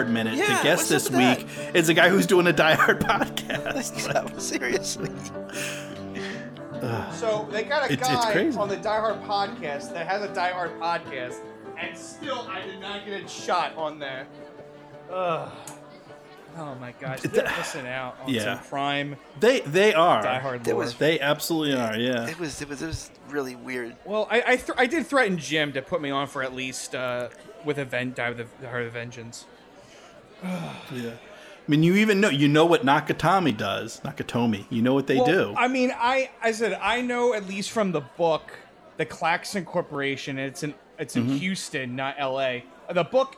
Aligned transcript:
with 0.00 0.14
Hard 0.14 0.26
Minute 0.26 0.34
Yeah, 0.38 0.58
to 0.58 0.62
guest 0.64 0.88
this 0.88 1.10
week 1.10 1.46
is 1.74 1.88
a 1.88 1.94
guy 1.94 2.08
who's 2.08 2.26
doing 2.26 2.46
a 2.46 2.52
Die 2.52 2.74
Hard 2.74 3.00
podcast. 3.00 4.40
Seriously. 4.40 5.10
So 7.12 7.46
they 7.50 7.64
got 7.64 7.88
a 7.88 7.92
It's- 7.92 7.98
it's 7.98 8.24
guy 8.24 8.32
crazy. 8.32 8.58
on 8.58 8.68
the 8.68 8.76
Die 8.76 9.00
Hard 9.00 9.22
podcast 9.22 9.92
that 9.92 10.06
has 10.06 10.22
a 10.22 10.32
Die 10.34 10.50
Hard 10.50 10.78
podcast, 10.80 11.36
and 11.78 11.96
still 11.96 12.46
I 12.50 12.62
did 12.64 12.80
not 12.80 13.04
get 13.04 13.22
a 13.22 13.28
shot 13.28 13.76
on 13.76 13.98
there. 13.98 14.26
Ugh. 15.10 15.50
Oh 16.56 16.74
my 16.80 16.92
gosh! 16.98 17.24
It- 17.24 17.32
They're 17.32 17.44
missing 17.58 17.86
out 17.86 18.16
on 18.22 18.28
Yeah. 18.32 18.56
some 18.56 18.64
prime 18.68 19.16
They 19.38 19.60
they 19.60 19.92
are. 19.94 20.22
Die 20.22 20.38
Hard 20.40 20.64
There 20.64 20.74
lore. 20.74 20.84
was- 20.84 20.94
They 20.96 21.20
absolutely 21.20 21.76
are. 21.78 21.96
Yeah. 21.96 22.26
It 22.28 22.38
was 22.40 22.60
it 22.62 22.68
was 22.68 22.80
it 22.82 22.86
was 22.86 23.10
really 23.28 23.54
weird. 23.56 23.94
Well, 24.04 24.26
I 24.30 24.42
I, 24.46 24.56
th- 24.56 24.76
I 24.78 24.86
did 24.86 25.06
threaten 25.06 25.36
Jim 25.38 25.72
to 25.74 25.82
put 25.82 26.00
me 26.00 26.10
on 26.10 26.26
for 26.26 26.42
at 26.42 26.54
least 26.54 26.94
uh, 26.94 27.28
with 27.64 27.78
a 27.78 27.84
ven- 27.84 28.14
Die 28.14 28.30
with 28.30 28.48
the 28.60 28.68
Heart 28.68 28.86
of 28.86 28.92
Vengeance. 28.94 29.44
Yeah. 30.42 31.10
I 31.12 31.70
mean, 31.70 31.82
you 31.82 31.94
even 31.96 32.20
know 32.20 32.28
you 32.30 32.48
know 32.48 32.64
what 32.64 32.84
Nakatomi 32.84 33.56
does. 33.56 34.00
Nakatomi. 34.04 34.64
You 34.70 34.82
know 34.82 34.94
what 34.94 35.06
they 35.06 35.16
Well, 35.16 35.26
do. 35.26 35.54
I 35.56 35.68
mean, 35.68 35.92
I 35.96 36.30
I 36.42 36.52
said 36.52 36.78
I 36.82 37.00
know 37.00 37.32
at 37.34 37.46
least 37.46 37.70
from 37.70 37.92
the 37.92 38.00
book, 38.00 38.50
the 38.96 39.04
Klaxon 39.06 39.64
Corporation. 39.64 40.38
and 40.38 40.48
It's 40.48 40.62
in 40.62 40.74
it's 40.98 41.14
Mm-hmm. 41.16 41.30
in 41.30 41.38
Houston, 41.38 41.96
not 41.96 42.16
L.A. 42.18 42.64
The 42.92 43.04
book. 43.04 43.36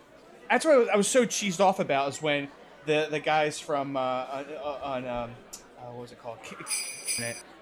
That's 0.50 0.64
what 0.64 0.74
I 0.74 0.78
was, 0.78 0.88
I 0.88 0.96
was 0.96 1.08
so 1.08 1.24
cheesed 1.26 1.60
off 1.60 1.78
about 1.80 2.08
is 2.08 2.22
when 2.22 2.48
the 2.86 3.08
the 3.10 3.20
guys 3.20 3.58
from 3.60 3.96
uh, 3.96 4.00
on, 4.00 4.44
on 4.82 5.06
um, 5.08 5.30
uh, 5.78 5.82
what 5.92 6.02
was 6.02 6.12
it 6.12 6.20
called? 6.22 6.38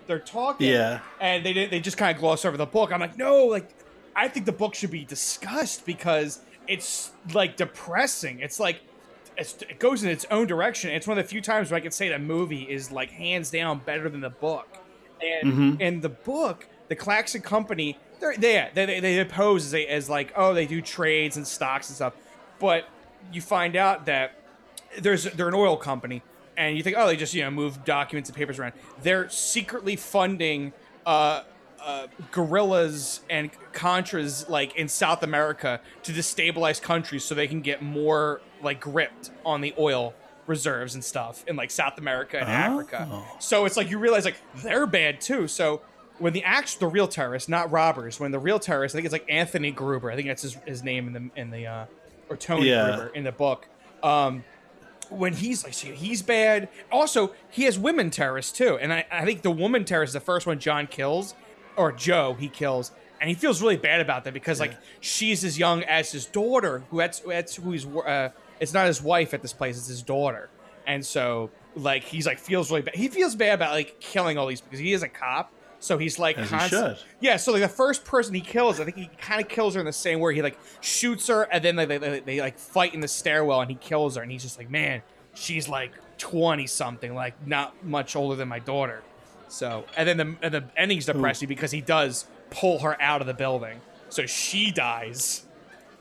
They're 0.07 0.19
talking, 0.19 0.67
Yeah. 0.69 1.01
and 1.21 1.45
they 1.47 1.53
did, 1.53 1.71
they 1.71 1.79
just 1.79 1.97
kind 1.97 2.15
of 2.15 2.21
gloss 2.21 2.45
over 2.45 2.57
the 2.57 2.67
book. 2.67 2.93
I'm 2.93 2.99
like, 3.01 3.17
no, 3.17 3.45
like 3.47 3.69
I 4.17 4.27
think 4.29 4.47
the 4.47 4.53
book 4.53 4.75
should 4.75 4.91
be 4.91 5.05
discussed 5.05 5.87
because 5.87 6.41
it's 6.67 7.13
like 7.33 7.57
depressing. 7.57 8.41
It's 8.41 8.59
like 8.59 8.81
it 9.41 9.79
goes 9.79 10.03
in 10.03 10.11
its 10.11 10.27
own 10.31 10.47
direction. 10.47 10.91
It's 10.91 11.07
one 11.07 11.19
of 11.19 11.25
the 11.25 11.29
few 11.29 11.41
times 11.41 11.71
where 11.71 11.79
I 11.79 11.81
can 11.81 11.91
say 11.91 12.09
the 12.09 12.19
movie 12.19 12.63
is 12.63 12.93
like 12.93 13.11
hands 13.11 13.51
down 13.51 13.81
better 13.81 14.09
than 14.09 14.21
the 14.21 14.31
book. 14.31 14.69
And 15.23 15.53
Mm-hmm. 15.53 15.81
in 15.81 16.01
the 16.01 16.09
book, 16.09 16.67
the 16.89 16.97
Klaxon 16.97 17.43
Company, 17.43 17.99
they're, 18.21 18.37
they 18.37 18.71
they 18.75 18.87
they, 18.87 19.01
they 19.01 19.25
pose 19.25 19.67
as, 19.67 19.75
a, 19.75 19.87
as 19.87 20.09
like 20.09 20.33
oh 20.37 20.55
they 20.55 20.67
do 20.67 20.81
trades 20.81 21.37
and 21.37 21.47
stocks 21.47 21.89
and 21.89 21.97
stuff, 21.97 22.15
but 22.59 22.89
you 23.33 23.41
find 23.41 23.77
out 23.77 24.07
that 24.07 24.33
there's 24.99 25.25
they're 25.25 25.49
an 25.49 25.55
oil 25.55 25.77
company, 25.77 26.23
and 26.57 26.77
you 26.77 26.83
think 26.83 26.97
oh 26.99 27.07
they 27.07 27.17
just 27.17 27.35
you 27.35 27.43
know 27.43 27.51
move 27.51 27.85
documents 27.85 28.29
and 28.29 28.37
papers 28.37 28.59
around. 28.59 28.75
They're 29.03 29.29
secretly 29.31 29.97
funding. 29.97 30.73
Uh, 31.07 31.45
uh, 31.83 32.07
guerrillas 32.31 33.21
and 33.31 33.51
contras 33.73 34.47
like 34.51 34.77
in 34.77 34.87
South 34.87 35.23
America 35.23 35.81
to 36.03 36.13
destabilize 36.13 36.81
countries 36.81 37.25
so 37.25 37.35
they 37.35 37.47
can 37.47 37.63
get 37.63 37.81
more 37.81 38.43
like 38.63 38.81
gripped 38.81 39.31
on 39.45 39.61
the 39.61 39.75
oil 39.79 40.15
reserves 40.47 40.95
and 40.95 41.05
stuff 41.05 41.45
in 41.47 41.57
like 41.57 41.71
South 41.71 41.99
America 41.99 42.39
and 42.39 42.49
Africa. 42.49 43.23
So 43.39 43.65
it's 43.67 43.77
like 43.77 43.91
you 43.91 43.99
realize 43.99 44.25
like 44.25 44.37
they're 44.57 44.87
bad 44.87 45.21
too. 45.21 45.47
So 45.49 45.83
when 46.19 46.33
the 46.33 46.43
actual 46.45 46.81
the 46.81 46.87
real 46.93 47.09
terrorists, 47.09 47.49
not 47.49 47.71
robbers, 47.71 48.19
when 48.21 48.31
the 48.33 48.39
real 48.39 48.59
terrorists, 48.59 48.95
I 48.95 48.99
think 48.99 49.07
it's 49.07 49.13
like 49.13 49.27
Anthony 49.29 49.71
Gruber. 49.71 50.11
I 50.11 50.17
think 50.17 50.29
that's 50.29 50.43
his, 50.43 50.55
his 50.67 50.83
name 50.83 51.07
in 51.07 51.13
the 51.13 51.41
in 51.41 51.51
the 51.51 51.67
uh, 51.67 51.85
or 52.29 52.37
Tony 52.37 52.69
Yeah. 52.69 52.85
Gruber 52.97 53.09
in 53.15 53.25
the 53.25 53.33
book. 53.33 53.67
Um, 54.03 54.45
when 55.09 55.33
he's 55.33 55.65
like, 55.65 55.75
see, 55.75 55.89
he's 55.93 56.23
bad. 56.23 56.69
Also, 56.93 57.33
he 57.51 57.65
has 57.65 57.79
women 57.79 58.11
terrorists 58.11 58.53
too, 58.53 58.79
and 58.79 58.93
I, 58.93 59.05
I 59.11 59.25
think 59.25 59.43
the 59.43 59.51
woman 59.51 59.85
terrorist 59.85 60.11
is 60.11 60.15
the 60.15 60.21
first 60.21 60.47
one 60.47 60.59
John 60.61 60.87
kills, 60.87 61.35
or 61.77 61.91
Joe 61.91 62.35
he 62.39 62.49
kills, 62.49 62.93
and 63.21 63.29
he 63.29 63.35
feels 63.35 63.61
really 63.61 63.77
bad 63.77 64.01
about 64.01 64.25
that 64.25 64.35
because 64.35 64.61
like 64.61 64.75
she's 65.01 65.45
as 65.45 65.59
young 65.59 65.83
as 65.85 66.13
his 66.13 66.27
daughter, 66.27 66.85
who 66.91 66.99
that's 66.99 67.21
that's 67.21 67.57
who 67.57 67.73
he's. 67.73 67.87
Uh, 67.87 68.31
it's 68.61 68.73
not 68.75 68.87
his 68.87 69.03
wife 69.03 69.35
at 69.35 69.43
this 69.43 69.53
place; 69.53 69.77
it's 69.77 69.89
his 69.89 70.03
daughter, 70.03 70.51
and 70.87 71.05
so 71.05 71.51
like 71.77 72.05
he's 72.05 72.27
like 72.27 72.39
feels 72.39 72.71
really 72.71 72.83
bad. 72.83 72.95
He 72.95 73.09
feels 73.09 73.35
bad 73.35 73.55
about 73.55 73.73
like 73.73 73.99
killing 74.01 74.39
all 74.39 74.47
these 74.47 74.61
because 74.61 74.79
he 74.79 74.93
is 74.93 75.03
a 75.03 75.09
cop. 75.09 75.53
So 75.83 75.97
he's 75.97 76.19
like, 76.19 76.37
As 76.37 76.51
he 76.51 76.59
should. 76.69 76.99
yeah. 77.21 77.37
So 77.39 77.53
like 77.53 77.63
the 77.63 77.69
first 77.69 78.05
person 78.05 78.35
he 78.35 78.43
kills, 78.43 78.81
I 78.81 78.85
think 78.85 78.99
he 78.99 79.11
kind 79.19 79.41
of 79.41 79.49
kills 79.49 79.73
her 79.75 79.81
in 79.81 79.87
the 79.87 79.93
same 79.95 80.21
way. 80.21 80.35
He 80.35 80.43
like 80.43 80.59
shoots 80.83 81.29
her, 81.29 81.45
and 81.45 81.65
then 81.65 81.77
they, 81.77 81.87
they, 81.87 81.97
they, 81.97 82.21
they 82.21 82.41
like 82.41 82.59
fight 82.59 82.93
in 82.93 83.01
the 83.01 83.09
stairwell, 83.09 83.63
and 83.63 83.71
he 83.71 83.77
kills 83.77 84.17
her, 84.17 84.23
and 84.23 84.31
he's 84.31 84.43
just 84.43 84.59
like, 84.59 84.69
man, 84.71 85.01
she's 85.33 85.69
like 85.71 85.93
twenty 86.19 86.67
something, 86.67 87.15
like 87.15 87.47
not 87.47 87.83
much 87.83 88.15
older 88.15 88.37
than 88.37 88.47
my 88.49 88.59
daughter. 88.59 89.03
So 89.49 89.87
and 89.97 90.07
then 90.07 90.17
the 90.19 90.37
and 90.43 90.53
the 90.53 90.65
ending's 90.77 91.07
depressing 91.07 91.49
because 91.49 91.71
he 91.71 91.81
does 91.81 92.27
pull 92.51 92.81
her 92.81 93.01
out 93.01 93.23
of 93.23 93.27
the 93.27 93.33
building, 93.35 93.81
so 94.11 94.27
she 94.27 94.71
dies. 94.71 95.47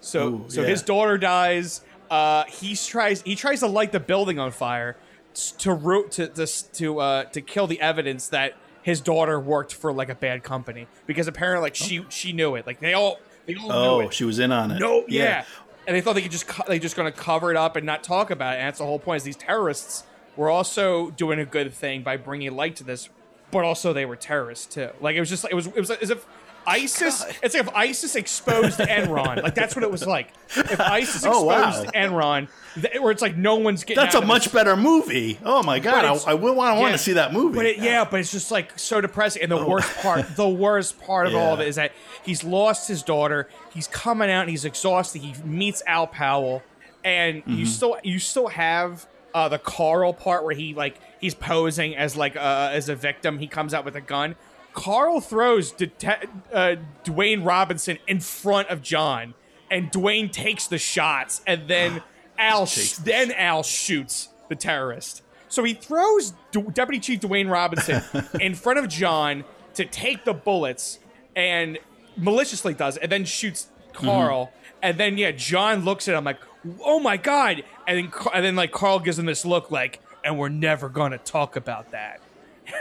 So 0.02 0.28
Ooh, 0.28 0.46
so 0.50 0.62
yeah. 0.62 0.68
his 0.68 0.82
daughter 0.82 1.18
dies. 1.18 1.82
Uh, 2.10 2.44
he 2.46 2.76
tries 2.76 3.22
he 3.22 3.36
tries 3.36 3.60
to 3.60 3.68
light 3.68 3.92
the 3.92 4.00
building 4.00 4.40
on 4.40 4.52
fire 4.52 4.98
to 5.34 5.74
root 5.74 6.12
to 6.12 6.28
to 6.28 6.48
to 6.74 7.00
uh 7.00 7.24
to 7.26 7.40
kill 7.40 7.68
the 7.68 7.80
evidence 7.80 8.28
that 8.30 8.56
his 8.82 9.00
daughter 9.00 9.40
worked 9.40 9.74
for 9.74 9.94
like 9.94 10.10
a 10.10 10.16
bad 10.16 10.44
company 10.44 10.88
because 11.06 11.28
apparently 11.28 11.62
like 11.62 11.76
she 11.76 12.04
she 12.10 12.34
knew 12.34 12.56
it 12.56 12.66
like 12.66 12.80
they 12.80 12.94
all 12.94 13.20
they 13.46 13.56
all 13.56 13.72
oh, 13.72 14.00
knew 14.00 14.08
it. 14.08 14.14
she 14.14 14.26
was 14.26 14.38
in 14.38 14.52
on 14.52 14.70
it. 14.70 14.80
No, 14.80 15.06
yeah. 15.08 15.44
And 15.88 15.96
they 15.96 16.02
thought 16.02 16.14
they 16.14 16.22
could 16.22 16.32
just 16.32 16.48
co- 16.48 16.66
they 16.68 16.78
just 16.78 16.96
going 16.96 17.12
to 17.12 17.18
cover 17.18 17.50
it 17.50 17.58
up 17.58 17.76
and 17.76 17.86
not 17.86 18.04
talk 18.04 18.30
about 18.30 18.54
it. 18.54 18.60
And 18.60 18.68
that's 18.68 18.78
the 18.78 18.86
whole 18.86 19.00
point. 19.00 19.18
Is 19.18 19.24
these 19.24 19.36
terrorists 19.36 20.04
were 20.36 20.50
also 20.50 21.10
doing 21.12 21.40
a 21.40 21.46
good 21.46 21.74
thing 21.74 22.04
by 22.04 22.16
bringing 22.16 22.56
light 22.56 22.76
to 22.76 22.84
this, 22.84 23.10
but 23.50 23.64
also 23.64 23.92
they 23.92 24.06
were 24.06 24.16
terrorists 24.16 24.68
too. 24.68 24.90
Like 25.02 25.16
it 25.16 25.20
was 25.20 25.30
just 25.30 25.46
it 25.50 25.56
was 25.56 25.66
it 25.66 25.80
was 25.80 25.90
as 25.90 26.12
if 26.12 26.28
ISIS. 26.70 27.24
God. 27.24 27.36
It's 27.44 27.54
like 27.56 27.64
if 27.68 27.74
ISIS 27.76 28.16
exposed 28.16 28.80
Enron. 28.80 29.42
Like 29.44 29.56
that's 29.56 29.76
what 29.76 29.84
it 29.84 29.92
was 29.92 30.06
like. 30.06 30.32
If 30.56 30.80
ISIS 30.80 31.24
Oh, 31.26 31.44
wow. 31.44 31.70
exposed 31.70 31.94
Enron, 31.94 32.48
th- 32.76 33.00
where 33.00 33.12
it's 33.12 33.22
like 33.22 33.36
no 33.36 33.56
one's 33.56 33.84
getting. 33.84 34.02
That's 34.04 34.16
a 34.16 34.22
much 34.22 34.46
this. 34.46 34.54
better 34.54 34.76
movie. 34.78 35.40
Oh 35.44 35.64
my 35.64 35.80
god, 35.80 36.06
I, 36.06 36.32
I 36.32 36.34
will 36.36 36.56
want, 36.56 36.78
I 36.78 36.80
want 36.80 36.92
to 36.94 36.98
see 36.98 37.14
that 37.14 37.34
movie. 37.34 37.56
But 37.56 37.66
it, 37.66 37.78
yeah, 37.80 38.06
but 38.10 38.20
it's 38.20 38.32
just 38.32 38.52
like 38.52 38.78
so 38.80 39.02
depressing. 39.02 39.42
And 39.44 39.52
the 39.52 39.66
worst 39.66 39.96
part, 39.98 40.36
the 40.36 40.48
worst 40.50 41.00
part 41.02 41.28
of 41.28 41.36
all 41.36 41.54
of 41.54 41.60
it 41.60 41.68
is 41.68 41.76
that 41.76 41.92
he's 42.24 42.44
lost 42.44 42.88
his 42.88 43.04
daughter. 43.04 43.50
He's 43.74 43.88
coming 43.88 44.30
out 44.30 44.42
and 44.42 44.50
he's 44.50 44.66
exhausted. 44.66 45.22
He 45.22 45.34
meets 45.44 45.82
Al 45.88 46.08
Powell, 46.08 46.64
and 47.04 47.38
Mm-hmm. 47.44 47.54
you 47.54 47.66
still 47.66 47.98
you 48.04 48.20
still 48.20 48.48
have 48.48 49.08
uh, 49.34 49.48
the 49.48 49.60
Carl 49.60 50.12
part 50.14 50.44
where 50.44 50.56
he 50.56 50.74
like 50.74 50.96
he's 51.22 51.36
posing 51.36 51.96
as 51.96 52.16
like 52.16 52.36
uh, 52.36 52.70
as 52.74 52.90
a 52.90 52.96
victim. 52.96 53.38
He 53.40 53.48
comes 53.48 53.74
out 53.74 53.86
with 53.86 53.96
a 53.96 54.02
gun. 54.02 54.36
Carl 54.80 55.20
throws 55.20 55.74
uh, 55.74 56.76
Dwayne 57.04 57.46
Robinson 57.46 57.98
in 58.08 58.22
front 58.22 58.70
of 58.70 58.82
John, 58.82 59.34
and 59.70 59.92
Dwayne 59.92 60.32
takes 60.32 60.68
the 60.68 60.78
shots, 60.78 61.42
and 61.46 61.68
then 61.68 62.02
Al 62.38 62.66
sh- 62.66 62.94
then 62.94 63.34
Al 63.34 63.62
shoots 63.62 64.30
the 64.48 64.56
terrorist. 64.56 65.22
So 65.50 65.66
he 65.66 65.74
throws 65.74 66.34
D- 66.52 66.64
Deputy 66.72 67.02
Chief 67.02 67.20
Dwayne 67.20 67.52
Robinson 67.52 68.02
in 68.40 68.56
front 68.56 68.80
of 68.80 68.88
John 68.88 69.44
to 69.74 69.84
take 69.84 70.24
the 70.24 70.34
bullets, 70.34 71.00
and 71.36 71.78
maliciously 72.16 72.74
does, 72.74 72.96
it, 72.96 73.04
and 73.04 73.12
then 73.12 73.26
shoots 73.26 73.68
Carl. 73.92 74.50
And 74.82 74.98
then 74.98 75.18
yeah, 75.18 75.32
John 75.32 75.84
looks 75.84 76.08
at 76.08 76.16
him 76.16 76.24
like, 76.24 76.40
"Oh 76.86 77.02
my 77.02 77.18
god!" 77.18 77.66
And 77.86 77.98
then 77.98 78.12
and 78.34 78.46
then 78.46 78.56
like 78.56 78.72
Carl 78.72 79.00
gives 79.00 79.20
him 79.20 79.26
this 79.26 79.44
look 79.44 79.72
like, 79.72 80.00
"And 80.24 80.40
we're 80.40 80.48
never 80.48 80.88
gonna 80.88 81.18
talk 81.18 81.58
about 81.58 81.92
that." 81.92 82.22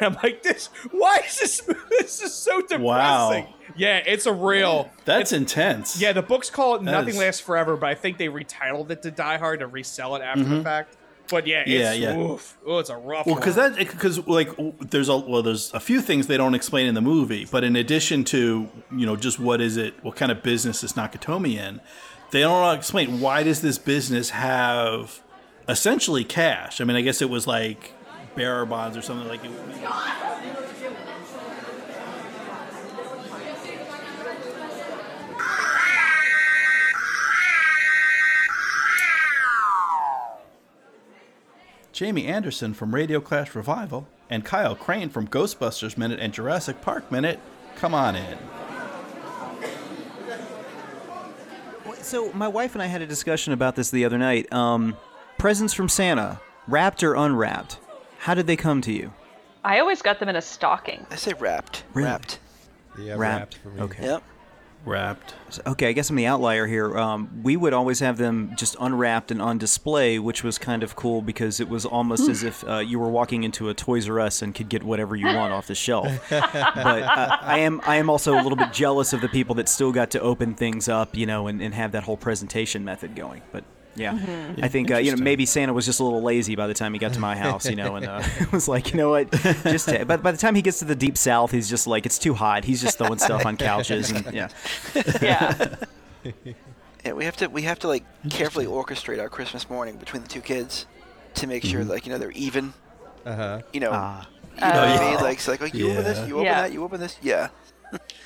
And 0.00 0.14
I'm 0.16 0.22
like, 0.22 0.42
"This? 0.42 0.68
Why 0.90 1.20
is 1.26 1.38
this? 1.38 1.60
This 1.90 2.22
is 2.22 2.34
so 2.34 2.60
depressing." 2.60 2.82
Wow. 2.84 3.54
Yeah, 3.76 4.02
it's 4.06 4.26
a 4.26 4.32
real. 4.32 4.90
That's 5.04 5.32
intense. 5.32 6.00
Yeah, 6.00 6.12
the 6.12 6.22
books 6.22 6.50
call 6.50 6.76
it 6.76 6.82
"Nothing 6.82 7.10
is- 7.10 7.18
Lasts 7.18 7.40
Forever," 7.40 7.76
but 7.76 7.88
I 7.88 7.94
think 7.94 8.18
they 8.18 8.28
retitled 8.28 8.90
it 8.90 9.02
to 9.02 9.10
Die 9.10 9.38
Hard 9.38 9.60
to 9.60 9.66
resell 9.66 10.16
it 10.16 10.22
after 10.22 10.44
the 10.44 10.62
fact. 10.62 10.96
But 11.30 11.46
yeah, 11.46 11.62
it's, 11.66 11.70
Mm-hmm. 11.70 12.02
Yeah, 12.02 12.12
yeah. 12.14 12.18
Oof, 12.18 12.56
oh, 12.66 12.78
it's 12.78 12.88
a 12.88 12.96
rough. 12.96 13.26
Well, 13.26 13.34
because 13.34 13.54
that 13.56 13.76
because 13.76 14.26
like 14.26 14.48
there's 14.80 15.10
a 15.10 15.16
well 15.18 15.42
there's 15.42 15.72
a 15.74 15.80
few 15.80 16.00
things 16.00 16.26
they 16.26 16.38
don't 16.38 16.54
explain 16.54 16.86
in 16.86 16.94
the 16.94 17.02
movie, 17.02 17.46
but 17.50 17.64
in 17.64 17.76
addition 17.76 18.24
to 18.24 18.68
you 18.90 19.04
know 19.06 19.14
just 19.16 19.38
what 19.38 19.60
is 19.60 19.76
it, 19.76 20.02
what 20.02 20.16
kind 20.16 20.32
of 20.32 20.42
business 20.42 20.82
is 20.82 20.94
Nakatomi 20.94 21.56
in, 21.58 21.80
they 22.30 22.40
don't 22.40 22.74
explain 22.76 23.20
why 23.20 23.42
does 23.42 23.60
this 23.60 23.76
business 23.76 24.30
have 24.30 25.20
essentially 25.68 26.24
cash. 26.24 26.80
I 26.80 26.84
mean, 26.84 26.96
I 26.96 27.02
guess 27.02 27.20
it 27.20 27.28
was 27.28 27.46
like 27.46 27.92
bearer 28.34 28.66
bonds 28.66 28.96
or 28.96 29.02
something 29.02 29.28
like. 29.28 29.44
It, 29.44 29.50
Jamie 41.98 42.26
Anderson 42.26 42.74
from 42.74 42.94
Radio 42.94 43.20
Clash 43.20 43.56
Revival 43.56 44.06
and 44.30 44.44
Kyle 44.44 44.76
Crane 44.76 45.08
from 45.08 45.26
Ghostbusters 45.26 45.98
Minute 45.98 46.20
and 46.20 46.32
Jurassic 46.32 46.80
Park 46.80 47.10
Minute. 47.10 47.40
Come 47.74 47.92
on 47.92 48.14
in. 48.14 48.38
So 52.02 52.32
my 52.32 52.46
wife 52.46 52.74
and 52.74 52.82
I 52.82 52.86
had 52.86 53.02
a 53.02 53.06
discussion 53.06 53.52
about 53.52 53.74
this 53.74 53.90
the 53.90 54.04
other 54.04 54.16
night. 54.16 54.52
Um, 54.52 54.96
presents 55.38 55.74
from 55.74 55.88
Santa, 55.88 56.40
wrapped 56.68 57.02
or 57.02 57.14
unwrapped. 57.14 57.78
How 58.18 58.34
did 58.34 58.46
they 58.46 58.56
come 58.56 58.80
to 58.82 58.92
you? 58.92 59.12
I 59.64 59.80
always 59.80 60.02
got 60.02 60.18
them 60.18 60.28
in 60.28 60.36
a 60.36 60.42
stocking. 60.42 61.06
I 61.10 61.16
say 61.16 61.32
wrapped. 61.38 61.84
Really? 61.94 62.08
Wrapped. 62.08 62.38
Yeah, 62.98 63.14
Wrapped. 63.16 63.20
wrapped 63.20 63.54
for 63.58 63.68
me. 63.70 63.82
Okay. 63.82 64.04
Yep. 64.04 64.22
Wrapped. 64.84 65.34
Okay, 65.66 65.88
I 65.88 65.92
guess 65.92 66.08
I'm 66.08 66.16
the 66.16 66.26
outlier 66.26 66.66
here. 66.66 66.96
Um, 66.96 67.42
we 67.42 67.56
would 67.56 67.72
always 67.72 67.98
have 68.00 68.16
them 68.16 68.52
just 68.56 68.76
unwrapped 68.80 69.30
and 69.30 69.42
on 69.42 69.58
display, 69.58 70.18
which 70.18 70.44
was 70.44 70.56
kind 70.56 70.82
of 70.82 70.94
cool 70.94 71.20
because 71.20 71.58
it 71.60 71.68
was 71.68 71.84
almost 71.84 72.28
as 72.28 72.42
if 72.44 72.66
uh, 72.66 72.78
you 72.78 72.98
were 72.98 73.08
walking 73.10 73.42
into 73.44 73.68
a 73.68 73.74
Toys 73.74 74.08
R 74.08 74.20
Us 74.20 74.40
and 74.40 74.54
could 74.54 74.68
get 74.68 74.82
whatever 74.84 75.16
you 75.16 75.26
want 75.26 75.52
off 75.52 75.66
the 75.66 75.74
shelf. 75.74 76.06
but 76.30 76.52
uh, 77.02 77.36
I 77.40 77.58
am 77.58 77.80
I 77.84 77.96
am 77.96 78.08
also 78.08 78.34
a 78.34 78.40
little 78.42 78.56
bit 78.56 78.72
jealous 78.72 79.12
of 79.12 79.20
the 79.20 79.28
people 79.28 79.56
that 79.56 79.68
still 79.68 79.92
got 79.92 80.12
to 80.12 80.20
open 80.20 80.54
things 80.54 80.88
up, 80.88 81.16
you 81.16 81.26
know, 81.26 81.48
and, 81.48 81.60
and 81.60 81.74
have 81.74 81.92
that 81.92 82.04
whole 82.04 82.16
presentation 82.16 82.84
method 82.84 83.16
going. 83.16 83.42
But 83.52 83.64
yeah, 83.98 84.54
I 84.62 84.68
think 84.68 84.90
uh, 84.90 84.96
you 84.98 85.10
know 85.14 85.22
maybe 85.22 85.44
Santa 85.46 85.72
was 85.72 85.84
just 85.86 86.00
a 86.00 86.04
little 86.04 86.22
lazy 86.22 86.56
by 86.56 86.66
the 86.66 86.74
time 86.74 86.92
he 86.92 86.98
got 86.98 87.12
to 87.14 87.20
my 87.20 87.36
house, 87.46 87.66
you 87.68 87.76
know, 87.76 87.96
and 87.96 88.06
uh, 88.06 88.22
was 88.52 88.68
like, 88.68 88.90
you 88.92 88.96
know 88.96 89.10
what, 89.10 89.30
just 89.64 89.88
ta- 89.88 90.04
but 90.04 90.22
by 90.22 90.32
the 90.32 90.38
time 90.38 90.54
he 90.54 90.62
gets 90.62 90.78
to 90.78 90.84
the 90.84 90.94
deep 90.96 91.16
south, 91.18 91.50
he's 91.50 91.68
just 91.68 91.86
like, 91.86 92.06
it's 92.06 92.18
too 92.18 92.34
hot. 92.34 92.64
He's 92.64 92.80
just 92.80 92.98
throwing 92.98 93.18
stuff 93.18 93.44
on 93.44 93.56
couches 93.56 94.10
and 94.10 94.32
yeah. 94.32 94.48
Yeah. 95.22 95.76
Yeah, 97.04 97.12
we 97.12 97.24
have 97.24 97.36
to 97.36 97.46
we 97.46 97.62
have 97.62 97.78
to 97.80 97.88
like 97.88 98.04
carefully 98.28 98.66
orchestrate 98.66 99.20
our 99.20 99.28
Christmas 99.28 99.70
morning 99.70 99.96
between 99.96 100.22
the 100.22 100.28
two 100.28 100.40
kids 100.40 100.84
to 101.34 101.46
make 101.46 101.64
sure 101.64 101.84
like 101.84 102.04
you 102.06 102.12
know 102.12 102.18
they're 102.18 102.32
even. 102.32 102.74
Uh 103.24 103.34
huh. 103.36 103.60
You 103.72 103.80
know, 103.80 103.90
Ah. 103.92 104.28
you 104.56 104.60
know 104.60 104.66
what 104.68 104.76
I 105.00 105.10
mean? 105.12 105.20
Like, 105.22 105.38
it's 105.38 105.48
like, 105.48 105.60
like 105.60 105.74
you 105.74 105.90
open 105.92 106.04
this, 106.04 106.18
you 106.28 106.34
open 106.34 106.46
Yeah. 106.46 106.62
that, 106.62 106.72
you 106.72 106.82
open 106.84 107.00
this. 107.00 107.16
Yeah. 107.22 107.48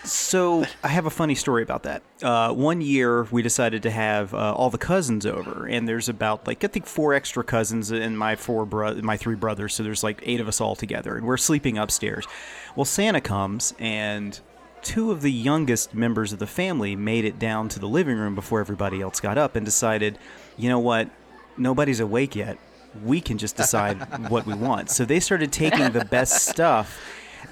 So 0.04 0.64
I 0.82 0.88
have 0.88 1.06
a 1.06 1.10
funny 1.10 1.34
story 1.34 1.62
about 1.62 1.84
that. 1.84 2.02
Uh, 2.22 2.52
one 2.52 2.80
year 2.80 3.24
we 3.24 3.42
decided 3.42 3.84
to 3.84 3.90
have 3.90 4.34
uh, 4.34 4.52
all 4.52 4.68
the 4.70 4.78
cousins 4.78 5.24
over, 5.24 5.66
and 5.66 5.88
there's 5.88 6.08
about 6.08 6.46
like 6.46 6.64
I 6.64 6.66
think 6.66 6.86
four 6.86 7.14
extra 7.14 7.44
cousins 7.44 7.90
and 7.90 8.18
my 8.18 8.34
four 8.34 8.66
bro- 8.66 8.94
my 8.96 9.16
three 9.16 9.36
brothers. 9.36 9.74
So 9.74 9.82
there's 9.82 10.02
like 10.02 10.20
eight 10.24 10.40
of 10.40 10.48
us 10.48 10.60
all 10.60 10.74
together, 10.74 11.16
and 11.16 11.26
we're 11.26 11.36
sleeping 11.36 11.78
upstairs. 11.78 12.26
Well, 12.74 12.84
Santa 12.84 13.20
comes, 13.20 13.74
and 13.78 14.38
two 14.82 15.12
of 15.12 15.22
the 15.22 15.30
youngest 15.30 15.94
members 15.94 16.32
of 16.32 16.40
the 16.40 16.46
family 16.48 16.96
made 16.96 17.24
it 17.24 17.38
down 17.38 17.68
to 17.68 17.78
the 17.78 17.88
living 17.88 18.16
room 18.16 18.34
before 18.34 18.58
everybody 18.58 19.00
else 19.00 19.20
got 19.20 19.38
up, 19.38 19.54
and 19.54 19.64
decided, 19.64 20.18
you 20.56 20.68
know 20.68 20.80
what, 20.80 21.10
nobody's 21.56 22.00
awake 22.00 22.34
yet. 22.34 22.58
We 23.04 23.20
can 23.20 23.38
just 23.38 23.56
decide 23.56 23.96
what 24.28 24.46
we 24.46 24.54
want. 24.54 24.90
So 24.90 25.04
they 25.04 25.20
started 25.20 25.52
taking 25.52 25.92
the 25.92 26.04
best 26.04 26.46
stuff 26.48 27.00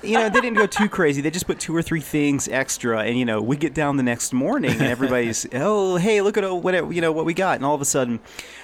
you 0.02 0.14
know, 0.14 0.28
they 0.28 0.40
didn't 0.40 0.56
go 0.56 0.66
too 0.66 0.88
crazy. 0.88 1.20
They 1.20 1.30
just 1.30 1.46
put 1.46 1.58
two 1.60 1.74
or 1.74 1.82
three 1.82 2.00
things 2.00 2.48
extra, 2.48 3.00
and 3.00 3.18
you 3.18 3.24
know, 3.24 3.40
we 3.40 3.56
get 3.56 3.74
down 3.74 3.96
the 3.96 4.02
next 4.02 4.32
morning, 4.32 4.72
and 4.72 4.82
everybody's, 4.82 5.46
oh, 5.54 5.96
hey, 5.96 6.20
look 6.22 6.36
at 6.36 6.44
what 6.50 6.74
it- 6.74 6.92
you 6.92 7.00
know 7.00 7.12
what 7.12 7.24
we 7.24 7.34
got, 7.34 7.56
and 7.56 7.64
all 7.64 7.74
of 7.74 7.80
a 7.80 7.84
sudden, 7.84 8.20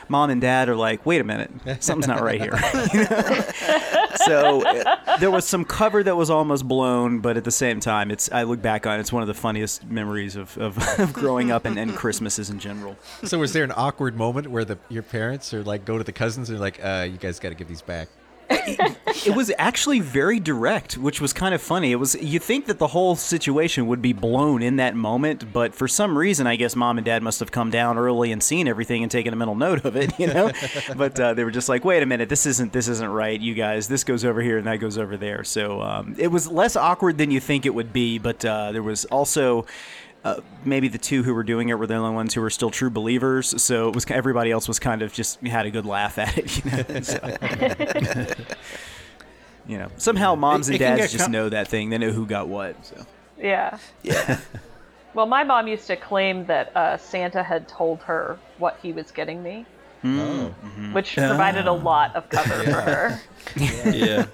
mom 0.08 0.30
and 0.30 0.40
dad 0.40 0.68
are 0.68 0.76
like, 0.76 1.04
wait 1.04 1.20
a 1.20 1.24
minute, 1.24 1.50
something's 1.80 2.08
not 2.08 2.20
right 2.22 2.40
here. 2.40 2.52
You 2.92 3.04
know? 3.04 3.44
so 4.24 4.62
uh, 4.66 5.18
there 5.18 5.30
was 5.30 5.46
some 5.46 5.64
cover 5.64 6.02
that 6.02 6.16
was 6.16 6.30
almost 6.30 6.66
blown, 6.66 7.20
but 7.20 7.36
at 7.36 7.44
the 7.44 7.50
same 7.50 7.80
time, 7.80 8.10
it's 8.10 8.30
I 8.32 8.44
look 8.44 8.62
back 8.62 8.86
on 8.86 8.96
it, 8.98 9.00
it's 9.00 9.12
one 9.12 9.22
of 9.22 9.26
the 9.28 9.34
funniest 9.34 9.84
memories 9.86 10.36
of, 10.36 10.56
of, 10.58 10.78
of 10.98 11.12
growing 11.12 11.50
up 11.50 11.64
and, 11.64 11.78
and 11.78 11.94
Christmases 11.94 12.50
in 12.50 12.58
general. 12.58 12.96
So 13.24 13.38
was 13.38 13.52
there 13.52 13.64
an 13.64 13.72
awkward 13.76 14.16
moment 14.16 14.48
where 14.48 14.64
the 14.64 14.78
your 14.88 15.02
parents 15.02 15.52
are 15.52 15.62
like 15.62 15.84
go 15.84 15.98
to 15.98 16.04
the 16.04 16.12
cousins 16.12 16.50
and 16.50 16.58
like, 16.60 16.78
uh, 16.82 17.06
you 17.10 17.18
guys 17.18 17.38
got 17.38 17.50
to 17.50 17.54
give 17.54 17.68
these 17.68 17.82
back? 17.82 18.08
It 18.48 19.34
was 19.34 19.52
actually 19.58 20.00
very 20.00 20.38
direct, 20.38 20.96
which 20.96 21.20
was 21.20 21.32
kind 21.32 21.54
of 21.54 21.62
funny. 21.62 21.92
It 21.92 21.96
was 21.96 22.14
you 22.16 22.38
think 22.38 22.66
that 22.66 22.78
the 22.78 22.88
whole 22.88 23.16
situation 23.16 23.86
would 23.86 24.02
be 24.02 24.12
blown 24.12 24.62
in 24.62 24.76
that 24.76 24.94
moment, 24.94 25.52
but 25.52 25.74
for 25.74 25.88
some 25.88 26.16
reason, 26.16 26.46
I 26.46 26.56
guess 26.56 26.76
mom 26.76 26.98
and 26.98 27.04
dad 27.04 27.22
must 27.22 27.40
have 27.40 27.50
come 27.50 27.70
down 27.70 27.98
early 27.98 28.32
and 28.32 28.42
seen 28.42 28.68
everything 28.68 29.02
and 29.02 29.10
taken 29.10 29.32
a 29.32 29.36
mental 29.36 29.54
note 29.54 29.84
of 29.84 29.96
it, 29.96 30.12
you 30.18 30.26
know. 30.26 30.52
but 30.96 31.18
uh, 31.18 31.34
they 31.34 31.44
were 31.44 31.50
just 31.50 31.68
like, 31.68 31.84
"Wait 31.84 32.02
a 32.02 32.06
minute, 32.06 32.28
this 32.28 32.46
isn't 32.46 32.72
this 32.72 32.88
isn't 32.88 33.10
right, 33.10 33.40
you 33.40 33.54
guys. 33.54 33.88
This 33.88 34.04
goes 34.04 34.24
over 34.24 34.40
here 34.40 34.58
and 34.58 34.66
that 34.66 34.76
goes 34.76 34.98
over 34.98 35.16
there." 35.16 35.44
So 35.44 35.82
um, 35.82 36.14
it 36.18 36.28
was 36.28 36.48
less 36.48 36.76
awkward 36.76 37.18
than 37.18 37.30
you 37.30 37.40
think 37.40 37.66
it 37.66 37.74
would 37.74 37.92
be, 37.92 38.18
but 38.18 38.44
uh, 38.44 38.72
there 38.72 38.82
was 38.82 39.04
also. 39.06 39.66
Uh, 40.26 40.40
maybe 40.64 40.88
the 40.88 40.98
two 40.98 41.22
who 41.22 41.32
were 41.32 41.44
doing 41.44 41.68
it 41.68 41.78
were 41.78 41.86
the 41.86 41.94
only 41.94 42.12
ones 42.14 42.34
who 42.34 42.40
were 42.40 42.50
still 42.50 42.70
true 42.70 42.90
believers. 42.90 43.62
So 43.62 43.88
it 43.88 43.94
was 43.94 44.04
everybody 44.10 44.50
else 44.50 44.66
was 44.66 44.78
kind 44.80 45.02
of 45.02 45.12
just 45.12 45.40
had 45.42 45.66
a 45.66 45.70
good 45.70 45.86
laugh 45.86 46.18
at 46.18 46.36
it, 46.36 46.64
you 46.64 46.70
know. 46.72 47.00
So- 47.02 48.34
you 49.68 49.78
know, 49.78 49.88
somehow 49.98 50.34
moms 50.34 50.68
and 50.68 50.78
dads 50.78 51.12
just 51.12 51.24
com- 51.24 51.32
know 51.32 51.48
that 51.48 51.68
thing. 51.68 51.90
They 51.90 51.98
know 51.98 52.10
who 52.10 52.26
got 52.26 52.48
what. 52.48 52.84
So. 52.84 53.06
Yeah. 53.38 53.78
Yeah. 54.02 54.38
Well, 55.14 55.24
my 55.24 55.44
mom 55.44 55.66
used 55.66 55.86
to 55.86 55.96
claim 55.96 56.44
that 56.44 56.76
uh, 56.76 56.98
Santa 56.98 57.42
had 57.42 57.66
told 57.68 58.00
her 58.02 58.38
what 58.58 58.78
he 58.82 58.92
was 58.92 59.10
getting 59.10 59.42
me, 59.42 59.64
Oh. 60.04 60.54
which 60.92 61.14
provided 61.16 61.66
a 61.66 61.72
lot 61.72 62.14
of 62.14 62.28
cover 62.28 62.62
for 62.64 62.80
her. 62.82 63.20
Yeah. 63.56 64.26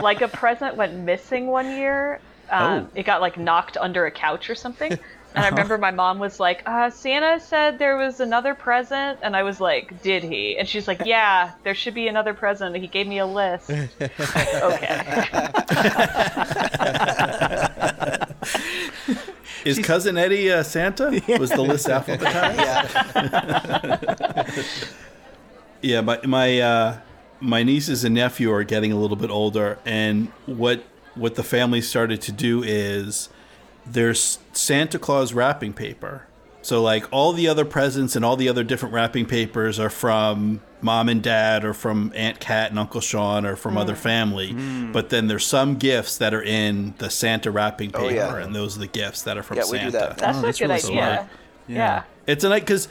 Like 0.00 0.20
a 0.20 0.26
present 0.26 0.74
went 0.76 0.94
missing 0.98 1.46
one 1.46 1.70
year. 1.76 2.20
Um, 2.50 2.88
It 2.94 3.04
got 3.04 3.20
like 3.20 3.36
knocked 3.38 3.76
under 3.76 4.06
a 4.06 4.10
couch 4.10 4.50
or 4.50 4.54
something. 4.54 4.98
And 5.34 5.46
I 5.46 5.48
remember 5.48 5.78
my 5.78 5.92
mom 5.92 6.18
was 6.18 6.38
like, 6.38 6.62
uh, 6.66 6.90
Santa 6.90 7.40
said 7.40 7.78
there 7.78 7.96
was 7.96 8.20
another 8.20 8.54
present. 8.54 9.18
And 9.22 9.34
I 9.34 9.44
was 9.44 9.62
like, 9.62 10.02
Did 10.02 10.22
he? 10.22 10.58
And 10.58 10.68
she's 10.68 10.86
like, 10.86 11.06
Yeah, 11.06 11.52
there 11.62 11.74
should 11.74 11.94
be 11.94 12.06
another 12.06 12.34
present. 12.34 12.76
He 12.76 12.86
gave 12.86 13.06
me 13.06 13.16
a 13.16 13.24
list. 13.24 13.70
okay. 13.70 13.88
Is 19.64 19.78
cousin 19.78 20.18
Eddie 20.18 20.52
uh, 20.52 20.62
Santa? 20.62 21.04
Was 21.38 21.48
the 21.50 21.62
list 21.62 21.86
alphabetized? 21.86 22.24
yeah. 24.56 24.62
Yeah, 25.80 26.00
my 26.00 26.20
my 26.24 26.60
uh, 26.60 26.98
my 27.40 27.62
nieces 27.62 28.04
and 28.04 28.14
nephew 28.14 28.52
are 28.52 28.64
getting 28.64 28.92
a 28.92 28.96
little 28.96 29.16
bit 29.16 29.30
older, 29.30 29.78
and 29.84 30.28
what 30.46 30.84
what 31.14 31.34
the 31.34 31.42
family 31.42 31.80
started 31.80 32.20
to 32.22 32.32
do 32.32 32.62
is 32.62 33.28
there's 33.86 34.38
Santa 34.52 34.98
Claus 34.98 35.32
wrapping 35.32 35.72
paper. 35.72 36.26
So 36.62 36.80
like 36.80 37.06
all 37.10 37.32
the 37.32 37.48
other 37.48 37.64
presents 37.64 38.14
and 38.14 38.24
all 38.24 38.36
the 38.36 38.48
other 38.48 38.62
different 38.62 38.94
wrapping 38.94 39.26
papers 39.26 39.80
are 39.80 39.90
from 39.90 40.60
mom 40.80 41.08
and 41.08 41.20
dad 41.22 41.64
or 41.64 41.74
from 41.74 42.12
Aunt 42.14 42.38
Kat 42.38 42.70
and 42.70 42.78
Uncle 42.78 43.00
Sean 43.00 43.44
or 43.44 43.56
from 43.56 43.76
other 43.76 43.94
mm. 43.94 43.98
family. 43.98 44.52
Mm. 44.52 44.92
But 44.92 45.10
then 45.10 45.26
there's 45.26 45.44
some 45.44 45.76
gifts 45.76 46.18
that 46.18 46.32
are 46.32 46.42
in 46.42 46.94
the 46.98 47.10
Santa 47.10 47.50
wrapping 47.50 47.90
oh, 47.94 47.98
paper, 48.08 48.12
Oh, 48.12 48.38
yeah. 48.38 48.44
and 48.44 48.54
those 48.54 48.76
are 48.76 48.80
the 48.80 48.86
gifts 48.86 49.22
that 49.22 49.36
are 49.36 49.42
from 49.42 49.56
Yeah, 49.56 49.64
we 49.64 49.78
Santa. 49.78 49.90
do 49.90 49.98
that. 49.98 50.18
That's 50.18 50.36
Oh, 50.36 50.40
a 50.40 50.42
that's 50.42 50.58
good 50.58 50.64
really 50.66 50.74
idea. 50.76 50.90
smart. 50.90 51.26
Yeah. 51.66 52.02
It's 52.28 52.44
a 52.44 52.48
night 52.48 52.62
because 52.62 52.86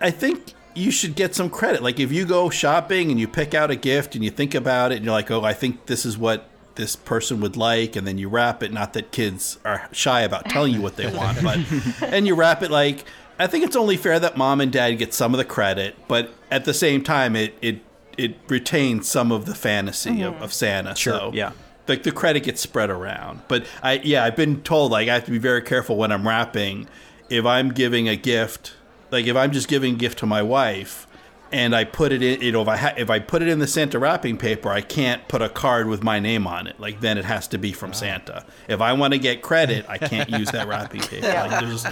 I 0.00 0.12
think 0.12 0.54
you 0.74 0.92
should 0.92 1.16
get 1.16 1.34
some 1.34 1.50
credit. 1.50 1.82
Like 1.82 1.98
if 1.98 2.12
you 2.12 2.26
go 2.26 2.48
shopping 2.48 3.10
and 3.10 3.18
you 3.18 3.26
pick 3.26 3.54
out 3.54 3.72
a 3.72 3.76
gift 3.76 4.14
and 4.14 4.22
you 4.22 4.30
think 4.30 4.54
about 4.54 4.92
it 4.92 4.96
and 4.96 5.04
you're 5.04 5.14
like, 5.14 5.30
oh, 5.32 5.42
I 5.42 5.52
think 5.52 5.86
this 5.86 6.06
is 6.06 6.16
what 6.16 6.48
this 6.76 6.96
person 6.96 7.40
would 7.40 7.56
like, 7.56 7.96
and 7.96 8.06
then 8.06 8.18
you 8.18 8.28
wrap 8.28 8.62
it. 8.62 8.72
Not 8.72 8.92
that 8.92 9.10
kids 9.10 9.58
are 9.64 9.88
shy 9.92 10.20
about 10.22 10.48
telling 10.48 10.72
you 10.72 10.80
what 10.80 10.96
they 10.96 11.12
want, 11.12 11.42
but 11.42 11.58
and 12.02 12.26
you 12.26 12.34
wrap 12.34 12.62
it 12.62 12.70
like. 12.70 13.04
I 13.38 13.46
think 13.46 13.66
it's 13.66 13.76
only 13.76 13.98
fair 13.98 14.18
that 14.18 14.38
mom 14.38 14.62
and 14.62 14.72
dad 14.72 14.92
get 14.92 15.12
some 15.12 15.34
of 15.34 15.38
the 15.38 15.44
credit, 15.44 15.94
but 16.08 16.30
at 16.50 16.64
the 16.64 16.72
same 16.72 17.02
time, 17.02 17.36
it 17.36 17.54
it 17.60 17.80
it 18.16 18.36
retains 18.48 19.08
some 19.08 19.30
of 19.30 19.46
the 19.46 19.54
fantasy 19.54 20.22
of, 20.22 20.34
mm-hmm. 20.34 20.42
of 20.42 20.52
Santa. 20.52 20.94
Sure, 20.94 21.18
so 21.18 21.30
yeah. 21.34 21.52
like 21.86 22.02
the 22.02 22.12
credit 22.12 22.44
gets 22.44 22.60
spread 22.60 22.90
around. 22.90 23.42
But 23.48 23.66
I 23.82 24.00
yeah, 24.02 24.24
I've 24.24 24.36
been 24.36 24.62
told 24.62 24.92
like 24.92 25.08
I 25.08 25.14
have 25.14 25.24
to 25.26 25.30
be 25.30 25.38
very 25.38 25.62
careful 25.62 25.96
when 25.96 26.12
I'm 26.12 26.26
wrapping. 26.26 26.88
If 27.28 27.44
I'm 27.44 27.70
giving 27.70 28.08
a 28.08 28.16
gift, 28.16 28.74
like 29.10 29.26
if 29.26 29.36
I'm 29.36 29.52
just 29.52 29.68
giving 29.68 29.94
a 29.94 29.98
gift 29.98 30.18
to 30.20 30.26
my 30.26 30.42
wife, 30.42 31.06
and 31.52 31.74
I 31.74 31.84
put 31.84 32.12
it 32.12 32.22
in, 32.22 32.40
you 32.40 32.52
know, 32.52 32.62
if 32.62 32.68
I 32.68 32.76
ha- 32.76 32.94
if 32.96 33.08
I 33.10 33.18
put 33.18 33.42
it 33.42 33.48
in 33.48 33.58
the 33.58 33.66
Santa 33.66 33.98
wrapping 33.98 34.36
paper, 34.38 34.68
I 34.68 34.80
can't 34.80 35.26
put 35.28 35.42
a 35.42 35.48
card 35.48 35.86
with 35.88 36.02
my 36.02 36.18
name 36.20 36.46
on 36.46 36.66
it. 36.66 36.78
Like 36.80 37.00
then 37.00 37.18
it 37.18 37.24
has 37.24 37.46
to 37.48 37.58
be 37.58 37.72
from 37.72 37.92
Santa. 37.92 38.44
If 38.68 38.80
I 38.80 38.92
want 38.92 39.12
to 39.14 39.18
get 39.18 39.42
credit, 39.42 39.86
I 39.88 39.98
can't 39.98 40.28
use 40.30 40.50
that 40.52 40.66
wrapping 40.68 41.00
paper. 41.12 41.26
Yeah. 41.26 41.44
Like, 41.46 41.60
there's 41.60 41.86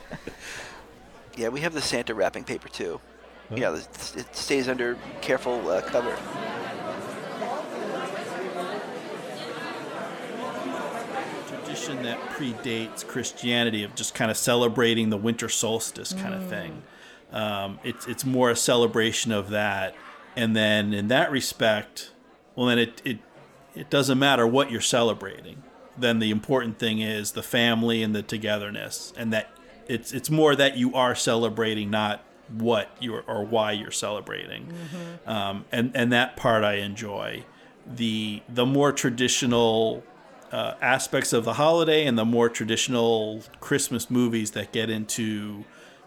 Yeah, 1.34 1.48
we 1.48 1.60
have 1.60 1.72
the 1.72 1.80
Santa 1.80 2.14
wrapping 2.14 2.44
paper 2.44 2.68
too. 2.68 3.00
Yeah, 3.54 3.74
it 3.74 4.12
it 4.16 4.36
stays 4.36 4.68
under 4.68 4.96
careful 5.22 5.66
uh, 5.68 5.80
cover. 5.80 6.14
Tradition 11.72 12.02
that 12.02 12.20
predates 12.30 13.06
Christianity 13.06 13.82
of 13.82 13.94
just 13.94 14.14
kind 14.14 14.30
of 14.30 14.36
celebrating 14.36 15.10
the 15.10 15.16
winter 15.16 15.48
solstice 15.48 16.12
kind 16.12 16.34
of 16.34 16.46
thing. 16.46 16.82
Um, 17.32 17.78
it's 17.82 18.06
it's 18.06 18.24
more 18.24 18.50
a 18.50 18.56
celebration 18.56 19.32
of 19.32 19.50
that, 19.50 19.94
and 20.36 20.54
then 20.54 20.92
in 20.92 21.08
that 21.08 21.30
respect, 21.30 22.10
well, 22.54 22.66
then 22.66 22.78
it 22.78 23.00
it 23.04 23.18
it 23.74 23.88
doesn't 23.88 24.18
matter 24.18 24.46
what 24.46 24.70
you're 24.70 24.82
celebrating. 24.82 25.62
Then 25.96 26.18
the 26.18 26.30
important 26.30 26.78
thing 26.78 27.00
is 27.00 27.32
the 27.32 27.42
family 27.42 28.02
and 28.02 28.14
the 28.14 28.22
togetherness, 28.22 29.14
and 29.16 29.32
that 29.32 29.50
it's 29.88 30.12
it's 30.12 30.28
more 30.28 30.54
that 30.54 30.76
you 30.76 30.94
are 30.94 31.14
celebrating, 31.14 31.90
not 31.90 32.22
what 32.50 32.94
you 33.00 33.14
are 33.14 33.22
or 33.22 33.44
why 33.44 33.72
you're 33.72 33.90
celebrating, 33.90 34.70
um, 35.26 35.64
and 35.72 35.90
and 35.94 36.12
that 36.12 36.36
part 36.36 36.64
I 36.64 36.74
enjoy. 36.74 37.44
The 37.86 38.42
the 38.46 38.66
more 38.66 38.92
traditional 38.92 40.04
uh, 40.52 40.74
aspects 40.82 41.32
of 41.32 41.44
the 41.44 41.54
holiday 41.54 42.04
and 42.04 42.18
the 42.18 42.24
more 42.24 42.48
traditional 42.48 43.42
Christmas 43.60 44.10
movies 44.10 44.50
that 44.52 44.70
get 44.72 44.90
into 44.90 45.64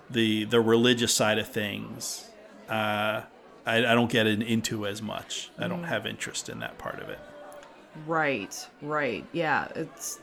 the 0.10 0.46
the 0.46 0.62
religious 0.62 1.14
side 1.14 1.40
of 1.40 1.48
things, 1.48 2.30
uh, 2.70 3.22
I, 3.66 3.78
I 3.78 3.96
don't 3.96 4.12
get 4.12 4.28
into 4.28 4.86
as 4.86 5.02
much. 5.02 5.50
I 5.58 5.68
don't 5.68 5.84
have 5.86 6.06
interest 6.06 6.48
in 6.48 6.60
that 6.60 6.78
part 6.78 7.00
of 7.02 7.10
it. 7.10 7.20
Right, 8.06 8.56
right. 8.82 9.26
Yeah, 9.34 9.68
it's 9.76 10.20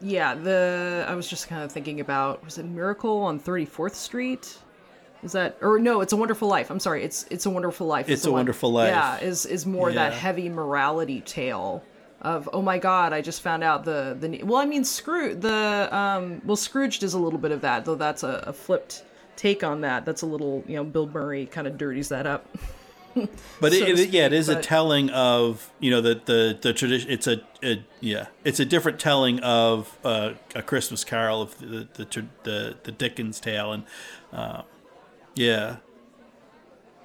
yeah, 0.00 0.34
the 0.34 1.04
I 1.08 1.14
was 1.14 1.28
just 1.28 1.46
kind 1.46 1.62
of 1.62 1.70
thinking 1.70 2.00
about 2.00 2.44
was 2.44 2.58
it 2.58 2.64
Miracle 2.64 3.22
on 3.22 3.38
34th 3.38 3.94
Street? 3.94 4.58
Is 5.22 5.32
that 5.32 5.58
or 5.60 5.78
no, 5.78 6.00
it's 6.00 6.14
a 6.14 6.16
wonderful 6.16 6.48
life. 6.48 6.70
I'm 6.70 6.80
sorry. 6.80 7.04
It's 7.04 7.26
it's 7.30 7.46
a 7.46 7.50
wonderful 7.50 7.86
life. 7.86 8.08
It's 8.08 8.24
a 8.24 8.30
one- 8.30 8.38
Wonderful 8.40 8.72
Life. 8.72 8.88
Yeah, 8.88 9.18
is 9.20 9.46
is 9.46 9.66
more 9.66 9.92
that 9.92 10.14
heavy 10.14 10.48
morality 10.48 11.20
tale 11.20 11.84
of 12.22 12.48
oh 12.52 12.62
my 12.62 12.78
god, 12.78 13.12
I 13.12 13.20
just 13.20 13.42
found 13.42 13.64
out 13.64 13.84
the 13.84 14.16
the 14.18 14.42
well, 14.42 14.58
I 14.58 14.66
mean 14.66 14.84
Scrooge 14.84 15.40
the 15.40 15.88
um 15.94 16.42
well 16.44 16.56
Scrooged 16.56 17.02
is 17.02 17.14
a 17.14 17.18
little 17.18 17.38
bit 17.38 17.52
of 17.52 17.60
that, 17.62 17.84
though 17.84 17.94
that's 17.94 18.22
a, 18.22 18.44
a 18.46 18.52
flipped 18.52 19.04
take 19.36 19.64
on 19.64 19.80
that. 19.80 20.04
That's 20.04 20.22
a 20.22 20.26
little, 20.26 20.62
you 20.66 20.76
know, 20.76 20.84
Bill 20.84 21.06
Murray 21.06 21.46
kind 21.46 21.66
of 21.66 21.78
dirties 21.78 22.08
that 22.10 22.26
up. 22.26 22.46
But 23.60 23.72
so 23.72 23.84
it, 23.84 23.98
it, 23.98 24.10
yeah, 24.10 24.26
it 24.26 24.32
is 24.32 24.46
speak, 24.46 24.58
is 24.58 24.64
a 24.64 24.68
telling 24.68 25.10
of 25.10 25.72
you 25.80 25.90
know 25.90 26.00
the 26.00 26.22
the 26.24 26.56
the 26.60 26.72
tradition. 26.72 27.10
It's 27.10 27.26
a, 27.26 27.42
a 27.60 27.84
yeah, 27.98 28.26
it's 28.44 28.60
a 28.60 28.64
different 28.64 29.00
telling 29.00 29.40
of 29.40 29.98
uh, 30.04 30.34
a 30.54 30.62
Christmas 30.62 31.02
Carol 31.02 31.42
of 31.42 31.58
the 31.58 31.88
the 31.92 32.26
the, 32.44 32.76
the 32.84 32.92
Dickens 32.92 33.40
tale, 33.40 33.72
and 33.72 33.82
uh, 34.32 34.62
yeah. 35.34 35.78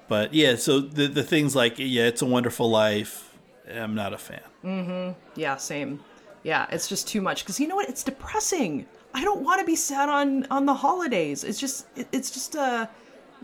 But 0.06 0.32
yeah, 0.32 0.54
so 0.54 0.78
the 0.78 1.08
the 1.08 1.24
things 1.24 1.56
like 1.56 1.74
yeah, 1.78 2.04
it's 2.04 2.22
a 2.22 2.26
Wonderful 2.26 2.70
Life. 2.70 3.25
I'm 3.74 3.94
not 3.94 4.12
a 4.12 4.18
fan. 4.18 4.40
Mm-hmm. 4.64 5.18
Yeah, 5.34 5.56
same. 5.56 6.00
Yeah, 6.42 6.66
it's 6.70 6.88
just 6.88 7.08
too 7.08 7.20
much 7.20 7.42
because 7.42 7.58
you 7.58 7.66
know 7.66 7.76
what? 7.76 7.88
It's 7.88 8.04
depressing. 8.04 8.86
I 9.14 9.24
don't 9.24 9.42
want 9.42 9.60
to 9.60 9.66
be 9.66 9.76
sad 9.76 10.08
on 10.08 10.46
on 10.50 10.66
the 10.66 10.74
holidays. 10.74 11.42
It's 11.42 11.58
just 11.58 11.86
it, 11.96 12.06
it's 12.12 12.30
just 12.30 12.54
uh 12.54 12.86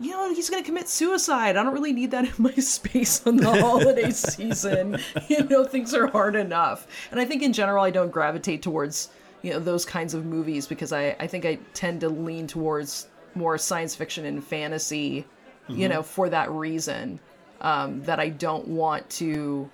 you 0.00 0.10
know, 0.10 0.32
he's 0.32 0.48
gonna 0.48 0.62
commit 0.62 0.88
suicide. 0.88 1.56
I 1.56 1.62
don't 1.62 1.72
really 1.72 1.92
need 1.92 2.10
that 2.12 2.24
in 2.38 2.42
my 2.42 2.54
space 2.54 3.26
on 3.26 3.36
the 3.36 3.50
holiday 3.50 4.10
season. 4.12 4.98
You 5.28 5.44
know, 5.44 5.64
things 5.64 5.94
are 5.94 6.06
hard 6.06 6.36
enough. 6.36 6.86
And 7.10 7.20
I 7.20 7.24
think 7.24 7.42
in 7.42 7.52
general 7.52 7.84
I 7.84 7.90
don't 7.90 8.10
gravitate 8.10 8.62
towards, 8.62 9.10
you 9.42 9.52
know, 9.52 9.58
those 9.58 9.84
kinds 9.84 10.14
of 10.14 10.24
movies 10.24 10.66
because 10.66 10.92
I, 10.92 11.16
I 11.18 11.26
think 11.26 11.44
I 11.44 11.58
tend 11.74 12.00
to 12.02 12.08
lean 12.08 12.46
towards 12.46 13.08
more 13.34 13.58
science 13.58 13.94
fiction 13.94 14.26
and 14.26 14.44
fantasy, 14.44 15.24
you 15.68 15.88
know, 15.88 16.02
for 16.02 16.28
that 16.28 16.50
reason. 16.50 17.18
Um, 17.60 18.02
that 18.02 18.18
I 18.18 18.28
don't 18.30 18.66
want 18.66 19.08
to 19.10 19.70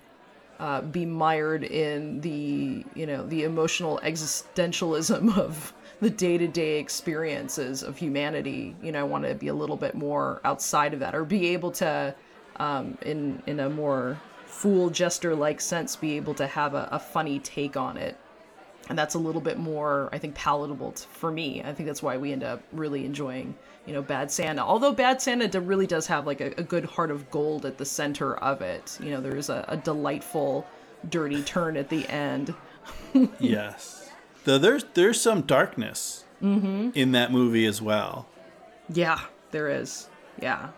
uh, 0.58 0.82
be 0.82 1.06
mired 1.06 1.64
in 1.64 2.20
the 2.20 2.84
you 2.94 3.06
know 3.06 3.26
the 3.26 3.44
emotional 3.44 4.00
existentialism 4.02 5.36
of 5.44 5.72
the 6.00 6.10
day-to-day 6.10 6.78
experiences 6.78 7.82
of 7.82 7.96
humanity. 7.96 8.76
You 8.82 8.92
know 8.92 9.00
i 9.00 9.02
want 9.02 9.24
to 9.24 9.34
be 9.34 9.48
a 9.48 9.54
little 9.54 9.76
bit 9.76 9.94
more 9.94 10.40
outside 10.44 10.94
of 10.94 11.00
that 11.00 11.14
or 11.14 11.24
be 11.24 11.48
able 11.48 11.70
to 11.72 12.14
um, 12.56 12.98
in 13.02 13.42
in 13.46 13.60
a 13.60 13.70
more 13.70 14.20
fool 14.46 14.90
jester 14.90 15.34
like 15.34 15.60
sense 15.60 15.94
be 15.94 16.16
able 16.16 16.34
to 16.34 16.46
have 16.46 16.74
a, 16.74 16.88
a 16.90 16.98
funny 16.98 17.38
take 17.38 17.76
on 17.76 17.96
it 17.96 18.16
and 18.88 18.98
that's 18.98 19.14
a 19.14 19.18
little 19.18 19.40
bit 19.40 19.58
more 19.58 20.08
i 20.12 20.18
think 20.18 20.34
palatable 20.34 20.92
t- 20.92 21.04
for 21.10 21.30
me 21.30 21.62
i 21.64 21.72
think 21.74 21.86
that's 21.86 22.02
why 22.02 22.16
we 22.16 22.32
end 22.32 22.42
up 22.42 22.62
really 22.72 23.04
enjoying 23.04 23.54
you 23.86 23.92
know 23.92 24.02
bad 24.02 24.30
santa 24.30 24.62
although 24.62 24.92
bad 24.92 25.20
santa 25.20 25.46
d- 25.48 25.58
really 25.58 25.86
does 25.86 26.06
have 26.06 26.26
like 26.26 26.40
a, 26.40 26.46
a 26.58 26.62
good 26.62 26.84
heart 26.84 27.10
of 27.10 27.30
gold 27.30 27.64
at 27.66 27.78
the 27.78 27.84
center 27.84 28.36
of 28.36 28.60
it 28.62 28.98
you 29.02 29.10
know 29.10 29.20
there's 29.20 29.48
a, 29.50 29.64
a 29.68 29.76
delightful 29.76 30.66
dirty 31.08 31.42
turn 31.42 31.76
at 31.76 31.88
the 31.88 32.06
end 32.08 32.54
yes, 33.40 34.10
though 34.44 34.58
there's 34.58 34.84
there's 34.94 35.20
some 35.20 35.42
darkness 35.42 36.24
Mm-hmm. 36.40 36.90
in 36.94 37.10
that 37.12 37.32
movie 37.32 37.66
as 37.66 37.82
well. 37.82 38.28
yeah 38.88 39.18
there 39.50 39.68
is 39.68 40.06
yeah 40.40 40.68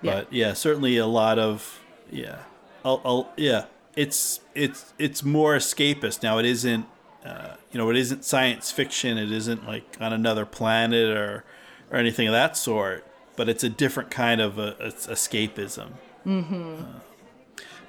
Yeah. 0.00 0.14
but 0.14 0.32
yeah, 0.32 0.54
certainly 0.54 0.96
a 0.96 1.06
lot 1.06 1.38
of 1.38 1.80
yeah, 2.10 2.38
I'll, 2.82 3.02
I'll, 3.04 3.32
yeah. 3.36 3.66
It's 3.94 4.40
it's 4.54 4.94
it's 4.98 5.22
more 5.22 5.54
escapist 5.54 6.22
now. 6.22 6.38
It 6.38 6.46
isn't 6.46 6.86
uh, 7.26 7.56
you 7.72 7.78
know 7.78 7.90
it 7.90 7.96
isn't 7.96 8.24
science 8.24 8.70
fiction. 8.70 9.18
It 9.18 9.32
isn't 9.32 9.66
like 9.66 9.96
on 10.00 10.12
another 10.12 10.46
planet 10.46 11.10
or 11.16 11.44
or 11.90 11.98
anything 11.98 12.28
of 12.28 12.32
that 12.32 12.56
sort. 12.56 13.04
But 13.36 13.48
it's 13.50 13.62
a 13.64 13.68
different 13.68 14.10
kind 14.10 14.40
of 14.40 14.58
a, 14.58 14.76
a- 14.80 14.92
escapism. 14.92 15.88
Mm-hmm. 16.26 16.82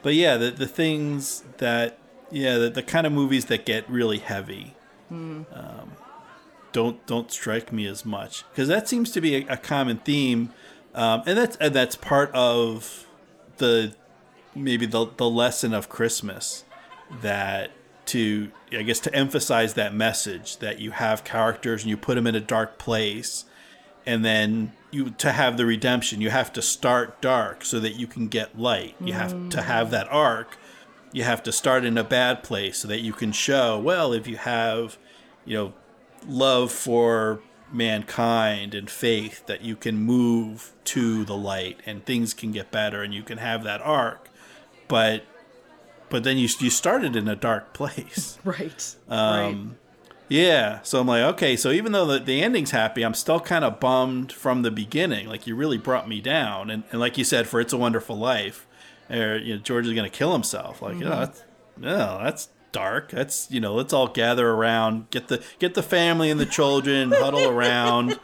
but 0.04 0.14
yeah, 0.14 0.38
the 0.38 0.52
the 0.52 0.68
things 0.68 1.44
that 1.58 1.98
yeah 2.32 2.58
the, 2.58 2.70
the 2.70 2.84
kind 2.84 3.08
of 3.08 3.14
movies 3.14 3.46
that 3.46 3.66
get 3.66 3.90
really 3.90 4.20
heavy. 4.20 4.76
Um, 5.10 5.46
don't 6.74 7.04
don't 7.08 7.32
strike 7.32 7.72
me 7.72 7.88
as 7.88 8.06
much 8.06 8.44
because 8.52 8.68
that 8.68 8.90
seems 8.90 9.12
to 9.12 9.22
be 9.22 9.38
a, 9.38 9.54
a 9.54 9.58
common 9.58 9.98
theme, 10.00 10.50
um, 10.94 11.24
and 11.26 11.38
that's 11.38 11.56
and 11.58 11.74
that's 11.74 11.96
part 11.96 12.30
of 12.34 13.08
the 13.58 13.96
maybe 14.54 14.86
the 14.86 15.08
the 15.16 15.30
lesson 15.30 15.74
of 15.74 15.88
Christmas 15.88 16.66
that 17.22 17.72
to 18.08 18.52
I 18.72 18.82
guess 18.84 19.00
to 19.02 19.14
emphasize 19.14 19.76
that 19.76 19.94
message 19.94 20.58
that 20.58 20.80
you 20.80 20.92
have 20.92 21.24
characters 21.24 21.84
and 21.84 21.90
you 21.90 21.98
put 21.98 22.16
them 22.16 22.28
in 22.28 22.36
a 22.36 22.42
dark 22.42 22.78
place, 22.78 23.46
and 24.06 24.26
then 24.26 24.74
you 24.92 25.12
to 25.12 25.32
have 25.32 25.58
the 25.58 25.66
redemption 25.66 26.22
you 26.22 26.30
have 26.30 26.52
to 26.54 26.62
start 26.62 27.22
dark 27.22 27.64
so 27.64 27.80
that 27.80 27.96
you 27.96 28.08
can 28.08 28.28
get 28.28 28.60
light. 28.60 28.96
You 29.00 29.14
have 29.14 29.34
mm. 29.34 29.50
to 29.52 29.62
have 29.62 29.92
that 29.92 30.08
arc. 30.10 30.58
You 31.14 31.24
have 31.24 31.42
to 31.44 31.52
start 31.52 31.86
in 31.86 31.98
a 31.98 32.04
bad 32.04 32.44
place 32.44 32.78
so 32.78 32.88
that 32.88 33.00
you 33.00 33.14
can 33.14 33.32
show 33.32 33.80
well 33.80 34.14
if 34.14 34.28
you 34.28 34.38
have 34.38 34.98
you 35.46 35.58
know 35.58 35.74
love 36.28 36.72
for 36.72 37.40
mankind 37.72 38.74
and 38.74 38.90
faith 38.90 39.46
that 39.46 39.62
you 39.62 39.76
can 39.76 39.98
move 39.98 40.74
to 40.86 41.26
the 41.26 41.36
light 41.36 41.80
and 41.86 42.06
things 42.06 42.34
can 42.34 42.52
get 42.52 42.72
better 42.72 43.04
and 43.04 43.14
you 43.14 43.24
can 43.24 43.38
have 43.38 43.64
that 43.64 43.82
arc 43.82 44.30
but 44.88 45.24
but 46.10 46.24
then 46.24 46.38
you 46.38 46.48
you 46.60 46.70
started 46.70 47.16
in 47.16 47.28
a 47.28 47.36
dark 47.36 47.74
place. 47.80 48.38
Right 48.46 48.96
Um, 49.10 49.20
right 49.20 49.58
yeah 50.30 50.82
so 50.84 51.00
i'm 51.00 51.08
like 51.08 51.24
okay 51.24 51.56
so 51.56 51.72
even 51.72 51.94
though 51.94 52.06
the, 52.06 52.20
the 52.20 52.42
ending's 52.42 52.72
happy 52.72 53.04
i'm 53.04 53.14
still 53.14 53.40
kind 53.40 53.64
of 53.64 53.80
bummed 53.80 54.30
from 54.34 54.62
the 54.62 54.72
beginning. 54.72 55.26
Like 55.30 55.48
you 55.48 55.56
really 55.56 55.78
brought 55.78 56.10
me 56.10 56.20
down. 56.20 56.70
And, 56.70 56.84
and 56.92 57.00
like 57.00 57.18
you 57.18 57.24
said 57.24 57.48
for 57.48 57.62
it's 57.62 57.72
a 57.72 57.78
wonderful 57.78 58.18
life 58.18 58.68
or 59.10 59.38
you 59.38 59.56
know 59.56 59.62
george 59.62 59.88
is 59.88 59.94
going 59.94 60.10
to 60.10 60.16
kill 60.18 60.34
himself. 60.34 60.82
Like 60.82 60.96
you 60.96 61.06
know 61.06 61.12
that's 61.12 61.44
no 61.78 62.20
that's 62.22 62.50
dark. 62.74 63.10
That's 63.12 63.50
you 63.50 63.62
know 63.62 63.74
let's 63.74 63.94
all 63.94 64.08
gather 64.10 64.50
around 64.50 65.10
get 65.12 65.30
the 65.30 65.42
get 65.60 65.76
the 65.76 65.84
family 65.84 66.30
and 66.30 66.40
the 66.42 66.46
children 66.46 67.12
huddle 67.16 67.48
around 67.48 68.20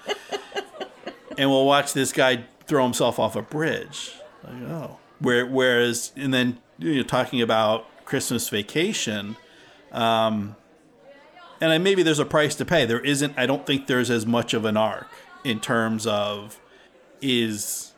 and 1.37 1.49
we'll 1.49 1.65
watch 1.65 1.93
this 1.93 2.11
guy 2.11 2.43
throw 2.67 2.83
himself 2.83 3.17
off 3.17 3.37
a 3.37 3.41
bridge. 3.41 4.11
Like 4.43 4.61
oh 4.63 4.97
where 5.23 5.45
whereas 5.45 6.11
and 6.15 6.33
then 6.33 6.59
you 6.77 6.95
know 6.97 7.03
talking 7.03 7.41
about 7.41 7.85
christmas 8.05 8.49
vacation 8.49 9.35
um, 9.91 10.55
and 11.61 11.71
I, 11.71 11.77
maybe 11.77 12.03
there's 12.03 12.19
a 12.19 12.25
price 12.25 12.55
to 12.55 12.65
pay. 12.65 12.85
There 12.85 12.99
isn't. 12.99 13.35
I 13.37 13.45
don't 13.45 13.65
think 13.65 13.87
there's 13.87 14.11
as 14.11 14.25
much 14.25 14.53
of 14.53 14.65
an 14.65 14.75
arc 14.75 15.07
in 15.45 15.61
terms 15.61 16.05
of 16.05 16.59
is 17.21 17.93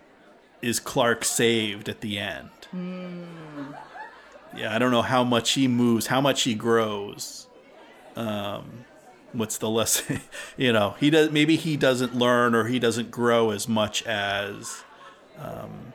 is 0.62 0.80
Clark 0.80 1.26
saved 1.26 1.90
at 1.90 2.02
the 2.02 2.20
end. 2.20 2.50
Yeah, 4.56 4.74
I 4.74 4.78
don't 4.78 4.92
know 4.92 5.02
how 5.02 5.24
much 5.24 5.54
he 5.54 5.68
moves, 5.68 6.08
how 6.08 6.22
much 6.22 6.44
he 6.44 6.54
grows. 6.54 7.48
Um, 8.16 8.86
what's 9.34 9.58
the 9.58 9.70
lesson? 9.70 10.22
you 10.58 10.72
know, 10.72 10.96
he 11.00 11.10
does. 11.10 11.32
Maybe 11.32 11.56
he 11.56 11.76
doesn't 11.76 12.16
learn 12.16 12.54
or 12.54 12.66
he 12.66 12.78
doesn't 12.78 13.10
grow 13.10 13.50
as 13.50 13.68
much 13.68 14.04
as. 14.04 14.84
Um, 15.40 15.94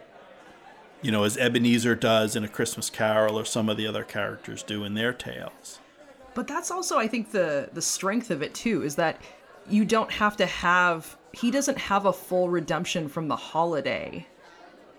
you 1.03 1.11
know, 1.11 1.25
as 1.25 1.37
Ebenezer 1.37 1.95
does 1.95 2.37
in 2.37 2.45
A 2.45 2.49
Christmas 2.49 2.91
Carol, 2.91 3.39
or 3.39 3.45
some 3.45 3.69
of 3.69 3.77
the 3.77 3.87
other 3.87 4.05
characters 4.05 4.63
do 4.63 4.85
in 4.85 4.95
their 4.95 5.13
tales. 5.13 5.79
but 6.35 6.47
that's 6.47 6.71
also 6.71 6.97
i 6.99 7.09
think 7.09 7.33
the 7.33 7.69
the 7.73 7.83
strength 7.83 8.31
of 8.31 8.41
it 8.43 8.55
too 8.55 8.83
is 8.85 8.95
that 8.95 9.21
you 9.69 9.85
don't 9.85 10.11
have 10.13 10.37
to 10.37 10.47
have 10.47 11.17
he 11.33 11.51
doesn't 11.51 11.79
have 11.79 12.07
a 12.07 12.13
full 12.13 12.49
redemption 12.49 13.09
from 13.09 13.29
the 13.29 13.37
holiday. 13.37 14.27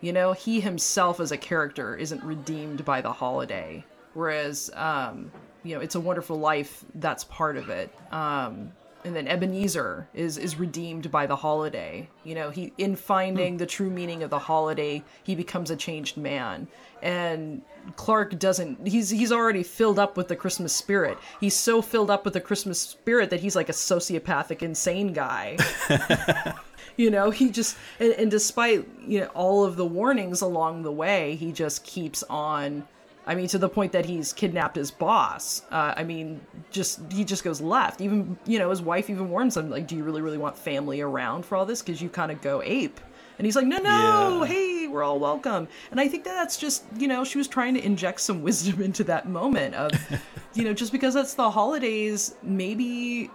You 0.01 0.13
know 0.13 0.34
he 0.34 0.60
himself 0.62 1.20
as 1.20 1.31
a 1.31 1.38
character 1.38 1.96
isn't 1.96 2.24
redeemed 2.24 2.84
by 2.86 3.01
the 3.01 3.12
holiday. 3.13 3.84
Whereas 4.13 4.70
um 4.75 5.31
you 5.63 5.75
know 5.75 5.81
it's 5.81 5.96
a 5.96 6.00
wonderful 6.00 6.38
life 6.39 6.84
that's 6.96 7.24
part 7.25 7.55
of 7.58 7.70
it. 7.70 7.93
Um 8.12 8.72
and 9.03 9.15
then 9.15 9.27
Ebenezer 9.27 10.08
is 10.13 10.38
is 10.38 10.58
redeemed 10.58 11.12
by 11.12 11.25
the 11.25 11.36
holiday. 11.36 12.10
You 12.24 12.36
know, 12.36 12.50
he 12.50 12.74
in 12.77 12.96
finding 12.96 13.53
hmm. 13.53 13.58
the 13.58 13.65
true 13.65 13.89
meaning 13.89 14.24
of 14.24 14.29
the 14.29 14.39
holiday, 14.39 15.03
he 15.24 15.36
becomes 15.36 15.72
a 15.72 15.75
changed 15.75 16.17
man. 16.17 16.67
And 17.01 17.62
Clark 17.96 18.38
doesn't 18.39 18.88
he's 18.88 19.10
he's 19.10 19.31
already 19.31 19.63
filled 19.63 20.00
up 20.00 20.17
with 20.17 20.27
the 20.27 20.36
Christmas 20.36 20.75
spirit. 20.75 21.17
He's 21.39 21.55
so 21.55 21.81
filled 21.81 22.12
up 22.12 22.25
with 22.25 22.34
the 22.34 22.41
Christmas 22.41 22.79
spirit 22.79 23.29
that 23.29 23.39
he's 23.39 23.55
like 23.55 23.70
a 23.70 23.74
sociopathic 23.74 24.62
insane 24.62 25.13
guy. 25.13 25.58
you 26.98 27.10
know, 27.10 27.31
he 27.31 27.50
just 27.50 27.77
and, 28.00 28.13
and 28.13 28.31
despite, 28.31 28.88
you 29.05 29.22
know, 29.22 29.27
all 29.27 29.63
of 29.63 29.75
the 29.77 29.86
warnings 29.86 30.41
along 30.41 30.84
the 30.84 30.91
way, 30.91 31.36
he 31.36 31.51
just 31.51 31.84
keeps 31.84 32.24
on 32.24 32.88
I 33.31 33.35
mean, 33.35 33.47
to 33.47 33.57
the 33.57 33.69
point 33.69 33.93
that 33.93 34.05
he's 34.05 34.33
kidnapped 34.33 34.75
his 34.75 34.91
boss. 34.91 35.61
Uh, 35.71 35.93
I 35.95 36.03
mean, 36.03 36.41
just 36.69 37.00
he 37.09 37.23
just 37.23 37.45
goes 37.45 37.61
left. 37.61 38.01
Even 38.01 38.38
you 38.45 38.59
know, 38.59 38.69
his 38.69 38.81
wife 38.81 39.09
even 39.09 39.29
warns 39.29 39.55
him, 39.55 39.69
like, 39.69 39.88
"Do 39.88 39.95
you 39.95 40.03
really, 40.03 40.21
really 40.21 40.38
want 40.38 40.57
family 40.57 41.00
around 41.00 41.45
for 41.45 41.55
all 41.55 41.65
this? 41.65 41.81
Because 41.81 42.01
you 42.01 42.09
kind 42.09 42.29
of 42.31 42.41
go 42.41 42.61
ape." 42.65 43.00
And 43.38 43.45
he's 43.45 43.55
like, 43.55 43.65
"No, 43.65 43.77
no, 43.77 44.43
Yeah. 44.43 44.45
hey, 44.47 44.88
we're 44.88 45.01
all 45.01 45.17
welcome. 45.17 45.69
And 45.91 46.00
I 46.01 46.09
think 46.09 46.25
that 46.25 46.33
that's 46.33 46.57
just, 46.57 46.83
you 46.97 47.07
know, 47.07 47.23
she 47.23 47.38
was 47.38 47.47
trying 47.47 47.73
to 47.75 47.83
inject 47.85 48.19
some 48.19 48.41
wisdom 48.47 48.81
into 48.81 49.05
that 49.05 49.29
moment 49.29 49.75
of, 49.75 49.91
you 50.53 50.65
know, 50.65 50.73
just 50.73 50.91
because 50.91 51.15
it's 51.15 51.33
the 51.35 51.50
holidays, 51.50 52.35
maybe, 52.43 53.31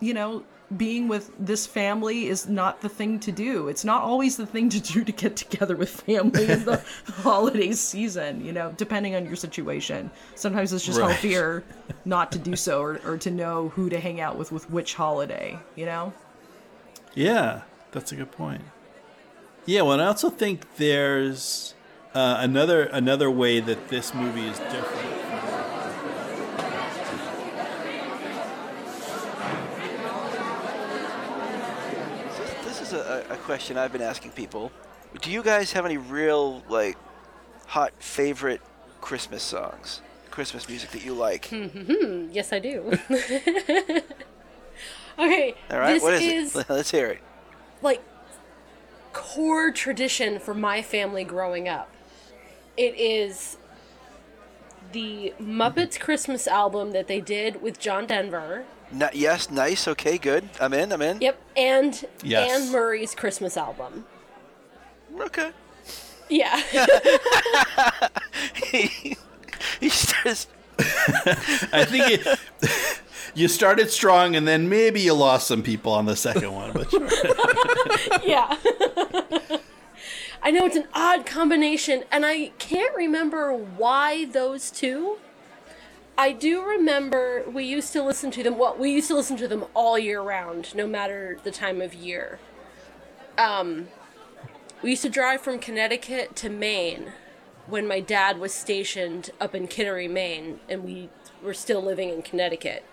you 0.00 0.14
know, 0.14 0.44
being 0.76 1.08
with 1.08 1.30
this 1.38 1.66
family 1.66 2.26
is 2.26 2.48
not 2.48 2.80
the 2.80 2.88
thing 2.88 3.20
to 3.20 3.32
do. 3.32 3.68
It's 3.68 3.84
not 3.84 4.02
always 4.02 4.36
the 4.36 4.46
thing 4.46 4.68
to 4.70 4.80
do 4.80 5.04
to 5.04 5.12
get 5.12 5.36
together 5.36 5.76
with 5.76 5.90
family 5.90 6.50
in 6.50 6.64
the 6.64 6.82
holiday 7.22 7.72
season, 7.72 8.44
you 8.44 8.52
know, 8.52 8.72
depending 8.76 9.14
on 9.14 9.26
your 9.26 9.36
situation. 9.36 10.10
Sometimes 10.34 10.72
it's 10.72 10.84
just 10.84 10.98
Right. 10.98 11.10
healthier 11.10 11.64
not 12.04 12.32
to 12.32 12.38
do 12.38 12.56
so 12.56 12.80
or, 12.82 13.00
or 13.04 13.16
to 13.18 13.30
know 13.30 13.68
who 13.70 13.88
to 13.88 13.98
hang 14.00 14.20
out 14.20 14.36
with 14.36 14.50
with 14.52 14.70
which 14.70 14.94
holiday, 14.94 15.58
you 15.76 15.86
know? 15.86 16.12
Yeah, 17.14 17.62
that's 17.92 18.10
a 18.12 18.16
good 18.16 18.32
point. 18.32 18.62
Yeah, 19.66 19.82
well, 19.82 19.92
and 19.92 20.02
I 20.02 20.06
also 20.06 20.28
think 20.30 20.76
there's 20.76 21.74
uh, 22.14 22.36
another 22.40 22.84
another 22.84 23.30
way 23.30 23.60
that 23.60 23.88
this 23.88 24.12
movie 24.14 24.46
is 24.46 24.58
different. 24.58 25.10
So 32.36 32.42
this 32.64 32.80
is 32.80 32.92
a, 32.92 33.24
a 33.30 33.33
question 33.44 33.76
I've 33.76 33.92
been 33.92 34.02
asking 34.02 34.32
people. 34.32 34.72
Do 35.20 35.30
you 35.30 35.42
guys 35.42 35.72
have 35.72 35.84
any 35.84 35.98
real 35.98 36.62
like 36.68 36.96
hot 37.66 37.92
favorite 37.98 38.60
Christmas 39.00 39.42
songs, 39.42 40.00
Christmas 40.30 40.68
music 40.68 40.90
that 40.90 41.04
you 41.04 41.14
like? 41.14 41.46
Hmm, 41.46 41.66
hmm, 41.66 41.92
hmm. 41.92 42.28
Yes, 42.32 42.52
I 42.52 42.58
do. 42.58 42.98
okay, 45.18 45.54
All 45.70 45.78
right, 45.78 45.94
this 45.94 46.02
what 46.02 46.14
is, 46.14 46.22
is 46.22 46.56
it? 46.56 46.66
Let's 46.70 46.90
hear 46.90 47.06
it. 47.08 47.20
like 47.82 48.02
core 49.12 49.70
tradition 49.70 50.38
for 50.38 50.54
my 50.54 50.82
family 50.82 51.22
growing 51.22 51.68
up. 51.68 51.90
It 52.76 52.98
is 52.98 53.58
the 54.92 55.34
Muppets 55.40 56.00
Christmas 56.00 56.48
album 56.48 56.92
that 56.92 57.06
they 57.08 57.20
did 57.20 57.60
with 57.62 57.78
John 57.78 58.06
Denver. 58.06 58.64
N- 58.92 59.10
yes, 59.12 59.50
nice. 59.50 59.88
Okay, 59.88 60.18
good. 60.18 60.48
I'm 60.60 60.72
in. 60.72 60.92
I'm 60.92 61.02
in. 61.02 61.20
Yep, 61.20 61.40
and 61.56 62.04
Yes. 62.22 62.50
Anne 62.50 62.72
Murray's 62.72 63.14
Christmas 63.14 63.56
album. 63.56 64.04
Okay. 65.20 65.50
Yeah. 66.28 66.60
he 69.80 69.88
starts. 69.88 70.46
I 70.78 71.84
think 71.84 72.04
it, 72.10 72.40
you 73.34 73.46
started 73.48 73.90
strong, 73.90 74.34
and 74.34 74.46
then 74.48 74.68
maybe 74.68 75.00
you 75.00 75.14
lost 75.14 75.46
some 75.46 75.62
people 75.62 75.92
on 75.92 76.06
the 76.06 76.16
second 76.16 76.52
one. 76.52 76.72
But 76.72 76.90
sure. 76.90 77.08
yeah. 78.26 78.56
I 80.42 80.50
know 80.50 80.66
it's 80.66 80.76
an 80.76 80.88
odd 80.92 81.24
combination, 81.26 82.04
and 82.10 82.26
I 82.26 82.48
can't 82.58 82.94
remember 82.96 83.52
why 83.54 84.24
those 84.26 84.70
two. 84.70 85.18
I 86.16 86.32
do 86.32 86.62
remember 86.62 87.44
we 87.50 87.64
used 87.64 87.92
to 87.92 88.02
listen 88.02 88.30
to 88.32 88.42
them. 88.42 88.56
Well, 88.56 88.76
we 88.78 88.92
used 88.92 89.08
to 89.08 89.16
listen 89.16 89.36
to 89.38 89.48
them 89.48 89.64
all 89.74 89.98
year 89.98 90.20
round, 90.20 90.74
no 90.74 90.86
matter 90.86 91.38
the 91.42 91.50
time 91.50 91.80
of 91.80 91.92
year. 91.92 92.38
Um, 93.36 93.88
we 94.80 94.90
used 94.90 95.02
to 95.02 95.08
drive 95.08 95.40
from 95.40 95.58
Connecticut 95.58 96.36
to 96.36 96.48
Maine 96.48 97.12
when 97.66 97.88
my 97.88 97.98
dad 97.98 98.38
was 98.38 98.54
stationed 98.54 99.30
up 99.40 99.54
in 99.54 99.66
Kittery, 99.66 100.06
Maine, 100.06 100.60
and 100.68 100.84
we 100.84 101.08
were 101.42 101.54
still 101.54 101.82
living 101.82 102.10
in 102.10 102.22
Connecticut. 102.22 102.84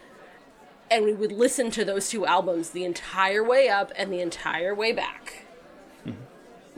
And 0.89 1.05
we 1.05 1.13
would 1.13 1.31
listen 1.31 1.69
to 1.71 1.85
those 1.85 2.09
two 2.09 2.25
albums 2.25 2.71
the 2.71 2.85
entire 2.85 3.43
way 3.43 3.69
up 3.69 3.91
and 3.95 4.11
the 4.11 4.19
entire 4.19 4.73
way 4.73 4.91
back. 4.91 5.45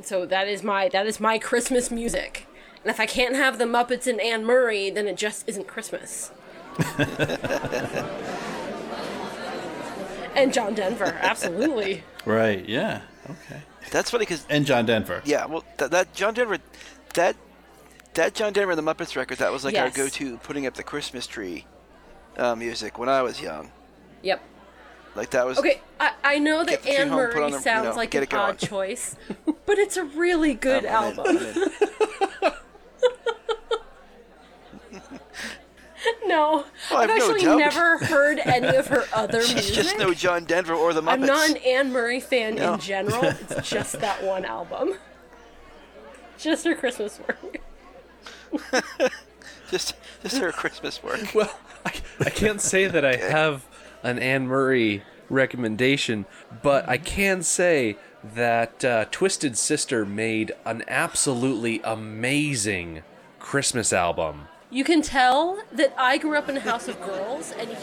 So 0.02 0.26
that 0.26 0.48
is 0.48 0.64
my 0.64 0.90
that 0.90 1.08
is 1.08 1.20
my 1.20 1.40
Christmas 1.40 1.90
music. 1.90 2.48
And 2.84 2.92
if 2.92 3.00
I 3.00 3.06
can't 3.06 3.36
have 3.36 3.58
the 3.58 3.66
Muppets 3.66 4.08
and 4.08 4.20
Anne 4.20 4.46
Murray, 4.46 4.90
then 4.90 5.08
it 5.08 5.16
just 5.16 5.48
isn't 5.48 5.68
Christmas. 5.68 6.32
and 10.36 10.54
John 10.54 10.74
Denver, 10.74 11.18
absolutely. 11.22 12.04
right, 12.26 12.68
yeah, 12.68 13.02
okay. 13.30 13.62
That's 13.92 14.10
funny 14.10 14.24
because 14.24 14.46
And 14.50 14.66
John 14.66 14.86
Denver. 14.86 15.22
yeah, 15.26 15.46
well, 15.46 15.64
that, 15.78 15.92
that 15.92 16.14
John 16.14 16.34
Denver, 16.34 16.58
that 17.14 17.36
that 18.16 18.34
John 18.36 18.54
Denver 18.54 18.72
and 18.72 18.88
the 18.88 18.94
Muppets 18.94 19.16
record, 19.16 19.40
that 19.40 19.52
was 19.52 19.64
like 19.66 19.76
our 19.78 19.90
go-to 19.90 20.38
putting 20.38 20.66
up 20.68 20.76
the 20.76 20.84
Christmas 20.84 21.28
tree 21.28 21.66
uh, 22.38 22.56
music 22.56 22.98
when 22.98 23.10
I 23.10 23.22
was 23.22 23.42
young. 23.42 23.72
Yep. 24.22 24.42
Like 25.16 25.30
that 25.32 25.46
was 25.46 25.60
Okay, 25.60 25.82
I, 26.00 26.14
I 26.24 26.40
know 26.40 26.64
that 26.64 26.82
the 26.82 26.88
tree 26.88 26.98
Anne 26.98 27.10
home, 27.10 27.20
put 27.28 27.36
Murray 27.36 27.44
on 27.44 27.52
you 27.52 27.60
sounds 27.60 27.86
know, 27.86 27.96
like 27.96 28.12
get 28.12 28.32
an 28.32 28.40
odd 28.40 28.58
choice, 28.58 29.16
but 29.66 29.78
it's 29.78 29.98
a 29.98 30.06
really 30.06 30.54
good 30.56 30.86
I'm 30.86 31.14
in, 31.14 31.20
album. 31.20 31.26
I'm 31.38 31.38
in. 31.38 31.54
No, 36.26 36.66
Oh, 36.92 36.96
I've 36.98 37.10
I've 37.10 37.18
no 37.18 37.26
actually 37.32 37.42
doubt. 37.42 37.58
never 37.58 37.98
heard 38.00 38.40
any 38.40 38.76
of 38.78 38.88
her 38.88 39.04
other 39.14 39.40
It's 39.40 39.54
music. 39.54 39.74
just 39.76 39.98
no 39.98 40.14
John 40.14 40.46
Denver 40.46 40.74
or 40.74 40.94
the 40.94 41.02
Muppets. 41.02 41.12
I'm 41.14 41.22
not 41.26 41.50
an 41.50 41.58
Anne 41.58 41.92
Murray 41.92 42.20
fan 42.20 42.56
No. 42.56 42.74
in 42.76 42.80
general. 42.80 43.24
It's 43.50 43.70
just 43.70 44.00
that 44.02 44.24
one 44.24 44.46
album. 44.46 44.96
Just 46.38 46.66
her 46.66 46.76
Christmas 46.76 47.20
work. 47.20 47.58
just 49.72 49.96
just 50.22 50.38
her 50.38 50.52
Christmas 50.52 51.02
work. 51.04 51.34
Well, 51.34 51.58
I, 51.86 51.94
I 52.22 52.30
can't 52.30 52.62
say 52.62 52.88
that 52.88 53.04
I 53.06 53.16
have 53.16 53.66
an 54.04 54.20
Anne 54.20 54.48
Murray 54.48 55.04
recommendation, 55.30 56.26
but 56.62 56.88
I 56.88 56.98
can 56.98 57.44
say 57.44 57.98
that 58.36 58.84
uh, 58.86 59.06
Twisted 59.12 59.58
Sister 59.58 60.06
made 60.06 60.52
an 60.66 60.84
absolutely 60.88 61.82
amazing 61.84 63.04
Christmas 63.40 63.92
album. 63.92 64.48
You 64.74 64.84
can 64.84 65.04
tell 65.04 65.62
that 65.72 65.94
I 66.00 66.18
grew 66.18 66.36
up 66.36 66.50
in 66.50 66.58
a 66.58 66.60
house 66.60 66.88
of 66.88 67.00
girls, 67.00 67.52
and 67.52 67.70
he. 67.70 67.76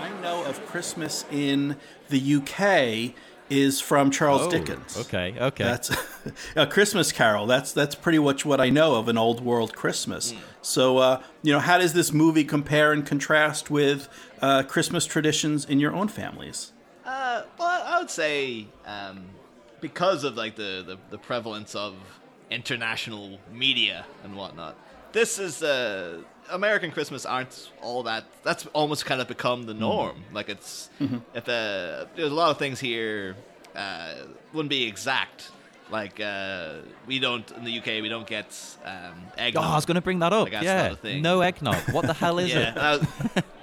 I 0.00 0.20
know 0.20 0.44
of 0.44 0.66
Christmas 0.66 1.24
in 1.30 1.76
the 2.08 2.34
UK 2.34 3.14
is 3.48 3.80
from 3.80 4.10
Charles 4.10 4.42
Oh, 4.42 4.50
Dickens. 4.50 4.98
Okay, 4.98 5.36
okay. 5.40 5.62
That's 5.62 5.92
a 6.56 6.66
Christmas 6.66 7.12
Carol. 7.12 7.46
That's 7.46 7.72
that's 7.72 7.94
pretty 7.94 8.18
much 8.18 8.44
what 8.44 8.60
I 8.60 8.68
know 8.68 8.96
of 8.96 9.06
an 9.06 9.16
old 9.16 9.40
world 9.42 9.76
Christmas. 9.76 10.34
So, 10.60 10.98
uh, 10.98 11.22
you 11.44 11.52
know, 11.52 11.60
how 11.60 11.78
does 11.78 11.92
this 11.92 12.12
movie 12.12 12.42
compare 12.42 12.90
and 12.92 13.06
contrast 13.06 13.70
with 13.70 14.08
uh, 14.42 14.64
Christmas 14.64 15.06
traditions 15.06 15.64
in 15.64 15.78
your 15.78 15.94
own 15.94 16.08
families? 16.08 16.72
Uh, 17.04 17.42
well, 17.60 17.82
I 17.86 17.98
would 18.00 18.10
say 18.10 18.66
um, 18.84 19.26
because 19.80 20.24
of 20.24 20.36
like 20.36 20.56
the, 20.56 20.84
the, 20.86 20.98
the 21.10 21.18
prevalence 21.18 21.74
of 21.74 21.94
international 22.50 23.38
media 23.52 24.06
and 24.24 24.36
whatnot, 24.36 24.76
this 25.12 25.38
is 25.38 25.62
uh, 25.62 26.18
American 26.50 26.90
Christmas 26.90 27.24
aren't 27.26 27.70
all 27.82 28.02
that. 28.04 28.24
That's 28.42 28.66
almost 28.66 29.06
kind 29.06 29.20
of 29.20 29.28
become 29.28 29.64
the 29.64 29.74
norm. 29.74 30.24
Like 30.32 30.48
it's 30.48 30.90
if 31.34 31.48
uh, 31.48 32.06
there's 32.16 32.30
a 32.30 32.34
lot 32.34 32.50
of 32.50 32.58
things 32.58 32.80
here 32.80 33.36
uh, 33.74 34.14
wouldn't 34.52 34.70
be 34.70 34.86
exact. 34.86 35.50
Like 35.90 36.20
uh, 36.20 36.74
we 37.06 37.18
don't 37.18 37.50
in 37.52 37.64
the 37.64 37.78
UK, 37.78 37.86
we 38.02 38.08
don't 38.08 38.26
get 38.26 38.56
um, 38.84 39.14
eggnog. 39.36 39.64
oh, 39.64 39.68
I 39.68 39.74
was 39.74 39.86
going 39.86 39.96
to 39.96 40.00
bring 40.00 40.20
that 40.20 40.32
up. 40.32 40.44
Like, 40.50 40.62
yeah, 40.62 40.82
not 40.82 40.92
a 40.92 40.96
thing. 40.96 41.22
no 41.22 41.40
eggnog. 41.40 41.90
What 41.92 42.06
the 42.06 42.14
hell 42.14 42.38
is 42.38 42.50
yeah, 42.54 42.98
it? 43.34 43.44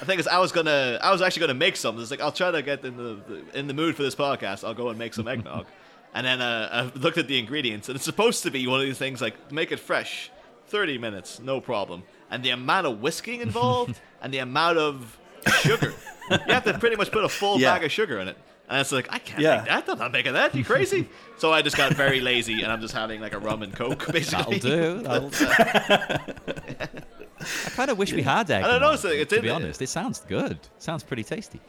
I, 0.00 0.04
think 0.04 0.18
it's, 0.18 0.28
I 0.28 0.38
was 0.38 0.52
gonna, 0.52 0.98
I 1.02 1.10
was 1.12 1.22
actually 1.22 1.40
gonna 1.40 1.54
make 1.54 1.76
some. 1.76 2.00
It's 2.00 2.10
like 2.10 2.20
I'll 2.20 2.32
try 2.32 2.50
to 2.50 2.62
get 2.62 2.84
in 2.84 2.96
the, 2.96 3.18
the 3.28 3.58
in 3.58 3.66
the 3.66 3.74
mood 3.74 3.96
for 3.96 4.02
this 4.02 4.14
podcast. 4.14 4.64
I'll 4.64 4.74
go 4.74 4.88
and 4.88 4.98
make 4.98 5.14
some 5.14 5.26
eggnog, 5.28 5.66
and 6.14 6.26
then 6.26 6.40
uh, 6.40 6.90
I 6.94 6.98
looked 6.98 7.18
at 7.18 7.28
the 7.28 7.38
ingredients, 7.38 7.88
and 7.88 7.96
it's 7.96 8.04
supposed 8.04 8.42
to 8.44 8.50
be 8.50 8.66
one 8.66 8.80
of 8.80 8.86
these 8.86 8.98
things 8.98 9.20
like 9.20 9.52
make 9.52 9.72
it 9.72 9.80
fresh, 9.80 10.30
thirty 10.68 10.98
minutes, 10.98 11.40
no 11.40 11.60
problem. 11.60 12.02
And 12.30 12.42
the 12.42 12.50
amount 12.50 12.86
of 12.86 13.00
whisking 13.00 13.40
involved, 13.40 14.00
and 14.22 14.32
the 14.34 14.38
amount 14.38 14.78
of 14.78 15.18
sugar, 15.60 15.92
you 16.30 16.38
have 16.52 16.64
to 16.64 16.76
pretty 16.78 16.96
much 16.96 17.10
put 17.12 17.24
a 17.24 17.28
full 17.28 17.60
Yeah. 17.60 17.74
bag 17.74 17.84
of 17.84 17.92
sugar 17.92 18.18
in 18.18 18.28
it. 18.28 18.36
And 18.68 18.80
it's 18.80 18.90
like 18.92 19.06
I 19.12 19.18
can't 19.18 19.40
Yeah. 19.40 19.58
make 19.58 19.66
that. 19.66 19.88
I'm 19.90 19.98
not 19.98 20.12
making 20.12 20.32
that. 20.32 20.54
You 20.54 20.64
crazy? 20.64 21.08
so 21.38 21.52
I 21.52 21.62
just 21.62 21.76
got 21.76 21.92
very 21.94 22.20
lazy, 22.20 22.62
and 22.62 22.72
I'm 22.72 22.80
just 22.80 22.94
having 22.94 23.20
like 23.20 23.32
a 23.32 23.38
rum 23.38 23.62
and 23.62 23.72
coke, 23.72 24.06
basically. 24.12 24.58
That'll 24.58 24.98
do. 24.98 25.02
That'll 25.02 25.30
do. 25.30 25.46
I 27.38 27.70
kind 27.70 27.90
of 27.90 27.98
wish 27.98 28.12
we 28.12 28.22
had 28.22 28.50
i 28.50 28.60
don't 28.62 28.80
know, 28.80 28.92
it's- 28.94 29.04
it's 29.04 29.30
to 29.30 29.36
in 29.36 29.42
be 29.42 29.48
it. 29.48 29.52
honest, 29.52 29.80
it 29.82 29.88
sounds 29.88 30.20
good. 30.20 30.58
Sounds 30.78 31.02
pretty 31.04 31.22
tasty. 31.24 31.60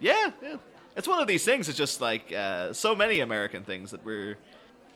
Yeah, 0.00 0.30
yeah. 0.42 0.56
It's 0.96 1.06
one 1.06 1.20
of 1.20 1.28
these 1.28 1.44
things. 1.44 1.68
It's 1.68 1.78
just 1.78 2.00
like 2.00 2.32
uh, 2.32 2.72
so 2.72 2.94
many 2.96 3.20
American 3.20 3.62
things 3.62 3.90
that 3.92 4.04
we're 4.04 4.36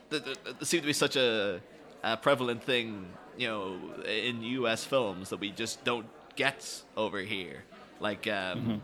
that, 0.09 0.25
that, 0.25 0.59
that 0.59 0.65
seem 0.65 0.81
to 0.81 0.87
be 0.87 0.93
such 0.93 1.15
a, 1.15 1.61
a 2.03 2.17
prevalent 2.17 2.63
thing, 2.63 3.05
you 3.37 3.47
know, 3.47 3.77
in 4.05 4.41
U.S. 4.41 4.83
films 4.83 5.29
that 5.29 5.39
we 5.39 5.51
just 5.51 5.83
don't 5.85 6.05
get 6.35 6.83
over 6.97 7.19
here. 7.19 7.63
Like, 7.99 8.27
um, 8.27 8.81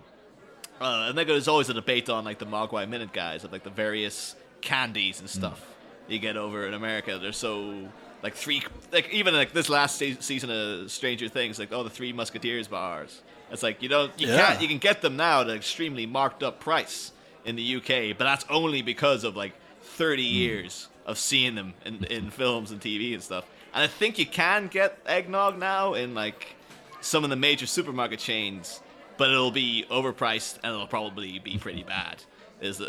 uh, 0.81 1.05
and 1.09 1.17
then 1.17 1.27
there's 1.27 1.47
always 1.47 1.69
a 1.69 1.73
debate 1.73 2.09
on 2.09 2.25
like 2.25 2.39
the 2.39 2.45
Mogwai 2.45 2.87
Minute 2.89 3.13
guys 3.13 3.43
of 3.43 3.51
like 3.51 3.63
the 3.63 3.69
various 3.69 4.35
candies 4.61 5.19
and 5.19 5.29
stuff 5.29 5.65
you 6.07 6.19
get 6.19 6.35
over 6.37 6.65
in 6.67 6.73
America. 6.73 7.17
They're 7.19 7.31
so 7.31 7.87
like 8.23 8.35
three, 8.35 8.61
like 8.91 9.09
even 9.11 9.33
like 9.33 9.53
this 9.53 9.69
last 9.69 9.97
se- 9.97 10.17
season 10.19 10.49
of 10.51 10.91
Stranger 10.91 11.27
Things, 11.29 11.57
like 11.59 11.71
oh 11.71 11.83
the 11.83 11.89
Three 11.89 12.11
Musketeers 12.13 12.67
bars. 12.67 13.21
It's 13.51 13.63
like 13.63 13.81
you 13.81 13.89
don't, 13.89 14.11
you 14.19 14.27
Yeah. 14.27 14.47
can't, 14.47 14.61
you 14.61 14.67
can 14.67 14.77
get 14.77 15.01
them 15.01 15.15
now 15.17 15.41
at 15.41 15.49
an 15.49 15.55
extremely 15.55 16.05
marked 16.05 16.43
up 16.43 16.59
price. 16.59 17.11
in 17.43 17.55
the 17.55 17.77
UK, 17.77 18.15
but 18.15 18.25
that's 18.25 18.45
only 18.51 18.83
because 18.83 19.23
of 19.23 19.35
like 19.35 19.53
30 19.81 20.21
Hmm. 20.29 20.35
years 20.35 20.87
of 21.07 21.17
seeing 21.17 21.55
them 21.55 21.73
in, 21.85 22.03
in 22.03 22.29
films 22.29 22.69
and 22.69 22.79
TV 22.79 23.15
and 23.15 23.23
stuff. 23.23 23.45
And 23.73 23.81
I 23.83 23.87
think 23.87 24.19
you 24.19 24.27
can 24.27 24.67
get 24.67 24.99
eggnog 25.07 25.57
now 25.57 25.95
in 25.95 26.13
like 26.13 26.55
some 27.01 27.23
of 27.23 27.31
the 27.31 27.35
major 27.35 27.65
supermarket 27.65 28.19
chains, 28.19 28.79
but 29.21 29.29
it'll 29.29 29.51
be 29.51 29.85
overpriced 29.91 30.55
and 30.63 30.73
it'll 30.73 30.87
probably 30.87 31.37
be 31.37 31.55
pretty 31.59 31.83
bad. 31.83 32.23
Is 32.59 32.79
the 32.79 32.87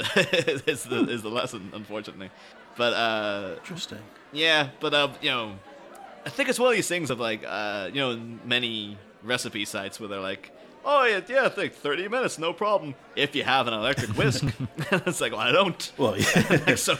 is 0.67 0.85
the 0.85 1.05
is 1.05 1.21
the 1.21 1.29
lesson, 1.29 1.71
unfortunately. 1.75 2.31
But 2.75 2.95
uh, 2.95 3.57
Interesting. 3.59 3.99
yeah, 4.33 4.71
but 4.81 4.95
uh, 4.95 5.09
you 5.21 5.29
know, 5.29 5.53
I 6.25 6.31
think 6.31 6.49
it's 6.49 6.59
one 6.59 6.71
of 6.71 6.75
these 6.75 6.89
things 6.89 7.11
of 7.11 7.21
like, 7.21 7.45
uh, 7.47 7.91
you 7.93 8.01
know, 8.01 8.19
many 8.47 8.97
recipe 9.23 9.67
sites 9.67 10.01
where 10.01 10.09
they're 10.09 10.21
like, 10.21 10.53
oh 10.87 11.05
yeah, 11.05 11.21
yeah, 11.29 11.45
I 11.45 11.49
think 11.51 11.75
30 11.75 12.09
minutes, 12.09 12.39
no 12.39 12.55
problem, 12.55 12.95
if 13.15 13.37
you 13.37 13.45
have 13.45 13.67
an 13.67 13.75
electric 13.75 14.11
whisk. 14.17 14.43
it's 14.91 15.21
like, 15.21 15.33
well, 15.33 15.43
I 15.43 15.53
don't. 15.53 15.93
Well, 15.99 16.17
yeah. 16.17 16.61
Like, 16.67 16.79
so 16.79 16.97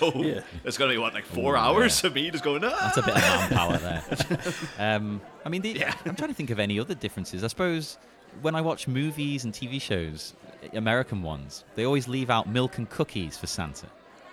it's 0.63 0.77
gonna 0.77 0.93
be 0.93 0.99
what, 0.99 1.15
like 1.15 1.25
four 1.25 1.57
hours 1.57 2.05
of 2.05 2.15
me 2.15 2.31
just 2.31 2.45
going, 2.45 2.63
ah. 2.65 2.93
That's 2.95 2.99
a 2.99 3.03
bit 3.03 3.17
of 3.17 3.23
manpower 3.23 3.79
there. 3.79 4.95
Um, 4.95 5.23
I 5.43 5.49
mean, 5.49 5.63
the, 5.63 5.87
I'm 5.87 6.17
trying 6.17 6.29
to 6.29 6.35
think 6.35 6.51
of 6.51 6.59
any 6.59 6.79
other 6.79 6.95
differences. 6.95 7.43
I 7.43 7.47
suppose 7.47 7.97
when 8.41 8.55
I 8.55 8.61
watch 8.61 8.89
movies 8.89 9.45
and 9.45 9.53
TV 9.53 9.81
shows, 9.81 10.35
American 10.73 11.23
ones, 11.23 11.65
they 11.75 11.85
always 11.85 12.09
leave 12.09 12.31
out 12.31 12.49
milk 12.49 12.79
and 12.79 12.89
cookies 12.89 13.37
for 13.37 13.47
Santa, 13.47 13.87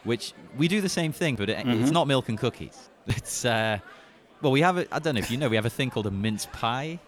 which 0.04 0.34
we 0.58 0.68
do 0.68 0.80
the 0.82 0.90
same 0.90 1.12
thing, 1.12 1.36
but 1.36 1.50
it, 1.50 1.58
it's 1.68 1.90
Mhm. 1.90 1.94
not 1.94 2.08
milk 2.08 2.30
and 2.30 2.38
cookies. 2.38 2.90
It's 3.08 3.44
uh, 3.46 3.80
well, 4.42 4.52
we 4.52 4.62
have 4.62 4.78
a, 4.78 4.86
I 4.94 5.00
don't 5.00 5.16
know 5.16 5.20
if 5.20 5.32
you 5.32 5.38
know, 5.38 5.50
we 5.50 5.56
have 5.56 5.66
a 5.66 5.70
thing 5.70 5.90
called 5.90 6.06
a 6.08 6.12
mince 6.12 6.46
pie. 6.54 7.00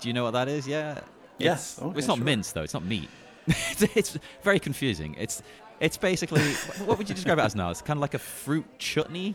Do 0.00 0.08
you 0.08 0.14
know 0.14 0.22
what 0.24 0.30
that 0.32 0.48
is? 0.48 0.66
Yeah. 0.68 1.00
Yes. 1.38 1.74
It's, 1.74 1.82
Okay, 1.82 1.98
it's 1.98 2.06
not 2.08 2.16
sure. 2.18 2.24
mince 2.24 2.52
though. 2.52 2.62
It's 2.62 2.74
not 2.74 2.84
meat. 2.84 3.08
it's, 3.46 3.82
it's 3.96 4.18
very 4.42 4.60
confusing. 4.60 5.16
It's 5.18 5.42
it's 5.80 5.96
basically 5.98 6.42
what 6.86 6.96
would 6.98 7.08
you 7.08 7.14
describe 7.14 7.38
it 7.38 7.42
as 7.42 7.54
now? 7.56 7.70
It's 7.70 7.82
kind 7.82 7.98
of 7.98 8.02
like 8.02 8.14
a 8.14 8.18
fruit 8.18 8.64
chutney 8.78 9.34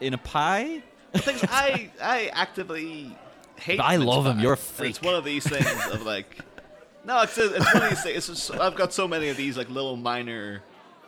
in 0.00 0.14
a 0.14 0.18
pie. 0.18 0.82
The 1.12 1.18
thing 1.20 1.36
I 1.50 1.90
I 2.02 2.30
actively 2.34 3.16
hate. 3.58 3.80
I 3.80 3.96
love 3.96 4.24
love 4.24 4.26
'em. 4.28 4.36
pie. 4.36 4.42
You're 4.42 4.52
a 4.54 4.56
freak. 4.56 4.90
It's 4.90 5.02
one 5.02 5.14
of 5.14 5.24
these 5.24 5.46
things 5.48 5.66
of 5.92 6.04
like, 6.04 6.38
no, 7.04 7.22
it's 7.22 7.36
it's 7.38 7.74
one 7.74 7.82
of 7.84 7.90
these 7.90 8.02
things. 8.02 8.16
It's 8.16 8.26
just, 8.48 8.50
I've 8.60 8.74
got 8.76 8.92
so 8.92 9.06
many 9.08 9.28
of 9.28 9.36
these 9.36 9.56
like 9.56 9.68
little 9.70 9.96
minor 9.96 10.62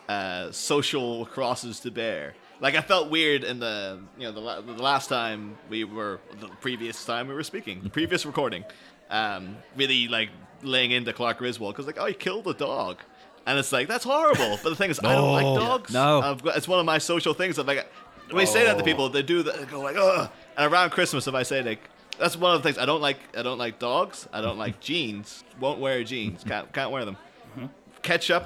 uh, 0.09 0.51
social 0.53 1.27
crosses 1.27 1.81
to 1.81 1.91
bear. 1.91 2.35
Like 2.61 2.75
I 2.75 2.83
felt 2.83 3.11
weird 3.11 3.43
in 3.45 3.59
the 3.61 4.01
you 4.19 4.31
know 4.31 4.33
the, 4.61 4.73
the 4.75 4.83
last 4.83 5.09
time 5.09 5.57
we 5.69 5.85
were 5.85 6.21
the 6.41 6.49
previous 6.61 7.05
time 7.05 7.27
we 7.29 7.35
were 7.35 7.43
speaking 7.45 7.81
the 7.83 7.89
previous 7.91 8.27
recording, 8.27 8.65
um, 9.11 9.57
really 9.77 10.09
like 10.09 10.29
laying 10.63 10.91
into 10.91 11.13
Clark 11.15 11.39
Griswold 11.39 11.75
because 11.75 11.87
like 11.87 11.97
oh 11.99 12.07
he 12.07 12.15
killed 12.15 12.47
a 12.49 12.55
dog. 12.55 12.99
And 13.47 13.59
it's 13.59 13.73
like 13.73 13.89
that's 13.89 14.05
horrible, 14.05 14.59
but 14.63 14.69
the 14.69 14.77
thing 14.77 14.91
is, 14.91 15.01
I 15.01 15.15
don't 15.15 15.33
like 15.33 15.59
dogs. 15.59 15.93
No. 15.95 16.21
I've 16.21 16.43
got, 16.43 16.59
it's 16.59 16.69
one 16.69 16.79
of 16.79 16.85
my 16.85 16.99
social 16.99 17.33
things. 17.33 17.57
Of 17.57 17.67
like, 17.67 17.91
when 18.31 18.43
I 18.43 18.45
say 18.45 18.65
that 18.67 18.75
to 18.77 18.83
Oh. 18.83 18.85
people, 18.85 19.09
they 19.09 19.23
do 19.23 19.43
that. 19.43 19.57
They 19.59 19.65
go 19.65 19.81
like, 19.81 19.97
"Ugh." 19.97 20.31
And 20.59 20.71
around 20.71 20.91
Christmas, 20.91 21.27
if 21.27 21.35
I 21.35 21.43
say 21.43 21.63
like, 21.63 21.89
that's 22.21 22.37
one 22.37 22.55
of 22.55 22.63
the 22.63 22.69
things 22.69 22.79
I 22.79 22.87
don't 22.87 23.01
like. 23.01 23.19
I 23.37 23.43
don't 23.43 23.59
like 23.59 23.79
dogs. 23.81 24.29
I 24.33 24.41
don't 24.41 24.59
like 24.59 24.79
jeans. 24.81 25.43
Won't 25.59 25.81
wear 25.81 26.05
jeans. 26.05 26.45
Can't 26.45 26.73
can't 26.73 26.91
wear 26.93 27.05
them. 27.05 27.17
Ketchup, 28.03 28.45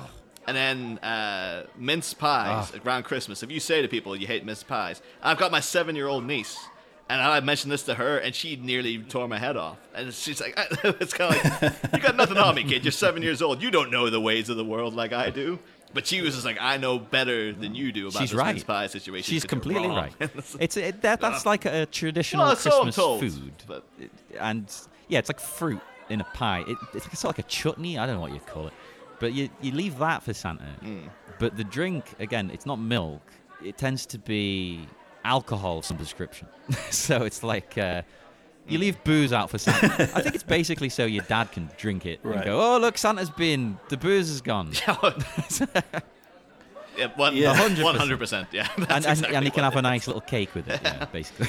and 0.48 0.56
then 0.56 0.98
uh, 0.98 1.64
mince 1.76 2.12
pies 2.14 2.72
Ah. 2.74 2.78
around 2.84 3.04
Christmas. 3.04 3.42
If 3.42 3.50
you 3.52 3.60
say 3.60 3.82
to 3.82 3.88
people 3.88 4.16
you 4.16 4.26
hate 4.26 4.44
mince 4.44 4.62
pies, 4.62 5.00
I've 5.22 5.38
got 5.38 5.52
my 5.52 5.60
seven-year-old 5.60 6.24
niece. 6.24 6.58
And 7.06 7.20
I 7.20 7.38
mentioned 7.40 7.70
this 7.70 7.82
to 7.82 7.94
her, 7.94 8.16
and 8.16 8.34
she 8.34 8.56
nearly 8.56 8.96
tore 8.98 9.28
my 9.28 9.38
head 9.38 9.58
off. 9.58 9.76
And 9.94 10.12
she's 10.12 10.40
like, 10.40 10.54
"It's 10.84 11.12
kind 11.12 11.36
of 11.36 11.62
like 11.62 11.92
you 11.92 11.98
got 12.00 12.16
nothing 12.16 12.38
on 12.38 12.54
me, 12.54 12.64
kid. 12.64 12.82
You're 12.82 12.92
seven 12.92 13.22
years 13.22 13.42
old. 13.42 13.62
You 13.62 13.70
don't 13.70 13.90
know 13.90 14.08
the 14.08 14.20
ways 14.20 14.48
of 14.48 14.56
the 14.56 14.64
world 14.64 14.94
like 14.94 15.12
I 15.12 15.28
do." 15.28 15.58
But 15.94 16.06
she 16.06 16.20
was 16.20 16.34
just 16.34 16.44
like, 16.44 16.58
"I 16.60 16.76
know 16.76 16.98
better 16.98 17.52
than 17.52 17.74
you 17.74 17.92
do 17.92 18.08
about 18.08 18.20
She's 18.20 18.30
this 18.30 18.38
right. 18.38 18.54
mince 18.54 18.64
pie 18.64 18.88
situation." 18.88 19.32
She's 19.32 19.44
completely 19.44 19.88
right. 19.88 20.12
It's 20.60 20.76
it, 20.76 21.00
that, 21.02 21.20
that's 21.20 21.46
like 21.46 21.64
a 21.64 21.86
traditional 21.86 22.46
Well, 22.46 22.56
Christmas 22.56 22.96
told, 22.96 23.20
food, 23.20 23.52
but- 23.66 23.86
and 24.38 24.70
yeah, 25.08 25.20
it's 25.20 25.30
like 25.30 25.40
fruit 25.40 25.80
in 26.10 26.20
a 26.20 26.24
pie. 26.24 26.64
It, 26.66 26.76
it's 26.92 27.04
sort 27.18 27.24
of 27.34 27.38
like 27.38 27.38
a 27.38 27.48
chutney. 27.48 27.96
I 27.98 28.06
don't 28.06 28.16
know 28.16 28.20
what 28.20 28.32
you 28.32 28.40
call 28.40 28.66
it, 28.66 28.72
but 29.20 29.32
you 29.32 29.48
you 29.62 29.72
leave 29.72 29.98
that 29.98 30.22
for 30.22 30.34
Santa. 30.34 30.66
Mm. 30.82 31.08
But 31.38 31.56
the 31.56 31.64
drink 31.64 32.04
again, 32.18 32.50
it's 32.52 32.66
not 32.66 32.78
milk. 32.80 33.22
It 33.64 33.78
tends 33.78 34.04
to 34.06 34.18
be 34.18 34.86
alcohol 35.24 35.78
of 35.78 35.84
some 35.84 35.96
description. 35.96 36.48
so 36.90 37.22
it's 37.22 37.42
like. 37.42 37.78
Uh, 37.78 38.02
you 38.68 38.78
leave 38.78 39.02
booze 39.04 39.32
out 39.32 39.50
for 39.50 39.58
Santa. 39.58 40.04
I 40.14 40.22
think 40.22 40.34
it's 40.34 40.44
basically 40.44 40.88
so 40.88 41.04
your 41.04 41.24
dad 41.24 41.52
can 41.52 41.70
drink 41.76 42.06
it 42.06 42.20
Right. 42.22 42.36
and 42.36 42.44
go, 42.44 42.60
"Oh, 42.60 42.78
look, 42.78 42.96
Santa's 42.98 43.30
been. 43.30 43.78
The 43.88 43.96
booze 43.96 44.30
is 44.30 44.40
gone." 44.40 44.72
Yeah, 46.96 47.54
hundred 47.54 48.18
percent. 48.18 48.48
Yeah, 48.52 48.68
and, 48.76 49.04
exactly 49.04 49.34
and 49.34 49.44
you 49.44 49.50
can 49.50 49.64
have 49.64 49.76
a 49.76 49.82
nice 49.82 50.06
little 50.06 50.20
cake 50.20 50.54
with 50.54 50.68
it, 50.68 50.80
yeah, 50.82 51.04
basically. 51.06 51.48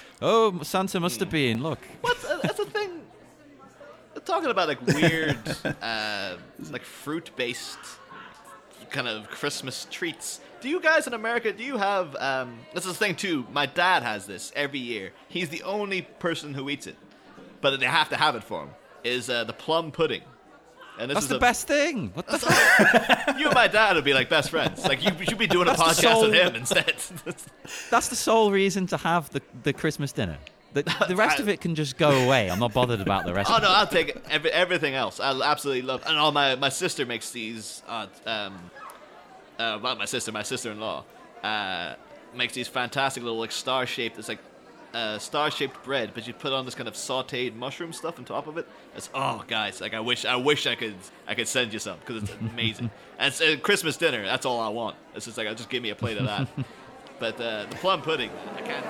oh, 0.22 0.60
Santa 0.62 1.00
must 1.00 1.20
have 1.20 1.30
been. 1.30 1.62
Look, 1.62 1.78
What's 2.02 2.24
uh, 2.24 2.38
that's 2.42 2.58
the 2.58 2.66
thing? 2.66 2.90
Talking 4.24 4.50
about 4.50 4.68
like 4.68 4.86
weird, 4.86 5.38
uh, 5.80 6.36
like 6.70 6.82
fruit-based 6.82 7.78
kind 8.90 9.08
of 9.08 9.28
Christmas 9.30 9.86
treats. 9.90 10.40
Do 10.60 10.68
you 10.68 10.80
guys 10.80 11.06
in 11.06 11.14
America? 11.14 11.52
Do 11.52 11.62
you 11.62 11.76
have? 11.76 12.16
Um, 12.16 12.58
this 12.74 12.84
is 12.84 12.92
the 12.92 12.98
thing 12.98 13.14
too. 13.14 13.46
My 13.52 13.66
dad 13.66 14.02
has 14.02 14.26
this 14.26 14.52
every 14.56 14.80
year. 14.80 15.12
He's 15.28 15.48
the 15.48 15.62
only 15.62 16.02
person 16.02 16.54
who 16.54 16.68
eats 16.68 16.86
it, 16.86 16.96
but 17.60 17.78
they 17.78 17.86
have 17.86 18.08
to 18.10 18.16
have 18.16 18.34
it 18.34 18.42
for 18.44 18.62
him. 18.64 18.70
Is 19.04 19.30
uh, 19.30 19.44
the 19.44 19.52
plum 19.52 19.92
pudding? 19.92 20.22
And 20.98 21.08
this 21.10 21.14
that's 21.14 21.24
is 21.26 21.30
the 21.30 21.36
a- 21.36 21.40
best 21.40 21.68
thing. 21.68 22.10
What 22.14 22.26
the 22.26 22.38
fuck? 22.40 23.36
You 23.38 23.46
and 23.46 23.54
my 23.54 23.68
dad 23.68 23.94
would 23.94 24.04
be 24.04 24.14
like 24.14 24.28
best 24.28 24.50
friends. 24.50 24.84
Like 24.84 25.00
you 25.04 25.12
should 25.24 25.38
be 25.38 25.46
doing 25.46 25.68
a 25.68 25.76
That's 25.76 25.80
podcast 26.00 26.12
soul- 26.12 26.22
with 26.22 26.34
him 26.34 26.56
instead. 26.56 26.86
That's 27.90 28.08
the 28.08 28.16
sole 28.16 28.50
reason 28.50 28.88
to 28.88 28.96
have 28.96 29.30
the, 29.30 29.40
the 29.62 29.72
Christmas 29.72 30.10
dinner. 30.10 30.38
The, 30.72 30.82
the 31.06 31.14
rest 31.14 31.38
of 31.42 31.48
it 31.48 31.60
can 31.60 31.76
just 31.76 31.96
go 31.98 32.10
away. 32.10 32.50
I'm 32.50 32.58
not 32.58 32.74
bothered 32.74 33.00
about 33.00 33.26
the 33.26 33.32
rest. 33.32 33.48
Oh 33.48 33.58
no. 33.58 33.70
I'll 33.70 33.86
take 33.86 34.16
every, 34.28 34.50
everything 34.50 34.94
else. 34.96 35.20
I 35.20 35.30
absolutely 35.40 35.82
love. 35.82 36.02
And 36.04 36.18
all 36.18 36.32
my 36.32 36.56
my 36.56 36.68
sister 36.68 37.06
makes 37.06 37.30
these. 37.30 37.80
Uh, 37.86 38.06
um, 38.26 38.58
uh, 39.58 39.78
not 39.82 39.98
my 39.98 40.04
sister, 40.04 40.32
my 40.32 40.42
sister-in-law 40.42 41.04
uh, 41.42 41.94
makes 42.34 42.54
these 42.54 42.68
fantastic 42.68 43.22
little 43.22 43.38
like 43.38 43.52
star-shaped. 43.52 44.18
It's 44.18 44.28
like 44.28 44.40
uh, 44.94 45.18
star-shaped 45.18 45.82
bread, 45.84 46.12
but 46.14 46.26
you 46.26 46.32
put 46.32 46.52
on 46.52 46.64
this 46.64 46.74
kind 46.74 46.88
of 46.88 46.94
sautéed 46.94 47.54
mushroom 47.54 47.92
stuff 47.92 48.18
on 48.18 48.24
top 48.24 48.46
of 48.46 48.56
it. 48.56 48.66
It's 48.96 49.10
oh, 49.14 49.44
guys, 49.46 49.80
like 49.80 49.94
I 49.94 50.00
wish 50.00 50.24
I 50.24 50.36
wish 50.36 50.66
I 50.66 50.74
could 50.74 50.94
I 51.26 51.34
could 51.34 51.48
send 51.48 51.72
you 51.72 51.78
some 51.78 51.98
because 51.98 52.22
it's 52.22 52.32
amazing. 52.40 52.90
and 53.18 53.28
it's 53.28 53.40
uh, 53.40 53.56
Christmas 53.62 53.96
dinner. 53.96 54.24
That's 54.24 54.46
all 54.46 54.60
I 54.60 54.68
want. 54.68 54.96
It's 55.14 55.26
just 55.26 55.36
like 55.36 55.48
just 55.56 55.68
give 55.70 55.82
me 55.82 55.90
a 55.90 55.94
plate 55.94 56.18
of 56.18 56.26
that. 56.26 56.48
but 57.18 57.40
uh, 57.40 57.66
the 57.68 57.76
plum 57.76 58.02
pudding, 58.02 58.30
I 58.56 58.60
can't. 58.62 58.84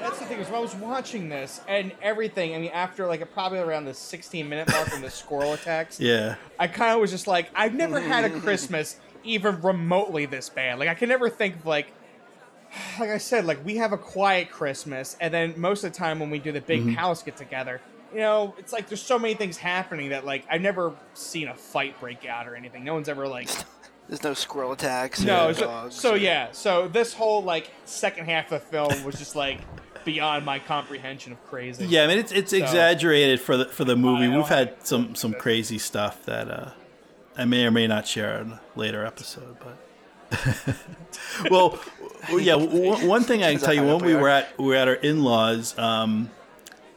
That's 0.00 0.18
the 0.18 0.19
thing 0.30 0.40
is 0.40 0.46
when 0.48 0.56
I 0.56 0.60
was 0.60 0.74
watching 0.74 1.28
this 1.28 1.60
and 1.68 1.92
everything. 2.00 2.54
I 2.54 2.58
mean, 2.58 2.70
after 2.72 3.06
like 3.06 3.30
probably 3.32 3.58
around 3.58 3.84
the 3.84 3.94
16 3.94 4.48
minute 4.48 4.68
mark 4.70 4.90
when 4.92 5.02
the 5.02 5.10
squirrel 5.10 5.52
attacks, 5.52 6.00
Yeah. 6.00 6.36
I 6.58 6.66
kind 6.68 6.92
of 6.94 7.00
was 7.00 7.10
just 7.10 7.26
like, 7.26 7.50
I've 7.54 7.74
never 7.74 8.00
had 8.00 8.24
a 8.24 8.30
Christmas 8.40 8.96
even 9.24 9.60
remotely 9.60 10.26
this 10.26 10.48
bad. 10.48 10.78
Like 10.78 10.88
I 10.88 10.94
can 10.94 11.08
never 11.08 11.28
think 11.28 11.56
of 11.56 11.66
like, 11.66 11.88
like 13.00 13.10
I 13.10 13.18
said, 13.18 13.44
like 13.44 13.64
we 13.64 13.76
have 13.76 13.92
a 13.92 13.98
quiet 13.98 14.50
Christmas, 14.50 15.16
and 15.20 15.34
then 15.34 15.54
most 15.56 15.84
of 15.84 15.92
the 15.92 15.98
time 15.98 16.18
when 16.20 16.30
we 16.30 16.38
do 16.38 16.52
the 16.52 16.60
big 16.60 16.82
Mhm. 16.84 16.94
house 16.94 17.22
get 17.22 17.36
together, 17.36 17.80
you 18.12 18.20
know, 18.20 18.54
it's 18.58 18.72
like 18.72 18.88
there's 18.88 19.02
so 19.02 19.18
many 19.18 19.34
things 19.34 19.56
happening 19.56 20.10
that 20.10 20.24
like 20.24 20.44
I've 20.50 20.60
never 20.62 20.92
seen 21.14 21.48
a 21.48 21.54
fight 21.54 21.98
break 22.00 22.24
out 22.24 22.46
or 22.48 22.54
anything. 22.54 22.84
No 22.84 22.94
one's 22.94 23.08
ever 23.08 23.26
like. 23.28 23.48
There's 24.08 24.24
no 24.24 24.34
squirrel 24.34 24.72
attacks. 24.72 25.20
No, 25.20 25.52
so, 25.52 25.66
dogs. 25.66 25.94
so 25.94 26.14
yeah, 26.14 26.48
so 26.50 26.88
this 26.88 27.12
whole 27.14 27.42
like 27.44 27.70
second 27.84 28.24
half 28.26 28.50
of 28.50 28.60
the 28.60 28.66
film 28.66 29.04
was 29.04 29.16
just 29.16 29.36
like 29.36 29.60
beyond 30.04 30.44
my 30.44 30.58
comprehension 30.58 31.32
of 31.32 31.44
crazy. 31.46 31.86
Yeah, 31.86 32.04
I 32.04 32.06
mean 32.06 32.18
it's 32.18 32.32
it's 32.32 32.50
So- 32.50 32.56
exaggerated 32.58 33.40
for 33.40 33.56
the 33.56 33.64
for 33.66 33.84
the 33.84 33.96
movie. 33.96 34.28
We've 34.28 34.46
had 34.46 34.74
some 34.86 35.14
some 35.14 35.32
crazy 35.34 35.78
stuff 35.78 36.24
that 36.26 36.50
uh, 36.50 36.70
I 37.36 37.44
may 37.44 37.64
or 37.66 37.70
may 37.70 37.86
not 37.86 38.06
share 38.06 38.38
in 38.40 38.52
a 38.52 38.60
later 38.76 39.04
episode, 39.04 39.56
but. 39.60 39.76
well, 41.50 41.78
well, 42.28 42.38
yeah. 42.40 42.52
w- 42.56 43.06
One 43.08 43.24
thing 43.24 43.42
I 43.42 43.52
can 43.52 43.60
tell 43.60 43.74
you 43.74 43.82
when 43.84 43.98
we 43.98 44.14
were 44.14 44.28
at 44.28 44.56
we 44.58 44.66
were 44.66 44.76
at 44.76 44.86
our 44.88 44.94
in 44.94 45.24
laws, 45.24 45.76
um, 45.78 46.30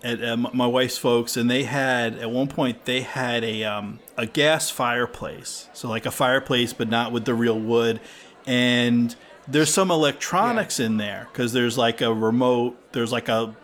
at 0.04 0.24
uh, 0.24 0.38
my 0.38 0.68
wife's 0.68 0.98
folks, 0.98 1.36
and 1.38 1.50
they 1.50 1.64
had 1.64 2.16
at 2.20 2.30
one 2.30 2.48
point 2.48 2.86
they 2.86 3.02
had 3.02 3.44
a 3.44 3.64
um, 3.64 4.00
a 4.18 4.26
gas 4.28 4.70
fireplace, 4.70 5.68
so 5.74 5.90
like 5.90 6.06
a 6.06 6.12
fireplace, 6.12 6.74
but 6.74 6.90
not 6.90 7.12
with 7.12 7.26
the 7.26 7.34
real 7.34 7.60
wood, 7.60 8.00
and 8.46 9.16
there's 9.48 9.74
some 9.74 9.92
electronics 9.92 10.80
in 10.80 10.98
there 10.98 11.28
because 11.32 11.54
there's 11.54 11.78
like 11.78 12.02
a 12.02 12.14
remote, 12.14 12.78
there's 12.94 13.12
like 13.12 13.30
a 13.30 13.56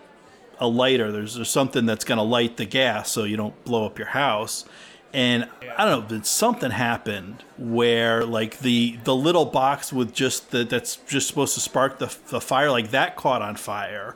a 0.60 0.68
lighter. 0.68 1.12
There's, 1.12 1.36
there's 1.36 1.50
something 1.50 1.86
that's 1.86 2.06
going 2.06 2.18
to 2.18 2.24
light 2.24 2.58
the 2.58 2.66
gas 2.66 3.10
so 3.10 3.24
you 3.24 3.38
don't 3.38 3.64
blow 3.64 3.86
up 3.86 3.98
your 3.98 4.10
house. 4.10 4.66
And 5.12 5.48
I 5.76 5.86
don't 5.86 6.02
know, 6.10 6.18
but 6.18 6.26
something 6.28 6.70
happened 6.70 7.44
where 7.58 8.24
like 8.26 8.60
the 8.60 9.00
the 9.04 9.16
little 9.16 9.46
box 9.46 9.92
with 9.92 10.14
just 10.14 10.52
the 10.52 10.64
that's 10.64 10.98
just 10.98 11.28
supposed 11.28 11.56
to 11.56 11.60
spark 11.60 11.98
the, 11.98 12.16
the 12.28 12.40
fire 12.40 12.70
like 12.70 12.92
that 12.92 13.16
caught 13.16 13.42
on 13.42 13.56
fire, 13.56 14.16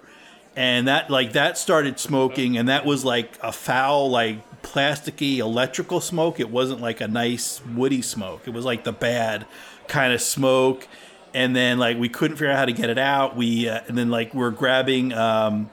and 0.56 0.88
that 0.88 1.10
like 1.10 1.34
that 1.34 1.58
started 1.58 1.98
smoking, 1.98 2.58
and 2.60 2.70
that 2.70 2.86
was 2.86 3.04
like 3.04 3.40
a 3.42 3.52
foul 3.52 4.08
like 4.12 4.62
plasticky 4.62 5.38
electrical 5.38 6.00
smoke. 6.00 6.40
It 6.40 6.52
wasn't 6.52 6.80
like 6.80 7.02
a 7.02 7.08
nice 7.08 7.60
woody 7.66 8.04
smoke. 8.04 8.44
It 8.46 8.52
was 8.54 8.64
like 8.64 8.84
the 8.84 8.94
bad 8.94 9.48
kind 9.88 10.14
of 10.14 10.22
smoke. 10.22 10.88
And 11.34 11.56
then 11.56 11.80
like 11.80 11.98
we 11.98 12.10
couldn't 12.10 12.38
figure 12.38 12.52
out 12.52 12.58
how 12.58 12.66
to 12.66 12.74
get 12.74 12.90
it 12.90 12.98
out. 12.98 13.36
We 13.36 13.68
uh, 13.68 13.82
and 13.88 13.98
then 13.98 14.10
like 14.10 14.34
we're 14.34 14.52
grabbing. 14.52 15.14
Um, 15.14 15.70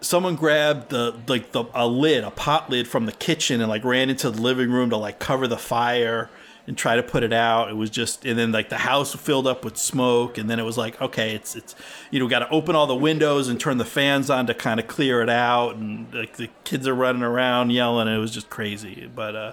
someone 0.00 0.36
grabbed 0.36 0.90
the 0.90 1.14
like 1.26 1.52
the 1.52 1.64
a 1.74 1.86
lid, 1.86 2.24
a 2.24 2.30
pot 2.30 2.70
lid 2.70 2.88
from 2.88 3.06
the 3.06 3.12
kitchen, 3.12 3.60
and 3.60 3.68
like 3.68 3.84
ran 3.84 4.08
into 4.10 4.30
the 4.30 4.40
living 4.40 4.70
room 4.70 4.90
to 4.90 4.96
like 4.96 5.18
cover 5.18 5.46
the 5.46 5.58
fire 5.58 6.30
and 6.66 6.76
try 6.76 6.96
to 6.96 7.02
put 7.02 7.22
it 7.22 7.32
out. 7.32 7.70
It 7.70 7.74
was 7.74 7.90
just, 7.90 8.24
and 8.24 8.38
then 8.38 8.50
like 8.52 8.68
the 8.68 8.78
house 8.78 9.14
filled 9.14 9.46
up 9.46 9.64
with 9.64 9.76
smoke, 9.76 10.36
and 10.36 10.50
then 10.50 10.58
it 10.58 10.64
was 10.64 10.76
like, 10.76 11.00
okay, 11.00 11.34
it's 11.34 11.54
it's, 11.54 11.74
you 12.10 12.18
know, 12.18 12.26
got 12.28 12.40
to 12.40 12.50
open 12.50 12.74
all 12.74 12.86
the 12.86 12.94
windows 12.94 13.48
and 13.48 13.58
turn 13.58 13.78
the 13.78 13.84
fans 13.84 14.30
on 14.30 14.46
to 14.46 14.54
kind 14.54 14.80
of 14.80 14.86
clear 14.86 15.22
it 15.22 15.30
out, 15.30 15.76
and 15.76 16.12
like 16.12 16.36
the 16.36 16.50
kids 16.64 16.86
are 16.88 16.94
running 16.94 17.22
around 17.22 17.70
yelling. 17.70 18.08
It 18.08 18.18
was 18.18 18.32
just 18.32 18.50
crazy, 18.50 19.10
but 19.14 19.36
uh, 19.36 19.52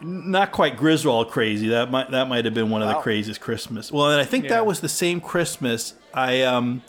not 0.00 0.52
quite 0.52 0.76
Griswold 0.76 1.30
crazy. 1.30 1.68
That 1.68 1.90
might 1.90 2.10
that 2.10 2.28
might 2.28 2.44
have 2.44 2.54
been 2.54 2.70
one 2.70 2.82
of 2.82 2.88
the 2.88 2.94
craziest 3.00 3.40
Christmas. 3.40 3.90
Well, 3.92 4.10
and 4.10 4.20
I 4.20 4.24
think 4.24 4.44
Yeah. 4.44 4.50
that 4.50 4.66
was 4.66 4.80
the 4.80 4.88
same 4.88 5.20
Christmas. 5.20 5.94
I 6.12 6.42
um, 6.42 6.82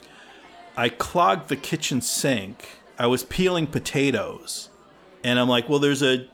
I 0.76 0.88
clogged 0.88 1.48
the 1.48 1.56
kitchen 1.56 2.00
sink. 2.00 2.68
I 2.98 3.06
was 3.06 3.24
peeling 3.24 3.66
potatoes, 3.66 4.70
and 5.22 5.38
I'm 5.38 5.48
like, 5.48 5.68
well, 5.68 5.78
there's 5.78 6.02
a, 6.02 6.26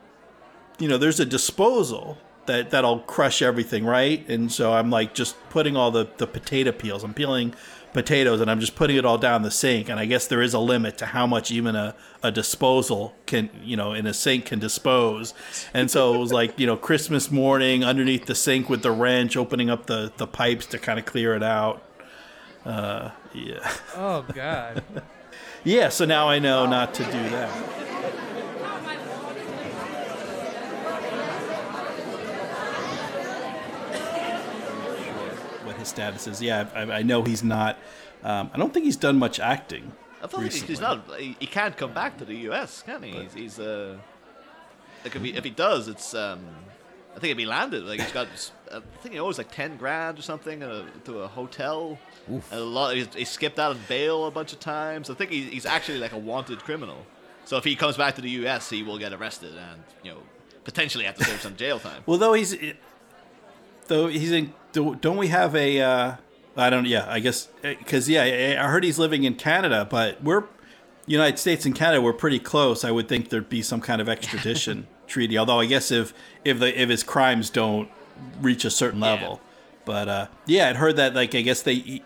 you 0.78 0.86
know, 0.88 0.98
there's 0.98 1.18
a 1.20 1.26
disposal 1.26 2.18
that 2.46 2.70
that'll 2.70 3.00
crush 3.00 3.42
everything, 3.42 3.84
right? 3.84 4.28
And 4.28 4.50
so 4.52 4.72
I'm 4.72 4.90
like 4.90 5.14
just 5.14 5.36
putting 5.50 5.76
all 5.76 5.90
the 5.90 6.08
the 6.18 6.26
potato 6.26 6.72
peels. 6.72 7.02
I'm 7.04 7.14
peeling 7.14 7.54
potatoes 7.92 8.40
and 8.40 8.50
I'm 8.50 8.60
just 8.60 8.74
putting 8.74 8.96
it 8.96 9.04
all 9.04 9.18
down 9.18 9.42
the 9.42 9.50
sink. 9.50 9.88
And 9.88 9.98
I 9.98 10.06
guess 10.06 10.26
there 10.26 10.42
is 10.42 10.54
a 10.54 10.58
limit 10.58 10.98
to 10.98 11.06
how 11.06 11.26
much 11.26 11.50
even 11.50 11.76
a, 11.76 11.94
a 12.22 12.30
disposal 12.30 13.14
can, 13.26 13.50
you 13.62 13.76
know, 13.76 13.92
in 13.92 14.06
a 14.06 14.14
sink 14.14 14.46
can 14.46 14.58
dispose. 14.58 15.34
And 15.74 15.90
so 15.90 16.14
it 16.14 16.18
was 16.18 16.32
like, 16.40 16.58
you 16.58 16.66
know, 16.66 16.76
Christmas 16.76 17.30
morning 17.30 17.84
underneath 17.84 18.26
the 18.26 18.34
sink 18.34 18.68
with 18.68 18.82
the 18.82 18.90
wrench, 18.90 19.36
opening 19.36 19.70
up 19.70 19.86
the, 19.86 20.12
the 20.16 20.26
pipes 20.26 20.66
to 20.66 20.78
kind 20.78 20.98
of 20.98 21.04
clear 21.04 21.34
it 21.34 21.42
out. 21.42 21.82
Uh, 22.64 23.10
yeah. 23.34 23.72
Oh 23.96 24.24
God. 24.32 24.82
Yeah, 25.64 25.90
so 25.90 26.04
now 26.04 26.28
I 26.28 26.40
know 26.40 26.66
not 26.66 26.92
to 26.94 27.04
do 27.04 27.10
that. 27.12 28.31
His 35.82 35.88
status 35.88 36.26
is. 36.26 36.40
Yeah, 36.40 36.68
I, 36.74 36.82
I 36.82 37.02
know 37.02 37.22
he's 37.22 37.42
not. 37.44 37.76
Um, 38.22 38.50
I 38.54 38.58
don't 38.58 38.72
think 38.72 38.84
he's 38.84 38.96
done 38.96 39.18
much 39.18 39.40
acting. 39.40 39.92
I 40.22 40.26
feel 40.28 40.40
like 40.40 40.52
he's- 40.52 40.68
recently. 40.68 40.72
he's 40.74 40.80
not. 40.80 41.20
He, 41.40 41.46
can't 41.46 41.76
come 41.76 41.92
back 41.92 42.18
to 42.18 42.24
the 42.24 42.36
U.S., 42.48 42.82
can 42.82 43.02
he? 43.02 43.10
He's, 43.10 43.34
he's 43.34 43.58
uh, 43.58 43.98
like 45.04 45.16
if 45.16 45.22
he 45.22 45.34
if 45.34 45.44
he 45.44 45.50
does, 45.50 45.88
it's 45.88 46.14
um, 46.14 46.40
I 47.16 47.18
think 47.18 47.32
if 47.32 47.38
he 47.38 47.46
landed, 47.46 47.84
like 47.84 48.00
he's 48.00 48.12
got, 48.12 48.28
I 48.72 48.80
think 49.02 49.14
he 49.14 49.20
owes 49.20 49.38
like 49.38 49.50
ten 49.50 49.76
grand 49.76 50.18
or 50.18 50.22
something 50.22 50.62
uh, 50.62 50.84
to 51.04 51.20
a 51.20 51.28
hotel. 51.28 51.98
And 52.28 52.42
a 52.52 52.60
lot. 52.60 52.94
He's, 52.94 53.12
he 53.14 53.24
skipped 53.24 53.58
out 53.58 53.72
on 53.72 53.80
bail 53.88 54.26
a 54.26 54.30
bunch 54.30 54.52
of 54.52 54.60
times. 54.60 55.10
I 55.10 55.14
think 55.14 55.30
he, 55.30 55.42
he's 55.42 55.66
actually 55.66 55.98
like 55.98 56.12
a 56.12 56.18
wanted 56.18 56.60
criminal. 56.60 57.04
So 57.44 57.56
if 57.56 57.64
he 57.64 57.74
comes 57.74 57.96
back 57.96 58.14
to 58.14 58.20
the 58.20 58.30
U.S., 58.30 58.70
he 58.70 58.84
will 58.84 58.98
get 58.98 59.12
arrested 59.12 59.54
and 59.56 59.82
you 60.04 60.12
know 60.12 60.18
potentially 60.64 61.04
have 61.04 61.16
to 61.16 61.24
serve 61.24 61.40
some 61.40 61.56
jail 61.56 61.80
time. 61.80 62.02
Well, 62.06 62.18
though 62.18 62.34
he's 62.34 62.56
though 63.92 64.06
he's 64.08 64.32
in. 64.32 64.52
do- 64.72 64.96
Don't 65.00 65.16
we 65.16 65.28
have 65.28 65.54
a? 65.54 65.80
Uh, 65.80 66.12
I 66.56 66.70
don't. 66.70 66.86
Yeah, 66.86 67.06
I 67.08 67.20
guess 67.20 67.48
because 67.62 68.08
yeah, 68.08 68.58
I 68.62 68.68
heard 68.68 68.84
he's 68.84 68.98
living 68.98 69.24
in 69.24 69.34
Canada, 69.34 69.86
but 69.88 70.22
we're 70.22 70.44
United 71.06 71.38
States 71.38 71.64
and 71.66 71.74
Canada. 71.74 72.00
We're 72.02 72.12
pretty 72.12 72.38
close. 72.38 72.84
I 72.84 72.90
would 72.90 73.08
think 73.08 73.28
there'd 73.30 73.48
be 73.48 73.62
some 73.62 73.80
kind 73.80 74.00
of 74.00 74.08
extradition 74.08 74.86
treaty. 75.06 75.36
Although 75.38 75.60
I 75.60 75.66
guess 75.66 75.90
if 75.90 76.12
if 76.44 76.58
the 76.58 76.80
if 76.80 76.88
his 76.88 77.02
crimes 77.02 77.50
don't 77.50 77.88
reach 78.40 78.64
a 78.64 78.70
certain 78.70 79.00
level. 79.00 79.40
But 79.84 80.08
uh, 80.08 80.26
yeah, 80.46 80.68
I'd 80.68 80.76
heard 80.76 80.96
that 80.96 81.14
like 81.14 81.34
I 81.34 81.40
guess 81.40 81.62
they 81.62 81.74
he, 81.74 82.02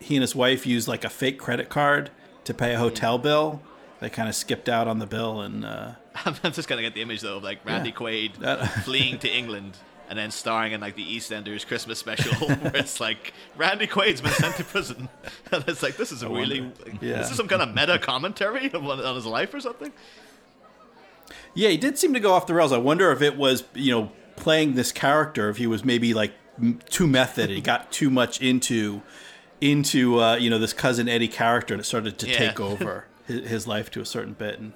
he 0.00 0.16
and 0.16 0.22
his 0.22 0.34
wife 0.34 0.66
used 0.66 0.88
like 0.88 1.04
a 1.04 1.08
fake 1.10 1.38
credit 1.38 1.68
card 1.68 2.10
to 2.44 2.52
pay 2.54 2.74
a 2.74 2.78
hotel 2.78 3.16
bill. 3.18 3.62
They 4.00 4.10
kind 4.10 4.28
of 4.28 4.34
skipped 4.34 4.68
out 4.68 4.86
on 4.88 4.98
the 4.98 5.06
bill 5.06 5.40
and. 5.40 5.64
Uh, 5.64 5.92
I'm 6.24 6.52
just 6.52 6.68
gonna 6.68 6.82
get 6.82 6.94
the 6.94 7.00
image 7.02 7.20
though 7.20 7.36
of 7.36 7.42
like 7.44 7.64
Randy 7.64 7.90
Yeah. 7.90 7.94
Quaid 7.94 8.36
That- 8.40 8.58
fleeing 8.84 9.18
to 9.20 9.28
England 9.28 9.76
and 10.08 10.18
then 10.18 10.30
starring 10.30 10.72
in 10.72 10.80
like 10.80 10.96
the 10.96 11.04
EastEnders 11.16 11.66
Christmas 11.66 11.98
special, 11.98 12.32
where 12.48 12.76
it's 12.76 13.00
like 13.00 13.32
Randy 13.56 13.86
Quaid's 13.86 14.20
been 14.20 14.32
sent 14.32 14.56
to 14.56 14.64
prison, 14.64 15.08
and 15.52 15.64
it's 15.68 15.82
like 15.82 15.96
this 15.96 16.10
is 16.12 16.22
a 16.22 16.28
really, 16.28 16.60
like, 16.62 17.00
Yeah. 17.02 17.18
this 17.18 17.30
is 17.30 17.36
some 17.36 17.48
kind 17.48 17.62
of 17.62 17.74
meta 17.74 17.98
commentary 17.98 18.72
on, 18.72 18.84
on 18.86 19.14
his 19.14 19.26
life 19.26 19.52
or 19.54 19.60
something. 19.60 19.92
Yeah, 21.54 21.68
he 21.70 21.76
did 21.76 21.98
seem 21.98 22.14
to 22.14 22.20
go 22.20 22.32
off 22.32 22.46
the 22.46 22.54
rails. 22.54 22.72
I 22.72 22.78
wonder 22.78 23.10
if 23.12 23.20
it 23.22 23.36
was, 23.36 23.64
you 23.74 23.92
know, 23.92 24.12
playing 24.36 24.74
this 24.74 24.92
character, 24.92 25.48
if 25.48 25.56
he 25.56 25.66
was 25.66 25.84
maybe 25.84 26.14
like 26.14 26.32
too 26.88 27.06
method. 27.06 27.50
he 27.50 27.60
got 27.60 27.90
too 27.92 28.10
much 28.10 28.40
into, 28.40 29.02
into 29.60 30.20
uh, 30.20 30.36
you 30.36 30.50
know, 30.50 30.58
this 30.58 30.72
cousin 30.72 31.08
Eddie 31.08 31.28
character, 31.28 31.74
and 31.74 31.80
it 31.80 31.84
started 31.84 32.18
to 32.18 32.28
Yeah. 32.28 32.38
take 32.38 32.60
over 32.72 33.06
his, 33.26 33.48
his 33.48 33.66
life 33.66 33.90
to 33.92 34.00
a 34.00 34.06
certain 34.06 34.34
bit. 34.34 34.58
And 34.58 34.72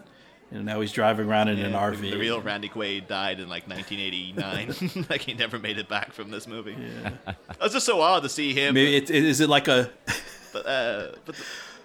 you 0.53 0.59
know, 0.59 0.65
now 0.75 0.81
he's 0.83 0.93
driving 0.93 1.29
around 1.29 1.49
in 1.49 1.59
an 1.59 1.73
RV. 1.73 2.01
The, 2.01 2.11
the 2.11 2.19
real 2.19 2.41
Randy 2.43 2.69
Quaid 2.69 3.07
died 3.07 3.41
in 3.41 3.49
like 3.49 3.67
1989. 3.67 5.07
like 5.11 5.23
he 5.23 5.33
never 5.33 5.59
made 5.59 5.79
it 5.79 5.89
back 5.89 6.13
from 6.13 6.31
this 6.31 6.47
movie. 6.47 6.77
It 6.77 7.61
was 7.61 7.73
just 7.73 7.87
so 7.87 8.03
odd 8.03 8.23
to 8.23 8.29
see 8.29 8.53
him. 8.53 8.75
Maybe 8.75 8.97
it, 8.97 9.09
is 9.09 9.41
it 9.41 9.49
like 9.49 9.69
a? 9.69 9.91
But, 10.53 10.67
uh, 10.67 11.13
but 11.25 11.35
the, 11.35 11.43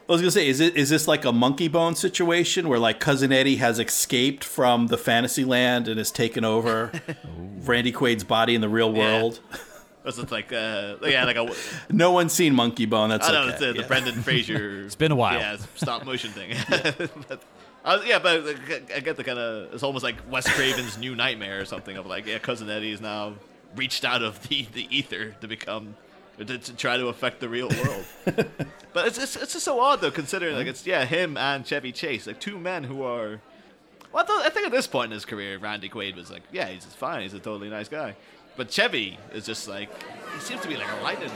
I 0.09 0.11
was 0.11 0.19
gonna 0.19 0.29
say, 0.29 0.45
is 0.45 0.59
it 0.59 0.75
is 0.75 0.89
this 0.89 1.07
like 1.07 1.23
a 1.23 1.29
Monkeybone 1.29 1.95
situation 1.95 2.67
where 2.67 2.79
like 2.79 2.99
cousin 2.99 3.31
Eddie 3.31 3.55
has 3.55 3.79
escaped 3.79 4.43
from 4.43 4.87
the 4.87 4.97
fantasy 4.97 5.45
land 5.45 5.87
and 5.87 5.97
has 5.97 6.11
taken 6.11 6.43
over 6.43 6.91
Randy 7.61 7.93
Quaid's 7.93 8.25
body 8.25 8.55
in 8.55 8.59
the 8.59 8.67
real 8.67 8.91
world? 8.91 9.39
was 10.03 10.19
it 10.19 10.29
like 10.29 10.51
uh, 10.51 10.95
yeah, 11.03 11.23
like 11.23 11.37
a 11.37 11.49
No 11.89 12.11
one's 12.11 12.33
seen 12.33 12.55
Monkeybone. 12.55 13.07
That's 13.07 13.29
I 13.29 13.31
know, 13.31 13.41
okay. 13.43 13.49
it's 13.51 13.59
the, 13.61 13.71
the 13.71 13.79
yeah. 13.79 13.87
Brendan 13.87 14.21
Fraser. 14.21 14.81
It's 14.81 14.95
been 14.95 15.13
a 15.13 15.15
while. 15.15 15.39
Yeah, 15.39 15.55
stop 15.75 16.03
motion 16.03 16.31
thing. 16.31 16.57
but, 17.29 17.41
Yeah, 18.05 18.19
but 18.19 18.45
I- 18.45 18.95
I 18.95 18.99
get 18.99 19.17
the 19.17 19.23
kind 19.23 19.39
of 19.39 19.73
it's 19.73 19.83
almost 19.83 20.03
like 20.03 20.15
Wes 20.29 20.47
Craven's 20.47 20.97
new 20.97 21.15
nightmare 21.15 21.61
or 21.61 21.65
something 21.65 21.97
of 21.97 22.05
like 22.05 22.25
yeah, 22.25 22.37
cousin 22.39 22.69
Eddie's 22.69 23.01
now 23.01 23.33
reached 23.75 24.05
out 24.05 24.23
of 24.23 24.47
the, 24.47 24.67
the 24.73 24.87
ether 24.95 25.31
to 25.41 25.47
become 25.47 25.95
to, 26.37 26.57
to 26.57 26.75
try 26.75 26.97
to 26.97 27.07
affect 27.07 27.39
the 27.39 27.49
real 27.49 27.69
world. 27.69 28.05
but 28.93 29.07
it's, 29.07 29.17
it's 29.17 29.35
it's 29.35 29.53
just 29.53 29.65
so 29.65 29.79
odd 29.79 30.01
though, 30.01 30.11
considering 30.11 30.55
like 30.55 30.63
mm-hmm. 30.63 30.71
it's 30.71 30.85
yeah 30.85 31.05
him 31.05 31.37
and 31.37 31.65
Chevy 31.65 31.91
Chase, 31.91 32.27
like 32.27 32.39
two 32.39 32.57
men 32.57 32.83
who 32.83 33.03
are. 33.03 33.41
Well, 34.13 34.23
I, 34.23 34.25
thought, 34.25 34.45
I 34.45 34.49
think 34.49 34.65
at 34.65 34.71
this 34.71 34.87
point 34.87 35.11
in 35.11 35.11
his 35.11 35.25
career, 35.25 35.57
Randy 35.57 35.89
Quaid 35.89 36.15
was 36.15 36.31
like, 36.31 36.43
yeah, 36.51 36.67
he's 36.67 36.85
just 36.85 36.95
fine. 36.95 37.23
He's 37.23 37.33
a 37.33 37.39
totally 37.39 37.69
nice 37.69 37.89
guy. 37.89 38.15
But 38.55 38.71
Chevy 38.71 39.19
is 39.33 39.45
just 39.45 39.67
like, 39.67 39.89
he 40.33 40.39
seems 40.39 40.61
to 40.61 40.67
be 40.69 40.77
like 40.77 40.87
a 40.89 41.03
lightning. 41.03 41.29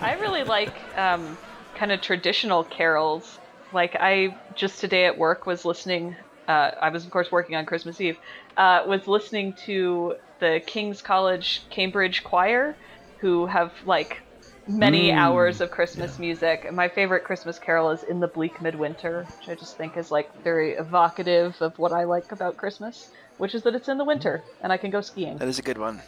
I 0.00 0.12
really 0.12 0.44
like 0.44 0.90
um, 0.96 1.38
kind 1.74 1.92
of 1.92 2.00
traditional 2.00 2.64
carols. 2.64 3.38
Like 3.72 3.96
I 3.98 4.40
just 4.54 4.80
today 4.80 5.06
at 5.06 5.18
work 5.18 5.46
was 5.46 5.64
listening. 5.64 6.16
Uh, 6.48 6.70
I 6.80 6.88
was 6.90 7.04
of 7.04 7.10
course 7.10 7.30
working 7.30 7.54
on 7.56 7.66
Christmas 7.66 8.00
Eve. 8.00 8.18
Uh, 8.56 8.82
was 8.86 9.06
listening 9.06 9.54
to 9.66 10.14
the 10.40 10.60
King's 10.66 11.02
College 11.02 11.66
Cambridge 11.70 12.22
Choir, 12.24 12.78
who 13.20 13.46
have 13.46 13.72
like 13.84 14.16
many 14.66 15.10
Mm, 15.10 15.14
hours 15.16 15.60
of 15.60 15.70
Christmas 15.70 16.18
music. 16.18 16.64
And 16.64 16.76
my 16.76 16.88
favorite 16.88 17.24
Christmas 17.24 17.58
carol 17.58 17.90
is 17.90 18.02
"In 18.02 18.20
the 18.20 18.28
Bleak 18.28 18.60
Midwinter," 18.60 19.30
which 19.36 19.48
I 19.48 19.54
just 19.58 19.76
think 19.76 19.96
is 19.96 20.10
like 20.10 20.28
very 20.34 20.72
evocative 20.74 21.56
of 21.60 21.74
what 21.78 21.92
I 21.92 22.04
like 22.04 22.32
about 22.32 22.56
Christmas, 22.56 23.08
which 23.36 23.54
is 23.54 23.62
that 23.64 23.74
it's 23.74 23.88
in 23.88 23.98
the 23.98 24.04
winter 24.04 24.46
and 24.60 24.72
I 24.72 24.78
can 24.78 24.90
go 24.90 25.00
skiing. 25.02 25.38
That 25.38 25.48
is 25.48 25.58
a 25.58 25.62
good 25.62 25.78
one. 25.78 26.02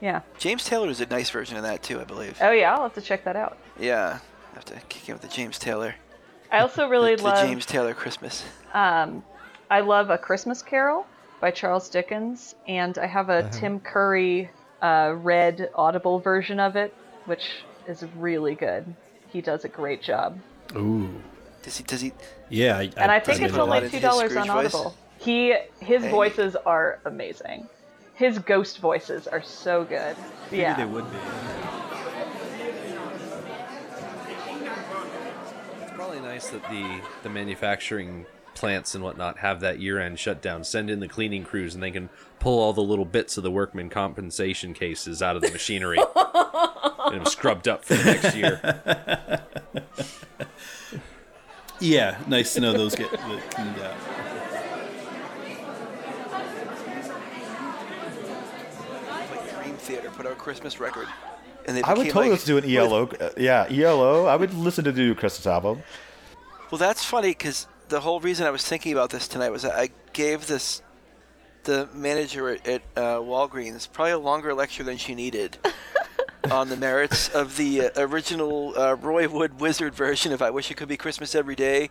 Yeah. 0.00 0.20
James 0.38 0.64
Taylor 0.64 0.88
is 0.88 1.00
a 1.00 1.06
nice 1.06 1.30
version 1.30 1.56
of 1.56 1.62
that 1.62 1.82
too, 1.82 2.00
I 2.00 2.04
believe. 2.04 2.38
Oh 2.40 2.50
yeah, 2.50 2.74
I'll 2.74 2.82
have 2.82 2.94
to 2.94 3.00
check 3.00 3.24
that 3.24 3.36
out. 3.36 3.56
Yeah, 3.78 4.18
I 4.52 4.54
have 4.54 4.64
to 4.66 4.74
kick 4.88 5.08
in 5.08 5.14
with 5.14 5.22
the 5.22 5.28
James 5.28 5.58
Taylor. 5.58 5.94
I 6.52 6.58
also 6.60 6.88
really 6.88 7.16
the, 7.16 7.22
love 7.22 7.40
the 7.40 7.46
James 7.46 7.66
Taylor 7.66 7.94
Christmas. 7.94 8.44
Um, 8.74 9.24
I 9.70 9.80
love 9.80 10.10
A 10.10 10.18
Christmas 10.18 10.62
Carol 10.62 11.06
by 11.40 11.50
Charles 11.50 11.88
Dickens, 11.88 12.54
and 12.68 12.96
I 12.98 13.06
have 13.06 13.30
a 13.30 13.38
Uh-huh. 13.38 13.48
Tim 13.52 13.80
Curry 13.80 14.50
uh, 14.82 15.14
read 15.16 15.70
audible 15.74 16.18
version 16.20 16.60
of 16.60 16.76
it, 16.76 16.94
which 17.24 17.62
is 17.88 18.04
really 18.16 18.54
good. 18.54 18.84
He 19.28 19.40
does 19.40 19.64
a 19.64 19.68
great 19.68 20.02
job. 20.02 20.38
Ooh. 20.76 21.10
Does 21.62 21.78
he? 21.78 21.84
Does 21.84 22.00
he? 22.00 22.12
Yeah, 22.48 22.78
I, 22.78 22.82
and 22.96 23.10
I 23.10 23.18
think 23.18 23.42
it's 23.42 23.56
only 23.56 23.88
two 23.88 23.98
dollars 24.00 24.36
on 24.36 24.44
Scrooge 24.46 24.62
voice? 24.64 24.74
Audible. 24.74 24.94
He 25.18 25.54
his 25.80 26.02
Hey. 26.04 26.10
voices 26.10 26.54
are 26.54 27.00
amazing. 27.04 27.66
His 28.16 28.38
ghost 28.38 28.78
voices 28.78 29.26
are 29.26 29.42
so 29.42 29.84
good. 29.84 30.16
Yeah. 30.50 30.74
they 30.74 30.84
would 30.84 31.10
be. 31.10 31.18
It's 35.82 35.92
probably 35.92 36.20
nice 36.20 36.48
that 36.48 36.62
the 36.70 37.00
the 37.22 37.28
manufacturing 37.28 38.26
plants 38.54 38.94
and 38.94 39.04
whatnot 39.04 39.38
have 39.38 39.60
that 39.60 39.80
year-end 39.80 40.18
shutdown. 40.18 40.64
Send 40.64 40.88
in 40.88 41.00
the 41.00 41.08
cleaning 41.08 41.44
crews, 41.44 41.74
and 41.74 41.82
they 41.82 41.90
can 41.90 42.08
pull 42.38 42.58
all 42.58 42.72
the 42.72 42.82
little 42.82 43.04
bits 43.04 43.36
of 43.36 43.42
the 43.42 43.50
workman 43.50 43.90
compensation 43.90 44.72
cases 44.72 45.20
out 45.22 45.36
of 45.36 45.42
the 45.42 45.50
machinery 45.50 45.98
and 46.16 47.16
them 47.16 47.26
scrubbed 47.26 47.68
up 47.68 47.84
for 47.84 47.94
the 47.94 48.04
next 48.04 48.34
year. 48.34 49.42
Yeah, 51.78 52.16
nice 52.26 52.54
to 52.54 52.60
know 52.60 52.72
those 52.72 52.94
get 52.94 53.10
get 53.10 53.50
cleaned 53.50 53.78
out. 53.80 53.94
Like 59.30 59.62
Dream 59.62 59.75
Theater 59.86 60.10
put 60.10 60.26
out 60.26 60.32
a 60.32 60.36
Christmas 60.36 60.80
record, 60.80 61.06
and 61.66 61.76
they 61.76 61.82
I 61.82 61.94
would 61.94 62.08
totally 62.08 62.30
like, 62.30 62.40
to 62.40 62.56
an 62.58 62.64
ELO. 62.68 63.06
uh, 63.06 63.30
yeah, 63.36 63.66
ELO. 63.70 64.26
I 64.26 64.34
would 64.34 64.52
listen 64.52 64.84
to 64.84 64.92
the 64.92 65.14
Christmas 65.14 65.46
album. 65.46 65.82
Well, 66.70 66.78
that's 66.78 67.04
funny 67.04 67.30
because 67.30 67.68
the 67.88 68.00
whole 68.00 68.18
reason 68.18 68.46
I 68.46 68.50
was 68.50 68.64
thinking 68.64 68.92
about 68.92 69.10
this 69.10 69.28
tonight 69.28 69.50
was 69.50 69.64
I 69.64 69.90
gave 70.12 70.48
this 70.48 70.82
the 71.62 71.88
manager 71.94 72.48
at, 72.48 72.66
at 72.66 72.82
uh, 72.96 73.00
Walgreens 73.18 73.90
probably 73.92 74.12
a 74.12 74.18
longer 74.18 74.54
lecture 74.54 74.82
than 74.82 74.96
she 74.96 75.14
needed 75.14 75.58
on 76.50 76.68
the 76.68 76.76
merits 76.76 77.28
of 77.28 77.56
the 77.56 77.82
uh, 77.82 77.90
original 77.96 78.76
uh, 78.76 78.94
Roy 78.94 79.28
Wood 79.28 79.60
Wizzard 79.60 79.94
version 79.94 80.32
of 80.32 80.42
"I 80.42 80.50
Wish 80.50 80.70
It 80.70 80.76
Could 80.76 80.88
Be 80.88 80.96
Christmas 80.96 81.34
Every 81.36 81.54
Day" 81.54 81.90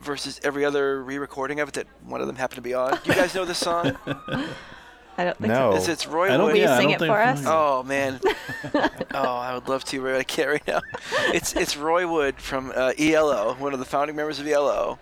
versus 0.00 0.40
every 0.42 0.64
other 0.64 1.02
re-recording 1.02 1.60
of 1.60 1.68
it 1.68 1.74
that 1.74 1.86
one 2.04 2.20
of 2.20 2.26
them 2.26 2.36
happened 2.36 2.56
to 2.56 2.62
be 2.62 2.74
on. 2.74 2.92
Do 2.92 3.00
you 3.10 3.14
guys 3.14 3.34
know 3.34 3.44
this 3.44 3.58
song? 3.58 3.96
I 5.18 5.24
don't 5.24 5.36
think 5.36 5.48
No. 5.52 5.72
so. 5.72 5.76
It's, 5.76 5.88
it's 5.88 6.06
Roy 6.06 6.30
Wood. 6.30 6.40
Will 6.40 6.56
you 6.56 6.62
yeah, 6.62 6.74
I 6.76 6.78
sing 6.78 6.90
it 6.90 7.00
think 7.00 7.10
for 7.10 7.20
us? 7.20 7.42
Oh 7.44 7.82
man. 7.82 8.20
oh, 8.74 8.88
I 9.14 9.52
would 9.54 9.68
love 9.68 9.84
to, 9.86 10.00
but 10.00 10.14
I 10.14 10.22
can't 10.22 10.48
right 10.48 10.66
now. 10.66 10.80
It's 11.34 11.54
it's 11.56 11.76
Roy 11.76 12.06
Wood 12.10 12.36
from 12.40 12.72
uh, 12.74 12.92
ELO, 12.98 13.54
one 13.58 13.72
of 13.72 13.80
the 13.80 13.84
founding 13.84 14.14
members 14.16 14.38
of 14.38 14.46
ELO, 14.46 14.98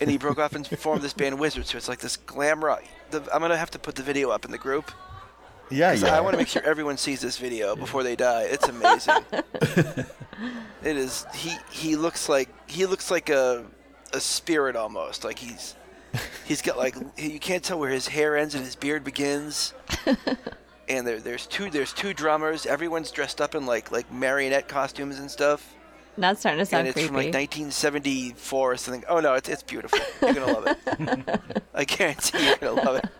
and 0.00 0.10
he 0.10 0.16
broke 0.18 0.38
off 0.38 0.54
and 0.54 0.66
formed 0.66 1.02
this 1.02 1.12
band 1.12 1.38
Wizzard. 1.38 1.66
So 1.66 1.76
it's 1.76 1.88
like 1.88 2.00
this 2.00 2.16
glam 2.16 2.64
rock. 2.64 2.82
The, 3.10 3.20
I'm 3.34 3.40
gonna 3.42 3.56
have 3.56 3.70
to 3.72 3.78
put 3.78 3.94
the 3.96 4.02
video 4.02 4.30
up 4.30 4.44
in 4.46 4.50
the 4.50 4.58
group. 4.58 4.90
Yeah, 5.70 5.90
'cause 5.92 6.02
yeah. 6.02 6.16
I 6.16 6.20
want 6.20 6.34
to 6.34 6.38
make 6.38 6.48
sure 6.48 6.62
everyone 6.62 6.96
sees 6.96 7.20
this 7.20 7.38
video 7.38 7.76
before 7.76 8.02
they 8.02 8.16
die. 8.16 8.42
It's 8.44 8.68
amazing. 8.68 9.14
it 10.82 10.96
is. 10.96 11.26
He 11.34 11.56
he 11.70 11.96
looks 11.96 12.28
like 12.28 12.48
he 12.68 12.86
looks 12.86 13.10
like 13.10 13.28
a 13.30 13.64
a 14.12 14.20
spirit 14.20 14.76
almost. 14.76 15.24
Like 15.24 15.38
he's 15.38 15.74
he's 16.44 16.62
got 16.62 16.76
like 16.78 16.94
you 17.16 17.38
can't 17.38 17.62
tell 17.62 17.78
where 17.78 17.90
his 17.90 18.08
hair 18.08 18.36
ends 18.36 18.54
and 18.54 18.64
his 18.64 18.76
beard 18.76 19.04
begins. 19.04 19.74
and 20.88 21.06
there, 21.06 21.18
there's 21.20 21.46
two 21.46 21.70
there's 21.70 21.92
two 21.92 22.14
drummers. 22.14 22.66
Everyone's 22.66 23.10
dressed 23.10 23.40
up 23.40 23.54
in 23.54 23.66
like 23.66 23.90
like 23.92 24.10
marionette 24.12 24.68
costumes 24.68 25.18
and 25.18 25.30
stuff. 25.30 25.74
That's 26.16 26.40
starting 26.40 26.60
to 26.60 26.66
sound 26.66 26.80
and 26.86 26.88
it's 26.88 26.94
creepy. 26.94 27.06
from 27.08 27.16
like 27.16 27.34
1974 27.34 28.72
or 28.72 28.76
something. 28.76 29.04
Oh 29.08 29.20
no, 29.20 29.34
it's 29.34 29.48
it's 29.48 29.62
beautiful. 29.62 29.98
You're 30.22 30.34
gonna 30.34 30.52
love 30.52 30.66
it. 30.68 31.40
I 31.74 31.84
guarantee 31.84 32.46
you're 32.46 32.56
gonna 32.56 32.80
love 32.82 32.96
it. 32.96 33.10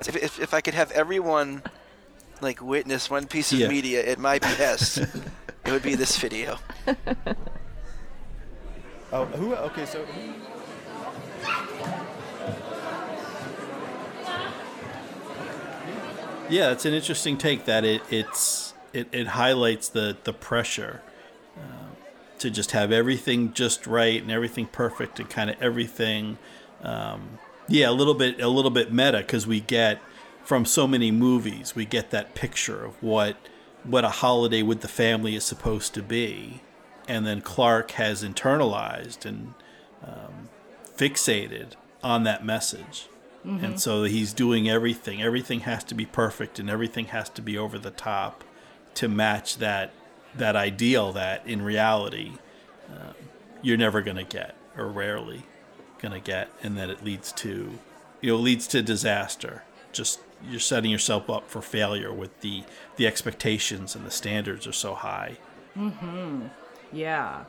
If, 0.00 0.16
if, 0.16 0.40
if 0.40 0.54
I 0.54 0.60
could 0.60 0.74
have 0.74 0.90
everyone 0.90 1.62
like 2.40 2.60
witness 2.60 3.08
one 3.08 3.26
piece 3.28 3.52
of 3.52 3.60
Yeah. 3.60 3.68
media 3.68 4.04
at 4.04 4.18
my 4.18 4.40
behest, 4.40 4.98
it 4.98 5.70
would 5.70 5.82
be 5.84 5.94
this 5.94 6.18
video. 6.18 6.58
Oh, 9.12 9.26
who? 9.26 9.54
Okay, 9.54 9.86
so 9.86 10.04
who- 10.04 10.32
Yeah, 16.50 16.72
it's 16.72 16.84
an 16.84 16.92
interesting 16.92 17.38
take 17.38 17.64
that 17.64 17.84
it 17.84 18.02
it's 18.10 18.74
it, 18.92 19.08
it 19.12 19.28
highlights 19.28 19.88
the 19.88 20.16
the 20.24 20.32
pressure 20.32 21.00
um, 21.56 21.96
to 22.38 22.50
just 22.50 22.72
have 22.72 22.92
everything 22.92 23.52
just 23.54 23.86
right 23.86 24.20
and 24.20 24.30
everything 24.30 24.66
perfect 24.66 25.18
and 25.18 25.28
kind 25.28 25.50
of 25.50 25.60
everything. 25.60 26.38
Um, 26.82 27.38
yeah, 27.66 27.88
a 27.88 27.92
little 27.92 28.14
bit 28.14 28.40
a 28.40 28.48
little 28.48 28.70
bit 28.70 28.92
meta 28.92 29.18
because 29.18 29.46
we 29.46 29.60
get 29.60 30.00
from 30.44 30.66
so 30.66 30.86
many 30.86 31.10
movies 31.10 31.74
we 31.74 31.86
get 31.86 32.10
that 32.10 32.34
picture 32.34 32.84
of 32.84 33.02
what 33.02 33.36
what 33.82 34.04
a 34.04 34.10
holiday 34.10 34.62
with 34.62 34.80
the 34.82 34.88
family 34.88 35.34
is 35.34 35.44
supposed 35.44 35.94
to 35.94 36.02
be, 36.02 36.60
and 37.08 37.26
then 37.26 37.40
Clark 37.40 37.92
has 37.92 38.22
internalized 38.22 39.24
and 39.24 39.54
um, 40.02 40.33
fixated 40.96 41.72
on 42.02 42.24
that 42.24 42.44
message. 42.44 43.08
And 43.46 43.78
so 43.78 44.04
he's 44.04 44.32
doing 44.32 44.70
everything. 44.70 45.20
Everything 45.20 45.60
has 45.60 45.84
to 45.84 45.94
be 45.94 46.06
perfect 46.06 46.58
and 46.58 46.70
everything 46.70 47.06
has 47.06 47.28
to 47.28 47.42
be 47.42 47.58
over 47.58 47.78
the 47.78 47.90
top 47.90 48.42
to 48.94 49.06
match 49.06 49.58
that 49.58 49.92
that 50.34 50.56
ideal 50.56 51.12
that 51.12 51.46
in 51.46 51.60
reality 51.60 52.32
um, 52.90 53.14
you're 53.60 53.76
never 53.76 54.00
going 54.00 54.16
to 54.16 54.24
get 54.24 54.54
or 54.78 54.88
rarely 54.88 55.42
going 55.98 56.12
to 56.12 56.20
get 56.20 56.48
and 56.62 56.78
that 56.78 56.88
it 56.88 57.04
leads 57.04 57.32
to 57.32 57.78
you 58.22 58.30
know 58.30 58.36
leads 58.36 58.66
to 58.68 58.82
disaster. 58.82 59.62
Just 59.92 60.20
you're 60.48 60.58
setting 60.58 60.90
yourself 60.90 61.28
up 61.28 61.50
for 61.50 61.60
failure 61.60 62.14
with 62.14 62.40
the 62.40 62.64
the 62.96 63.06
expectations 63.06 63.94
and 63.94 64.06
the 64.06 64.10
standards 64.10 64.66
are 64.66 64.72
so 64.72 64.94
high. 64.94 65.36
Mhm. 65.76 66.48
Yeah. 66.92 67.44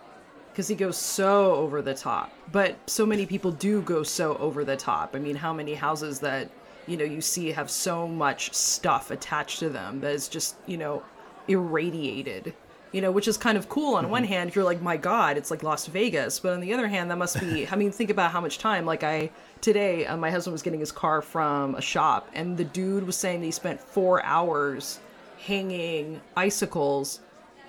Because 0.56 0.70
he 0.70 0.76
goes 0.76 0.96
so 0.96 1.54
over 1.56 1.82
the 1.82 1.94
top. 1.94 2.32
But 2.54 2.78
so 2.88 3.06
many 3.06 3.26
people 3.26 3.52
do 3.52 3.82
go 3.82 4.04
so 4.04 4.38
over 4.38 4.64
the 4.64 4.78
top. 4.78 5.14
I 5.14 5.20
mean, 5.20 5.36
how 5.36 5.52
many 5.52 5.74
houses 5.74 6.22
that, 6.22 6.50
you 6.88 6.96
know, 6.96 7.04
you 7.04 7.20
see 7.20 7.52
have 7.52 7.70
so 7.70 8.08
much 8.08 8.54
stuff 8.54 9.12
attached 9.12 9.60
to 9.60 9.68
them 9.68 10.00
that 10.00 10.14
is 10.14 10.30
just, 10.30 10.56
you 10.66 10.78
know, 10.78 11.04
irradiated. 11.50 12.54
You 12.94 13.02
know, 13.02 13.12
which 13.12 13.28
is 13.28 13.36
kind 13.36 13.58
of 13.58 13.68
cool 13.68 13.96
on 13.96 14.10
one 14.10 14.24
hand. 14.24 14.56
You're 14.56 14.64
like, 14.64 14.82
my 14.82 14.96
God, 14.96 15.36
it's 15.36 15.52
like 15.52 15.62
Las 15.62 15.88
Vegas. 15.88 16.40
But 16.40 16.54
on 16.54 16.62
the 16.62 16.74
other 16.74 16.88
hand, 16.88 17.12
that 17.12 17.18
must 17.18 17.38
be, 17.42 17.68
I 17.68 17.76
mean, 17.76 17.92
think 17.92 18.10
about 18.10 18.32
how 18.32 18.40
much 18.40 18.58
time. 18.58 18.86
Like, 18.86 19.04
I, 19.04 19.32
today, 19.60 20.06
uh, 20.06 20.16
my 20.16 20.32
husband 20.32 20.54
was 20.54 20.62
getting 20.62 20.80
his 20.80 20.94
car 20.94 21.22
from 21.22 21.76
a 21.76 21.82
shop, 21.82 22.30
and 22.34 22.56
the 22.56 22.64
dude 22.64 23.06
was 23.06 23.18
saying 23.18 23.42
that 23.42 23.46
he 23.48 23.52
spent 23.52 23.82
four 23.82 24.24
hours 24.24 25.02
hanging 25.38 26.22
icicles 26.38 27.20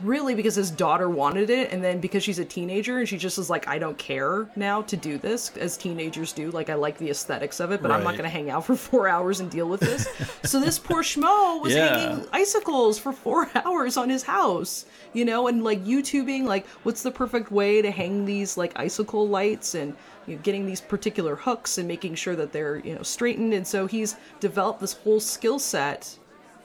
really 0.02 0.34
because 0.34 0.54
his 0.54 0.70
daughter 0.70 1.08
wanted 1.08 1.48
it 1.48 1.72
and 1.72 1.82
then 1.82 2.00
because 2.00 2.22
she's 2.22 2.38
a 2.38 2.44
teenager 2.44 2.98
and 2.98 3.08
she 3.08 3.16
just 3.16 3.38
is 3.38 3.48
like 3.48 3.66
i 3.66 3.78
don't 3.78 3.96
care 3.96 4.46
now 4.54 4.82
to 4.82 4.96
do 4.96 5.16
this 5.18 5.56
as 5.56 5.76
teenagers 5.76 6.32
do. 6.32 6.50
Like 6.50 6.68
i 6.68 6.74
like 6.74 6.98
the 6.98 7.08
aesthetics 7.10 7.60
of 7.60 7.72
it 7.72 7.80
but 7.82 7.90
i'm 7.90 8.04
not 8.04 8.12
going 8.12 8.24
to 8.24 8.28
hang 8.28 8.50
out 8.50 8.66
for 8.66 8.76
four 8.90 9.08
hours 9.08 9.40
and 9.40 9.50
deal 9.50 9.68
with 9.68 9.80
this. 9.80 10.06
So 10.44 10.60
this 10.60 10.78
poor 10.78 11.02
schmo 11.02 11.60
was 11.62 11.74
Yeah. 11.74 11.96
hanging 11.98 12.26
icicles 12.32 12.98
for 12.98 13.12
four 13.12 13.48
hours 13.54 13.96
on 13.96 14.08
his 14.10 14.22
house 14.22 14.84
you 15.12 15.24
know 15.24 15.48
and 15.48 15.64
like 15.64 15.84
youtubing 15.84 16.44
like 16.44 16.66
what's 16.84 17.02
the 17.02 17.10
perfect 17.10 17.50
way 17.50 17.80
to 17.82 17.90
hang 17.90 18.24
these 18.24 18.56
like 18.56 18.78
icicle 18.78 19.26
lights 19.28 19.74
and 19.74 19.96
you 20.26 20.34
know, 20.36 20.42
getting 20.42 20.66
these 20.66 20.80
particular 20.80 21.36
hooks 21.36 21.78
and 21.78 21.86
making 21.88 22.14
sure 22.16 22.36
that 22.36 22.52
they're 22.52 22.78
you 22.80 22.94
know 22.94 23.02
straightened. 23.02 23.54
And 23.54 23.66
so 23.66 23.86
he's 23.86 24.16
developed 24.40 24.80
this 24.80 24.92
whole 24.92 25.20
skill 25.20 25.58
set 25.58 26.18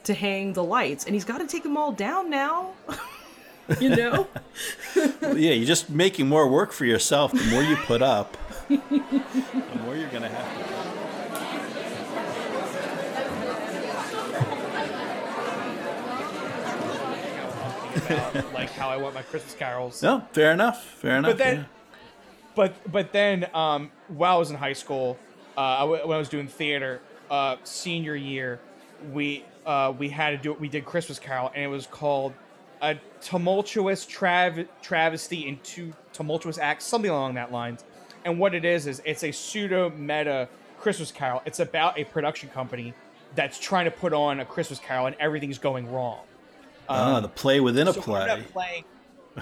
to 0.04 0.14
hang 0.16 0.52
the 0.54 0.64
lights 0.64 1.06
and 1.06 1.14
he's 1.14 1.24
got 1.26 1.38
to 1.38 1.46
take 1.48 1.62
them 1.64 1.78
all 1.78 1.92
down 1.92 2.28
now 2.30 2.72
you 3.80 3.96
know 3.96 4.28
yeah, 4.96 5.54
you're 5.54 5.66
just 5.66 5.90
making 5.90 6.28
more 6.28 6.48
work 6.48 6.72
for 6.72 6.86
yourself 6.86 7.32
the 7.32 7.44
more 7.46 7.64
you 7.64 7.76
put 7.76 8.02
up. 8.02 8.38
the 8.68 8.78
more 9.84 9.96
you're 9.96 10.10
going 10.10 10.24
to 10.24 10.30
have 10.30 10.68
to 10.68 10.82
about, 18.06 18.54
like 18.54 18.70
how 18.72 18.90
I 18.90 18.98
want 18.98 19.16
my 19.16 19.22
Christmas 19.22 19.54
carols. 19.54 20.02
No, 20.02 20.26
fair 20.32 20.52
enough. 20.52 20.84
Fair 20.84 21.18
enough. 21.18 21.32
But 21.32 21.38
then, 21.38 21.58
yeah. 21.58 21.66
but 22.56 22.92
but 22.92 23.12
then, 23.12 23.48
um, 23.54 23.92
while 24.08 24.36
I 24.36 24.40
was 24.40 24.52
in 24.52 24.58
high 24.58 24.74
school, 24.74 25.18
uh, 25.58 25.62
I 25.62 25.80
w- 25.82 26.08
when 26.08 26.16
I 26.16 26.20
was 26.20 26.30
doing 26.30 26.48
theater, 26.48 27.02
uh, 27.30 27.58
senior 27.64 28.16
year, 28.16 28.60
we 29.12 29.46
uh, 29.66 29.94
we 29.98 30.10
had 30.10 30.32
to 30.32 30.38
do 30.38 30.54
we 30.54 30.70
did 30.70 30.86
Christmas 30.86 31.20
Carol, 31.20 31.52
and 31.54 31.64
it 31.64 31.68
was 31.68 31.88
called 31.88 32.34
a 32.82 32.96
tumultuous 33.22 34.06
trav- 34.06 34.68
travesty 34.82 35.48
in 35.48 35.60
two 35.64 35.94
tumultuous 36.14 36.58
acts, 36.58 36.86
something 36.86 37.12
along 37.12 37.36
that 37.36 37.52
lines. 37.52 37.84
And 38.26 38.40
what 38.40 38.54
it 38.54 38.66
is 38.66 38.88
is 38.88 39.02
it's 39.06 39.24
a 39.24 39.32
pseudo 39.32 39.90
meta 39.92 40.50
Christmas 40.80 41.12
Carol. 41.12 41.42
It's 41.46 41.60
about 41.60 41.98
a 41.98 42.04
production 42.06 42.50
company 42.50 42.94
that's 43.36 43.60
trying 43.60 43.86
to 43.86 43.92
put 43.92 44.14
on 44.14 44.40
a 44.40 44.46
Christmas 44.46 44.80
Carol, 44.80 45.06
and 45.06 45.16
everything's 45.20 45.58
going 45.60 45.92
wrong. 45.92 46.20
Ah, 46.90 47.20
the 47.20 47.30
play 47.30 47.60
within 47.60 47.88
a 47.88 47.94
So 47.94 48.02
play. 48.02 48.46
playing. 48.52 48.84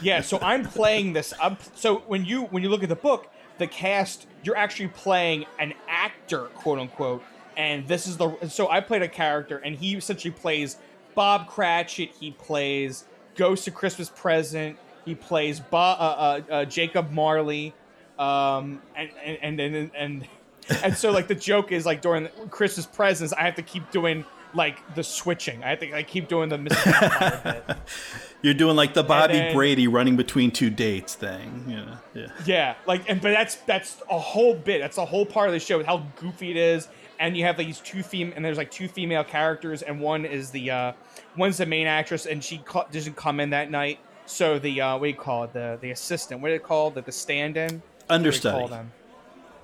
Yeah, 0.01 0.21
so 0.21 0.37
I'm 0.41 0.63
playing 0.65 1.13
this. 1.13 1.33
I'm, 1.41 1.57
so 1.73 1.99
when 2.07 2.23
you 2.25 2.43
when 2.43 2.61
you 2.61 2.69
look 2.69 2.83
at 2.83 2.89
the 2.89 2.95
book, 2.95 3.27
the 3.57 3.65
cast, 3.67 4.27
you're 4.43 4.57
actually 4.57 4.89
playing 4.89 5.45
an 5.57 5.73
actor, 5.87 6.45
quote 6.55 6.77
unquote. 6.79 7.23
And 7.57 7.87
this 7.87 8.05
is 8.05 8.17
the 8.17 8.47
so 8.47 8.69
I 8.69 8.81
played 8.81 9.01
a 9.01 9.07
character, 9.07 9.57
and 9.57 9.75
he 9.75 9.95
essentially 9.95 10.31
plays 10.31 10.77
Bob 11.15 11.47
Cratchit. 11.47 12.11
He 12.19 12.31
plays 12.31 13.05
Ghost 13.39 13.69
of 13.69 13.73
Christmas 13.73 14.09
Present. 14.09 14.77
He 15.05 15.15
plays 15.15 15.61
Bob, 15.61 15.97
uh, 15.99 16.03
uh, 16.03 16.53
uh, 16.53 16.65
Jacob 16.65 17.09
Marley, 17.11 17.73
um, 18.19 18.81
and 18.97 19.09
and 19.23 19.59
and 19.59 19.75
and 19.75 19.91
and, 19.95 20.27
and 20.83 20.97
so 20.97 21.11
like 21.11 21.29
the 21.29 21.35
joke 21.35 21.71
is 21.71 21.85
like 21.85 22.01
during 22.01 22.27
Christmas 22.49 22.85
presents, 22.85 23.33
I 23.33 23.43
have 23.43 23.55
to 23.55 23.61
keep 23.61 23.89
doing 23.91 24.25
like 24.53 24.95
the 24.95 25.03
switching. 25.03 25.63
I 25.63 25.77
think 25.77 25.93
I 25.93 26.03
keep 26.03 26.27
doing 26.27 26.49
the 26.49 26.57
Mrs. 26.57 27.77
You're 28.41 28.53
doing 28.53 28.75
like 28.75 28.93
the 28.93 29.03
Bobby 29.03 29.35
then- 29.35 29.55
Brady 29.55 29.87
running 29.87 30.17
between 30.17 30.51
two 30.51 30.69
dates 30.69 31.15
thing. 31.15 31.65
Yeah, 31.67 31.97
yeah. 32.13 32.31
Yeah, 32.45 32.75
like, 32.85 33.09
and 33.09 33.21
but 33.21 33.31
that's 33.31 33.55
that's 33.55 34.01
a 34.09 34.19
whole 34.19 34.53
bit. 34.53 34.81
That's 34.81 34.97
a 34.97 35.05
whole 35.05 35.25
part 35.25 35.47
of 35.47 35.53
the 35.53 35.59
show 35.59 35.81
how 35.83 36.05
goofy 36.17 36.51
it 36.51 36.57
is. 36.57 36.89
And 37.19 37.35
you 37.35 37.43
have 37.43 37.57
like 37.57 37.67
these 37.67 37.81
two 37.81 38.01
fem 38.01 38.31
and 38.35 38.43
there's 38.43 38.57
like 38.57 38.71
two 38.71 38.87
female 38.87 39.23
characters, 39.23 39.81
and 39.81 39.99
one 39.99 40.25
is 40.25 40.51
the 40.51 40.71
uh, 40.71 40.93
one's 41.35 41.57
the 41.57 41.65
main 41.65 41.85
actress, 41.85 42.25
and 42.25 42.43
she 42.43 42.59
co- 42.59 42.85
doesn't 42.91 43.17
come 43.17 43.39
in 43.39 43.49
that 43.49 43.69
night. 43.69 43.99
So 44.25 44.57
the 44.57 44.79
uh, 44.79 44.93
what 44.97 45.05
do 45.05 45.09
you 45.09 45.15
call 45.15 45.43
it? 45.43 45.53
The 45.53 45.77
the 45.81 45.91
assistant. 45.91 46.41
What 46.41 46.47
do 46.47 46.53
you 46.53 46.59
call 46.59 46.91
the 46.91 47.01
the 47.01 47.11
stand-in? 47.11 47.81
Understudy. 48.09 48.67
them? 48.67 48.91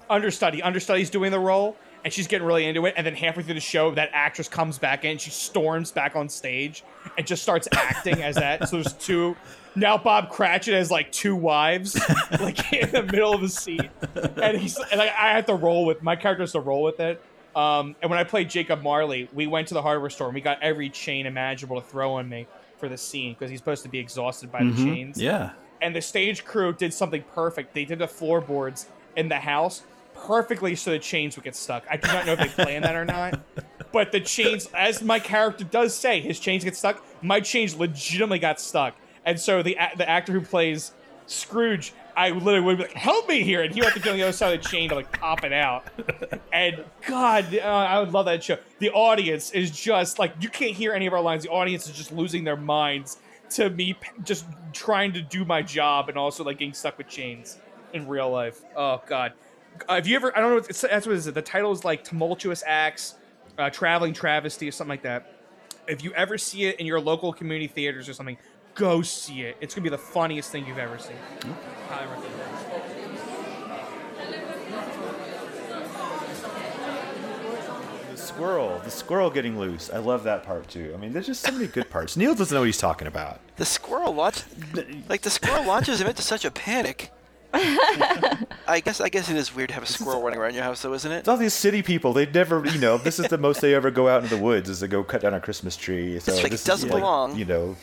Understudy. 0.09 0.61
Understudy's 0.61 1.09
doing 1.09 1.31
the 1.31 1.39
role, 1.39 1.77
and 2.03 2.11
she's 2.11 2.27
getting 2.27 2.45
really 2.45 2.65
into 2.65 2.85
it. 2.85 2.93
And 2.97 3.05
then 3.05 3.15
halfway 3.15 3.43
through 3.43 3.55
the 3.55 3.59
show, 3.59 3.91
that 3.95 4.09
actress 4.13 4.47
comes 4.47 4.77
back 4.77 5.05
in. 5.05 5.17
She 5.17 5.31
storms 5.31 5.91
back 5.91 6.15
on 6.15 6.29
stage 6.29 6.83
and 7.17 7.25
just 7.25 7.41
starts 7.41 7.67
acting 7.71 8.21
as 8.21 8.35
that. 8.35 8.67
So 8.67 8.77
there's 8.77 8.93
two. 8.93 9.35
Now 9.75 9.97
Bob 9.97 10.29
Cratchit 10.29 10.73
has 10.73 10.91
like 10.91 11.11
two 11.11 11.35
wives, 11.35 11.99
like 12.39 12.73
in 12.73 12.91
the 12.91 13.03
middle 13.03 13.33
of 13.33 13.41
the 13.41 13.49
scene, 13.49 13.89
and 14.41 14.57
he's 14.57 14.77
and 14.91 15.01
I, 15.01 15.05
I 15.05 15.29
have 15.31 15.45
to 15.47 15.55
roll 15.55 15.85
with 15.85 16.01
my 16.03 16.15
character 16.15 16.43
has 16.43 16.51
to 16.53 16.59
roll 16.59 16.83
with 16.83 16.99
it. 16.99 17.21
Um, 17.55 17.95
and 18.01 18.09
when 18.09 18.19
I 18.19 18.23
played 18.25 18.49
Jacob 18.49 18.83
Marley, 18.83 19.29
we 19.33 19.47
went 19.47 19.69
to 19.69 19.73
the 19.73 19.81
hardware 19.81 20.09
store 20.09 20.27
and 20.27 20.35
we 20.35 20.41
got 20.41 20.61
every 20.61 20.89
chain 20.89 21.25
imaginable 21.25 21.79
to 21.81 21.87
throw 21.87 22.15
on 22.15 22.27
me 22.27 22.47
for 22.77 22.89
the 22.89 22.97
scene 22.97 23.33
because 23.33 23.49
he's 23.49 23.59
supposed 23.59 23.83
to 23.83 23.89
be 23.89 23.97
exhausted 23.99 24.51
by 24.51 24.59
the 24.63 24.71
Mhm. 24.71 24.83
chains 24.93 25.21
Yeah. 25.21 25.51
and 25.81 25.95
the 25.95 26.01
stage 26.01 26.43
crew 26.43 26.73
did 26.73 26.93
something 26.93 27.23
perfect. 27.33 27.73
They 27.73 27.85
did 27.85 27.99
the 27.99 28.07
floorboards 28.07 28.87
in 29.15 29.29
the 29.29 29.37
house 29.39 29.83
perfectly 30.13 30.75
so 30.75 30.91
the 30.91 30.99
chains 30.99 31.35
would 31.37 31.43
get 31.45 31.55
stuck. 31.55 31.83
I 31.89 31.95
do 31.97 32.07
not 32.07 32.25
know 32.25 32.33
if 32.33 32.39
they 32.39 32.63
planned 32.63 32.83
that 32.83 32.95
or 32.95 33.05
not, 33.05 33.39
but 33.93 34.11
the 34.11 34.19
chains, 34.19 34.67
as 34.73 35.01
my 35.01 35.19
character 35.19 35.63
does 35.63 35.95
say, 35.95 36.19
his 36.19 36.39
chains 36.39 36.63
get 36.65 36.75
stuck. 36.75 37.01
My 37.21 37.39
chains 37.39 37.75
legitimately 37.75 38.39
got 38.39 38.59
stuck, 38.59 38.95
and 39.25 39.39
so 39.39 39.61
the 39.63 39.77
the 39.97 40.09
actor 40.09 40.33
who 40.33 40.41
plays 40.41 40.91
Scrooge, 41.27 41.91
I 42.15 42.29
literally 42.29 42.61
would 42.61 42.77
be 42.77 42.83
like, 42.83 42.93
"Help 42.93 43.27
me 43.27 43.43
here!" 43.43 43.61
and 43.61 43.73
he 43.73 43.81
would 43.81 43.85
have 43.85 43.93
to 43.95 43.99
get 43.99 44.11
on 44.11 44.17
the 44.17 44.23
other 44.23 44.31
side 44.31 44.55
of 44.55 44.63
the 44.63 44.69
chain 44.69 44.89
to 44.89 44.95
like 44.95 45.11
pop 45.19 45.43
it 45.43 45.53
out. 45.53 45.85
And 46.53 46.85
God, 47.05 47.53
uh, 47.53 47.67
I 47.67 47.99
would 47.99 48.13
love 48.13 48.25
that 48.25 48.43
show. 48.43 48.57
The 48.79 48.89
audience 48.91 49.51
is 49.51 49.71
just 49.71 50.19
like 50.19 50.33
you 50.39 50.49
can't 50.49 50.73
hear 50.73 50.93
any 50.93 51.05
of 51.05 51.13
our 51.13 51.21
lines. 51.21 51.43
The 51.43 51.49
audience 51.49 51.87
is 51.87 51.95
just 51.95 52.11
losing 52.11 52.45
their 52.45 52.55
minds 52.55 53.17
to 53.51 53.69
me 53.69 53.95
just 54.23 54.45
trying 54.73 55.13
to 55.13 55.21
do 55.21 55.45
my 55.45 55.61
job 55.61 56.09
and 56.09 56.17
also 56.17 56.43
like 56.43 56.59
getting 56.59 56.73
stuck 56.73 56.97
with 56.97 57.07
chains 57.07 57.59
in 57.93 58.07
real 58.07 58.29
life. 58.29 58.61
Oh 58.75 59.01
God, 59.05 59.33
uh, 59.87 59.95
have 59.95 60.07
you 60.07 60.15
ever? 60.15 60.35
I 60.35 60.41
don't 60.41 60.51
know. 60.51 60.57
It's, 60.57 60.81
that's 60.81 61.05
what 61.05 61.15
is 61.15 61.27
it? 61.27 61.33
The 61.33 61.41
title 61.41 61.71
is 61.71 61.83
like 61.83 62.03
tumultuous 62.03 62.63
acts, 62.65 63.15
uh, 63.57 63.69
traveling 63.69 64.13
travesty, 64.13 64.67
or 64.67 64.71
something 64.71 64.89
like 64.89 65.03
that. 65.03 65.31
If 65.87 66.03
you 66.03 66.13
ever 66.13 66.37
see 66.37 66.65
it 66.65 66.79
in 66.79 66.85
your 66.85 66.99
local 66.99 67.31
community 67.31 67.67
theaters 67.67 68.09
or 68.09 68.13
something, 68.13 68.37
go 68.75 69.01
see 69.01 69.41
it. 69.41 69.57
It's 69.61 69.73
gonna 69.73 69.83
be 69.83 69.89
the 69.89 69.97
funniest 69.97 70.51
thing 70.51 70.65
you've 70.67 70.77
ever 70.77 70.97
seen. 70.99 71.15
Highly 71.89 72.07
recommend. 72.07 72.31
The 78.11 78.17
squirrel, 78.17 78.79
the 78.83 78.91
squirrel 78.91 79.29
getting 79.29 79.57
loose. 79.59 79.89
I 79.91 79.97
love 79.97 80.23
that 80.23 80.43
part 80.43 80.67
too. 80.67 80.91
I 80.93 80.97
mean, 80.97 81.13
there's 81.13 81.25
just 81.27 81.41
so 81.41 81.51
many 81.51 81.67
good 81.67 81.89
parts. 81.89 82.15
Neil 82.17 82.35
doesn't 82.35 82.53
know 82.53 82.61
what 82.61 82.65
he's 82.67 82.77
talking 82.77 83.07
about. 83.07 83.39
The 83.57 83.65
squirrel 83.65 84.13
launch, 84.13 84.43
like 85.09 85.21
the 85.21 85.29
squirrel 85.29 85.65
launches 85.65 86.01
him 86.01 86.07
into 86.07 86.21
such 86.21 86.45
a 86.45 86.51
panic. 86.51 87.11
I 87.57 88.81
guess 88.83 88.99
I 88.99 89.07
guess 89.07 89.29
it 89.29 89.37
is 89.37 89.55
weird 89.55 89.69
to 89.69 89.75
have 89.75 89.83
a 89.83 89.87
squirrel 89.87 90.21
running 90.21 90.39
around 90.39 90.55
your 90.55 90.63
house, 90.63 90.81
though, 90.81 90.93
isn't 90.93 91.09
it? 91.09 91.19
It's 91.19 91.27
all 91.29 91.37
these 91.37 91.53
city 91.53 91.81
people. 91.81 92.11
They 92.11 92.25
never, 92.25 92.65
you 92.65 92.79
know, 92.79 92.97
this 92.97 93.17
is 93.17 93.27
the 93.29 93.37
most 93.37 93.61
they 93.61 93.73
ever 93.73 93.91
go 93.91 94.09
out 94.09 94.23
into 94.23 94.35
the 94.35 94.41
woods 94.41 94.69
is 94.69 94.79
to 94.79 94.89
go 94.89 95.03
cut 95.05 95.21
down 95.21 95.33
a 95.33 95.39
Christmas 95.39 95.77
tree. 95.77 96.19
So 96.19 96.33
It's 96.33 96.41
like, 96.43 96.51
this 96.51 96.65
it 96.65 96.67
doesn't 96.67 96.89
is 96.89 96.93
like, 96.93 97.01
belong. 97.01 97.37
you 97.37 97.45
know, 97.45 97.77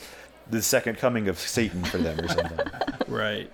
the 0.49 0.61
second 0.61 0.97
coming 0.97 1.27
of 1.27 1.39
Satan 1.39 1.83
for 1.83 1.97
them 1.97 2.19
or 2.19 2.27
something. 2.27 2.59
Right. 3.07 3.51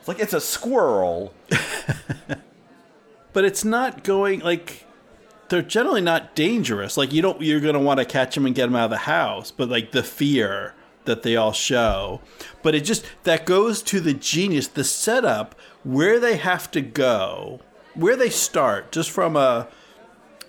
It's 0.00 0.08
like 0.08 0.18
it's 0.18 0.34
a 0.34 0.40
squirrel. 0.40 1.32
but 3.32 3.44
it's 3.44 3.64
not 3.64 4.04
going 4.04 4.40
like 4.40 4.84
they're 5.48 5.62
generally 5.62 6.00
not 6.00 6.34
dangerous. 6.34 6.96
Like 6.96 7.12
you 7.12 7.22
don't 7.22 7.40
you're 7.40 7.60
going 7.60 7.74
to 7.74 7.80
want 7.80 8.00
to 8.00 8.04
catch 8.04 8.34
them 8.34 8.44
and 8.44 8.54
get 8.54 8.66
them 8.66 8.76
out 8.76 8.86
of 8.86 8.90
the 8.90 8.98
house, 8.98 9.50
but 9.50 9.68
like 9.68 9.92
the 9.92 10.02
fear 10.02 10.74
that 11.04 11.22
they 11.22 11.36
all 11.36 11.52
show. 11.52 12.20
But 12.62 12.74
it 12.74 12.80
just 12.80 13.04
that 13.22 13.46
goes 13.46 13.82
to 13.82 14.00
the 14.00 14.12
genius, 14.12 14.66
the 14.66 14.84
setup 14.84 15.54
where 15.84 16.18
they 16.18 16.36
have 16.36 16.70
to 16.72 16.80
go, 16.80 17.60
where 17.94 18.16
they 18.16 18.30
start 18.30 18.92
just 18.92 19.10
from 19.10 19.36
a 19.36 19.68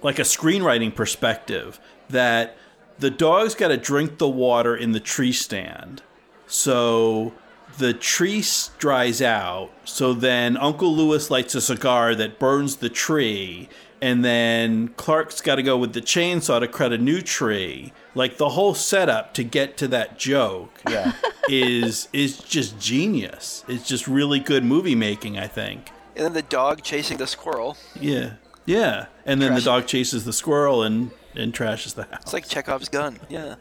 like 0.02 0.20
a 0.20 0.24
screenwriting 0.24 0.94
perspective 0.94 1.80
that 2.10 2.58
the 3.04 3.12
dog's 3.12 3.54
got 3.54 3.68
to 3.68 3.78
drink 3.78 4.18
the 4.18 4.30
water 4.30 4.76
in 4.76 4.94
the 4.94 5.00
tree 5.00 5.34
stand. 5.34 6.02
So 6.48 7.34
the 7.78 7.94
tree 7.94 8.40
s- 8.40 8.72
dries 8.78 9.22
out. 9.22 9.72
So 9.84 10.14
then 10.14 10.56
Uncle 10.58 10.96
Lewis 10.96 11.30
lights 11.30 11.54
a 11.56 11.62
cigar 11.62 12.16
that 12.16 12.40
burns 12.40 12.78
the 12.78 12.90
tree. 12.90 13.68
And 14.02 14.24
then 14.24 14.90
Clark's 14.90 15.42
got 15.42 15.56
to 15.56 15.64
go 15.64 15.78
with 15.78 15.94
the 15.94 16.02
chainsaw 16.02 16.60
to 16.60 16.68
cut 16.68 16.92
a 16.94 16.98
new 16.98 17.22
tree. 17.22 17.94
Like 18.16 18.38
the 18.38 18.50
whole 18.50 18.74
setup 18.74 19.34
to 19.36 19.44
get 19.44 19.76
to 19.78 19.88
that 19.90 20.18
joke 20.20 20.82
Yeah. 20.90 21.14
is 21.50 22.08
is 22.14 22.38
just 22.38 22.80
genius. 22.80 23.64
It's 23.68 23.88
just 23.88 24.08
really 24.08 24.40
good 24.40 24.64
movie 24.64 24.96
making, 24.96 25.38
I 25.38 25.48
think. 25.48 25.90
And 26.16 26.26
then 26.26 26.34
the 26.34 26.42
dog 26.42 26.84
chasing 26.84 27.18
the 27.18 27.28
squirrel. 27.28 27.76
Yeah. 28.00 28.34
Yeah. 28.66 29.08
And 29.26 29.42
then 29.42 29.56
the 29.56 29.62
dog 29.62 29.88
chases 29.88 30.26
the 30.26 30.34
squirrel 30.34 30.84
and, 30.84 31.12
and 31.36 31.54
trashes 31.54 31.96
the 31.96 32.04
house. 32.04 32.22
It's 32.24 32.34
like 32.34 32.48
Chekhov's 32.48 32.90
gun. 32.90 33.20
Yeah. 33.30 33.56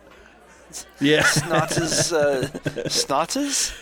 Yeah. 1.01 1.23
Snots' 1.25 2.12
uh, 2.12 2.49
Snots'? 2.89 3.75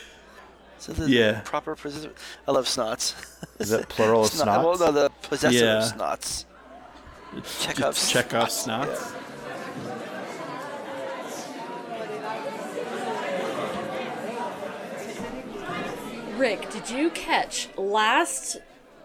Is 0.80 0.86
that 0.86 0.96
the 0.96 1.08
Yeah. 1.10 1.40
proper 1.44 1.76
possessor? 1.76 2.10
I 2.48 2.52
love 2.52 2.64
snots. 2.64 3.14
Is 3.60 3.68
that 3.70 3.88
plural 3.88 4.24
of 4.24 4.30
Snot- 4.32 4.64
Well, 4.64 4.76
snots? 4.76 4.80
no, 4.80 4.92
the 4.92 5.10
possessor 5.28 5.54
Yeah. 5.56 5.84
of 5.86 5.92
snots. 5.92 6.44
Chekhov's. 7.60 8.10
Chekhov's 8.10 8.66
snots. 8.66 9.14
Rick, 16.36 16.70
did 16.70 16.88
you 16.88 17.10
catch 17.10 17.68
last 17.76 18.56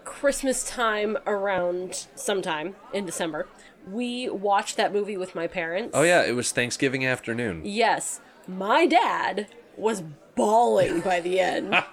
Christmas 0.04 0.64
time 0.68 1.18
around 1.26 2.06
sometime 2.14 2.74
in 2.94 3.04
December? 3.04 3.46
We 3.86 4.28
watched 4.28 4.76
that 4.76 4.92
movie 4.92 5.16
with 5.16 5.34
my 5.34 5.46
parents. 5.46 5.92
Oh 5.94 6.02
yeah, 6.02 6.22
it 6.22 6.32
was 6.32 6.52
Thanksgiving 6.52 7.06
afternoon. 7.06 7.62
Yes, 7.64 8.20
my 8.48 8.86
dad 8.86 9.46
was 9.76 10.02
bawling 10.34 11.00
by 11.00 11.20
the 11.20 11.40
end. 11.40 11.70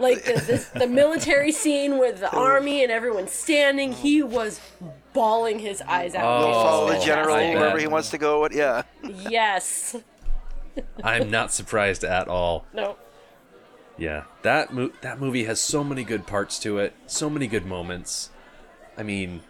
like 0.00 0.24
the, 0.24 0.42
this, 0.46 0.68
the 0.68 0.86
military 0.86 1.52
scene 1.52 1.98
with 1.98 2.20
the 2.20 2.30
army 2.30 2.82
and 2.82 2.92
everyone 2.92 3.28
standing, 3.28 3.92
he 3.92 4.22
was 4.22 4.60
bawling 5.12 5.58
his 5.58 5.80
eyes 5.82 6.14
out. 6.14 6.24
Oh, 6.24 6.52
Follow 6.52 6.92
the 6.92 7.04
general 7.04 7.36
bet. 7.36 7.56
wherever 7.56 7.78
he 7.78 7.86
wants 7.86 8.10
to 8.10 8.18
go. 8.18 8.40
What? 8.40 8.52
Yeah. 8.52 8.82
Yes. 9.02 9.96
I'm 11.04 11.30
not 11.30 11.52
surprised 11.52 12.04
at 12.04 12.28
all. 12.28 12.66
No. 12.72 12.96
Yeah, 13.96 14.24
that 14.42 14.72
mo- 14.74 14.90
that 15.02 15.20
movie 15.20 15.44
has 15.44 15.60
so 15.60 15.84
many 15.84 16.02
good 16.02 16.26
parts 16.26 16.58
to 16.60 16.78
it, 16.78 16.94
so 17.06 17.30
many 17.30 17.46
good 17.46 17.64
moments. 17.64 18.30
I 18.96 19.04
mean, 19.04 19.42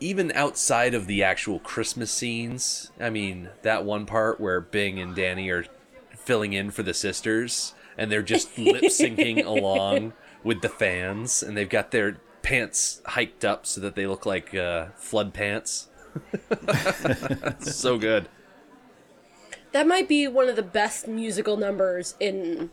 even 0.00 0.32
outside 0.32 0.94
of 0.94 1.06
the 1.06 1.22
actual 1.22 1.58
Christmas 1.58 2.10
scenes, 2.10 2.90
I 3.00 3.10
mean, 3.10 3.50
that 3.62 3.84
one 3.84 4.06
part 4.06 4.40
where 4.40 4.60
Bing 4.60 4.98
and 4.98 5.14
Danny 5.14 5.48
are 5.50 5.64
filling 6.10 6.52
in 6.52 6.70
for 6.70 6.82
the 6.82 6.94
sisters 6.94 7.74
and 7.96 8.10
they're 8.10 8.22
just 8.22 8.58
lip 8.58 8.84
syncing 8.84 9.44
along 9.44 10.12
with 10.42 10.60
the 10.60 10.68
fans 10.68 11.42
and 11.42 11.56
they've 11.56 11.68
got 11.68 11.90
their 11.90 12.18
pants 12.42 13.00
hiked 13.06 13.44
up 13.44 13.66
so 13.66 13.80
that 13.80 13.94
they 13.94 14.06
look 14.06 14.26
like 14.26 14.54
uh, 14.54 14.86
flood 14.96 15.32
pants. 15.34 15.88
so 17.60 17.98
good. 17.98 18.28
That 19.72 19.86
might 19.86 20.08
be 20.08 20.28
one 20.28 20.48
of 20.48 20.56
the 20.56 20.62
best 20.62 21.08
musical 21.08 21.56
numbers 21.56 22.14
in 22.20 22.70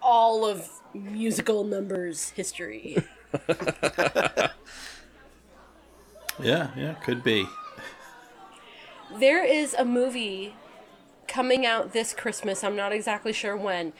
all 0.00 0.46
of 0.46 0.70
musical 0.94 1.64
numbers 1.64 2.30
history. 2.30 2.96
Yeah, 6.42 6.70
yeah, 6.76 6.94
could 6.94 7.22
be. 7.22 7.46
There 9.18 9.44
is 9.44 9.74
a 9.74 9.84
movie 9.84 10.54
coming 11.26 11.64
out 11.64 11.92
this 11.92 12.12
Christmas. 12.14 12.62
I'm 12.62 12.76
not 12.76 12.92
exactly 12.92 13.32
sure 13.32 13.56
when. 13.56 13.92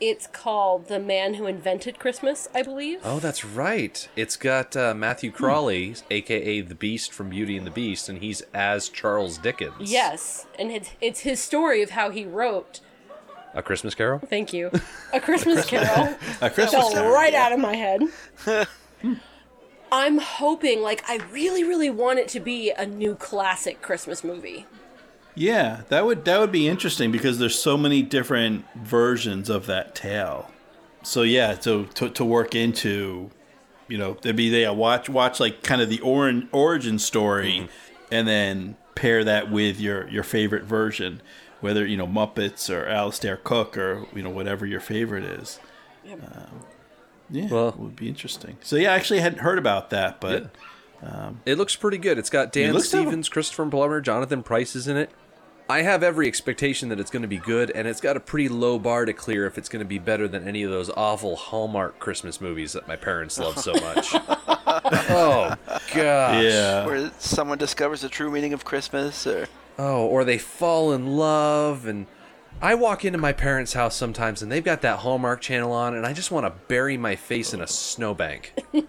It's 0.00 0.28
called 0.28 0.86
The 0.86 1.00
Man 1.00 1.34
Who 1.34 1.46
Invented 1.46 1.98
Christmas, 1.98 2.48
I 2.54 2.62
believe. 2.62 3.00
Oh, 3.02 3.18
that's 3.18 3.44
right. 3.44 4.08
It's 4.14 4.36
got 4.36 4.76
uh, 4.76 4.94
Matthew 4.94 5.32
Crawley, 5.32 5.96
aka 6.08 6.60
the 6.60 6.76
Beast 6.76 7.12
from 7.12 7.30
Beauty 7.30 7.56
and 7.56 7.66
the 7.66 7.72
Beast, 7.72 8.08
and 8.08 8.18
he's 8.18 8.42
as 8.54 8.88
Charles 8.88 9.38
Dickens. 9.38 9.90
Yes, 9.90 10.46
and 10.56 10.70
it's, 10.70 10.90
it's 11.00 11.20
his 11.20 11.40
story 11.40 11.82
of 11.82 11.90
how 11.90 12.10
he 12.10 12.24
wrote. 12.24 12.80
A 13.54 13.62
Christmas 13.62 13.94
Carol. 13.96 14.20
Thank 14.20 14.52
you. 14.52 14.70
A 15.12 15.18
Christmas 15.18 15.66
Carol. 15.66 16.14
A 16.40 16.48
Christmas 16.48 16.70
fell 16.70 16.92
Carol, 16.92 17.12
right 17.12 17.34
out 17.34 17.52
of 17.52 17.58
my 17.58 17.74
head. 17.74 18.02
I'm 19.90 20.18
hoping, 20.18 20.82
like, 20.82 21.02
I 21.08 21.16
really, 21.32 21.64
really 21.64 21.90
want 21.90 22.18
it 22.18 22.28
to 22.28 22.40
be 22.40 22.70
a 22.70 22.86
new 22.86 23.14
classic 23.14 23.82
Christmas 23.82 24.22
movie. 24.22 24.66
Yeah, 25.34 25.82
that 25.88 26.04
would 26.04 26.24
that 26.24 26.40
would 26.40 26.50
be 26.50 26.66
interesting 26.66 27.12
because 27.12 27.38
there's 27.38 27.56
so 27.56 27.76
many 27.76 28.02
different 28.02 28.64
versions 28.74 29.48
of 29.48 29.66
that 29.66 29.94
tale. 29.94 30.50
So 31.04 31.22
yeah, 31.22 31.58
so 31.60 31.84
to, 31.84 32.10
to 32.10 32.24
work 32.24 32.56
into, 32.56 33.30
you 33.86 33.98
know, 33.98 34.16
there'd 34.20 34.34
be 34.34 34.48
yeah, 34.48 34.70
watch 34.70 35.08
watch 35.08 35.38
like 35.38 35.62
kind 35.62 35.80
of 35.80 35.88
the 35.90 36.00
origin 36.00 36.48
origin 36.50 36.98
story, 36.98 37.68
and 38.10 38.26
then 38.26 38.76
pair 38.96 39.22
that 39.22 39.48
with 39.48 39.78
your 39.78 40.08
your 40.08 40.24
favorite 40.24 40.64
version, 40.64 41.22
whether 41.60 41.86
you 41.86 41.96
know 41.96 42.06
Muppets 42.06 42.68
or 42.68 42.86
Alistair 42.86 43.36
Cook 43.36 43.78
or 43.78 44.06
you 44.12 44.22
know 44.22 44.30
whatever 44.30 44.66
your 44.66 44.80
favorite 44.80 45.24
is. 45.24 45.60
Um, 46.10 46.64
yeah, 47.30 47.48
Well- 47.50 47.68
it 47.68 47.78
would 47.78 47.96
be 47.96 48.08
interesting. 48.08 48.56
So 48.62 48.76
yeah, 48.76 48.92
I 48.92 48.96
actually 48.96 49.20
hadn't 49.20 49.40
heard 49.40 49.58
about 49.58 49.90
that, 49.90 50.20
but 50.20 50.50
um, 51.02 51.40
It 51.46 51.58
looks 51.58 51.76
pretty 51.76 51.98
good. 51.98 52.18
It's 52.18 52.30
got 52.30 52.52
Dan 52.52 52.72
looks 52.74 52.90
dope. 52.90 53.02
Stevens, 53.02 53.28
Christopher 53.28 53.66
Plummer, 53.66 54.00
Jonathan 54.00 54.42
Pryce 54.42 54.74
is 54.74 54.88
in 54.88 54.96
it. 54.96 55.10
I 55.70 55.82
have 55.82 56.02
every 56.02 56.26
expectation 56.26 56.88
that 56.88 56.98
it's 56.98 57.10
going 57.10 57.20
to 57.22 57.28
be 57.28 57.36
good, 57.36 57.70
and 57.72 57.86
it's 57.86 58.00
got 58.00 58.16
a 58.16 58.20
pretty 58.20 58.48
low 58.48 58.78
bar 58.78 59.04
to 59.04 59.12
clear 59.12 59.44
if 59.46 59.58
it's 59.58 59.68
going 59.68 59.84
to 59.84 59.88
be 59.88 59.98
better 59.98 60.26
than 60.26 60.48
any 60.48 60.62
of 60.62 60.70
those 60.70 60.88
awful 60.96 61.36
Hallmark 61.36 61.98
Christmas 61.98 62.40
movies 62.40 62.72
that 62.72 62.88
my 62.88 62.96
parents 62.96 63.38
love 63.38 63.58
so 63.58 63.74
much. 63.74 64.14
oh 65.10 65.54
gosh. 65.94 66.86
Where 66.86 67.10
someone 67.18 67.58
discovers 67.58 68.00
the 68.00 68.08
true 68.08 68.30
meaning 68.30 68.52
of 68.54 68.64
Christmas, 68.64 69.26
or 69.26 69.46
Oh, 69.78 70.06
or 70.06 70.24
they 70.24 70.38
fall 70.38 70.92
in 70.92 71.06
love 71.18 71.86
and 71.86 72.06
I 72.60 72.74
walk 72.74 73.04
into 73.04 73.18
my 73.18 73.32
parents' 73.32 73.72
house 73.74 73.94
sometimes 73.94 74.42
and 74.42 74.50
they've 74.50 74.64
got 74.64 74.82
that 74.82 74.98
Hallmark 75.00 75.40
channel 75.40 75.72
on 75.72 75.94
and 75.94 76.04
I 76.04 76.12
just 76.12 76.30
want 76.30 76.44
to 76.46 76.52
bury 76.66 76.96
my 76.96 77.14
face 77.16 77.54
in 77.54 77.60
a 77.60 77.66
snowbank. 77.66 78.52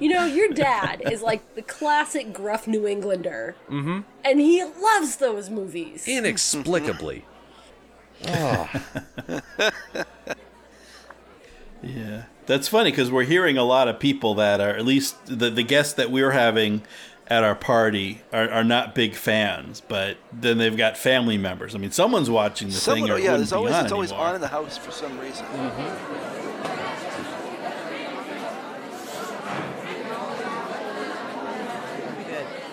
You 0.00 0.08
know, 0.08 0.24
your 0.24 0.48
dad 0.48 1.02
is 1.10 1.20
like 1.20 1.54
the 1.56 1.62
classic 1.62 2.32
gruff 2.32 2.66
New 2.66 2.86
Englander, 2.86 3.54
Mm-hmm. 3.68 4.00
and 4.24 4.40
he 4.40 4.64
loves 4.64 5.16
those 5.16 5.50
movies. 5.50 6.08
Inexplicably. 6.08 7.24
oh. 8.26 8.70
Yeah, 11.82 12.24
that's 12.46 12.68
funny 12.68 12.90
because 12.90 13.10
we're 13.10 13.24
hearing 13.24 13.56
a 13.56 13.64
lot 13.64 13.88
of 13.88 13.98
people 13.98 14.34
that 14.34 14.60
are 14.60 14.70
at 14.76 14.84
least 14.84 15.16
the 15.26 15.48
the 15.48 15.62
guests 15.62 15.94
that 15.94 16.10
we're 16.10 16.32
having 16.32 16.82
at 17.30 17.44
our 17.44 17.54
party 17.54 18.20
are, 18.32 18.50
are 18.50 18.64
not 18.64 18.94
big 18.94 19.14
fans, 19.14 19.80
but 19.80 20.18
then 20.32 20.58
they've 20.58 20.76
got 20.76 20.98
family 20.98 21.38
members. 21.38 21.74
I 21.76 21.78
mean, 21.78 21.92
someone's 21.92 22.28
watching 22.28 22.68
the 22.68 22.74
someone, 22.74 23.02
thing, 23.02 23.10
or 23.12 23.18
it 23.18 23.22
yeah, 23.22 23.30
wouldn't 23.32 23.38
there's 23.38 23.50
be 23.50 23.56
always 23.56 23.74
on 23.74 23.84
it's 23.84 23.92
always 23.92 24.12
on 24.12 24.34
in 24.34 24.40
the 24.40 24.48
house 24.48 24.76
for 24.76 24.90
some 24.90 25.18
reason. 25.18 25.46
Mm-hmm. 25.46 26.49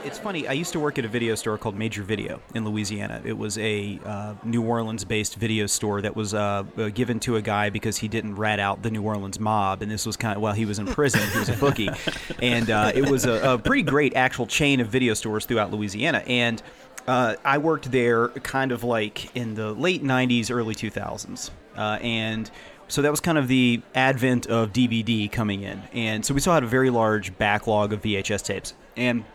It's 0.08 0.18
funny. 0.18 0.48
I 0.48 0.54
used 0.54 0.72
to 0.72 0.80
work 0.80 0.98
at 0.98 1.04
a 1.04 1.10
video 1.10 1.36
store 1.36 1.58
called 1.58 1.76
Major 1.76 2.02
Video 2.02 2.40
in 2.56 2.64
Louisiana. 2.64 3.22
It 3.26 3.38
was 3.38 3.58
a 3.58 4.00
uh, 4.06 4.36
New 4.46 4.64
Orleans-based 4.64 5.36
video 5.36 5.66
store 5.66 6.02
that 6.02 6.16
was 6.16 6.34
uh, 6.34 6.64
uh, 6.78 6.88
given 6.88 7.20
to 7.20 7.36
a 7.36 7.42
guy 7.42 7.70
because 7.70 7.98
he 7.98 8.08
didn't 8.08 8.36
rat 8.36 8.58
out 8.58 8.82
the 8.84 8.90
New 8.90 9.04
Orleans 9.04 9.38
mob, 9.38 9.82
and 9.82 9.92
this 9.92 10.06
was 10.06 10.16
kind 10.16 10.38
of 10.38 10.42
while 10.42 10.54
he 10.54 10.64
was 10.64 10.80
in 10.80 10.86
prison. 10.86 11.20
he 11.32 11.40
was 11.40 11.50
a 11.50 11.58
bookie, 11.58 11.90
and 12.42 12.72
uh, 12.72 12.94
it 12.96 13.10
was 13.10 13.26
a, 13.26 13.56
a 13.56 13.58
pretty 13.58 13.84
great 13.84 14.16
actual 14.16 14.48
chain 14.48 14.80
of 14.80 14.88
video 14.88 15.14
stores 15.14 15.46
throughout 15.46 15.72
Louisiana. 15.72 16.24
And 16.26 16.64
uh, 17.06 17.36
I 17.44 17.58
worked 17.58 17.92
there 17.92 18.30
kind 18.30 18.72
of 18.72 18.86
like 18.86 19.36
in 19.36 19.56
the 19.56 19.74
late 19.74 20.06
'90s, 20.06 20.50
early 20.50 20.74
2000s, 20.74 21.50
uh, 21.76 21.82
and 22.02 22.50
so 22.88 23.02
that 23.02 23.12
was 23.12 23.20
kind 23.20 23.38
of 23.38 23.50
the 23.50 23.82
advent 23.94 24.48
of 24.48 24.72
DVD 24.72 25.30
coming 25.30 25.64
in, 25.64 25.84
and 25.92 26.26
so 26.26 26.34
we 26.34 26.40
still 26.40 26.54
had 26.54 26.64
a 26.64 26.68
very 26.68 26.92
large 26.92 27.38
backlog 27.38 27.92
of 27.92 28.02
VHS 28.02 28.46
tapes, 28.46 28.74
and 28.96 29.26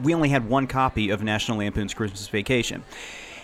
we 0.00 0.14
only 0.14 0.28
had 0.28 0.48
one 0.48 0.66
copy 0.66 1.10
of 1.10 1.22
National 1.22 1.58
Lampoon's 1.58 1.94
Christmas 1.94 2.28
Vacation. 2.28 2.84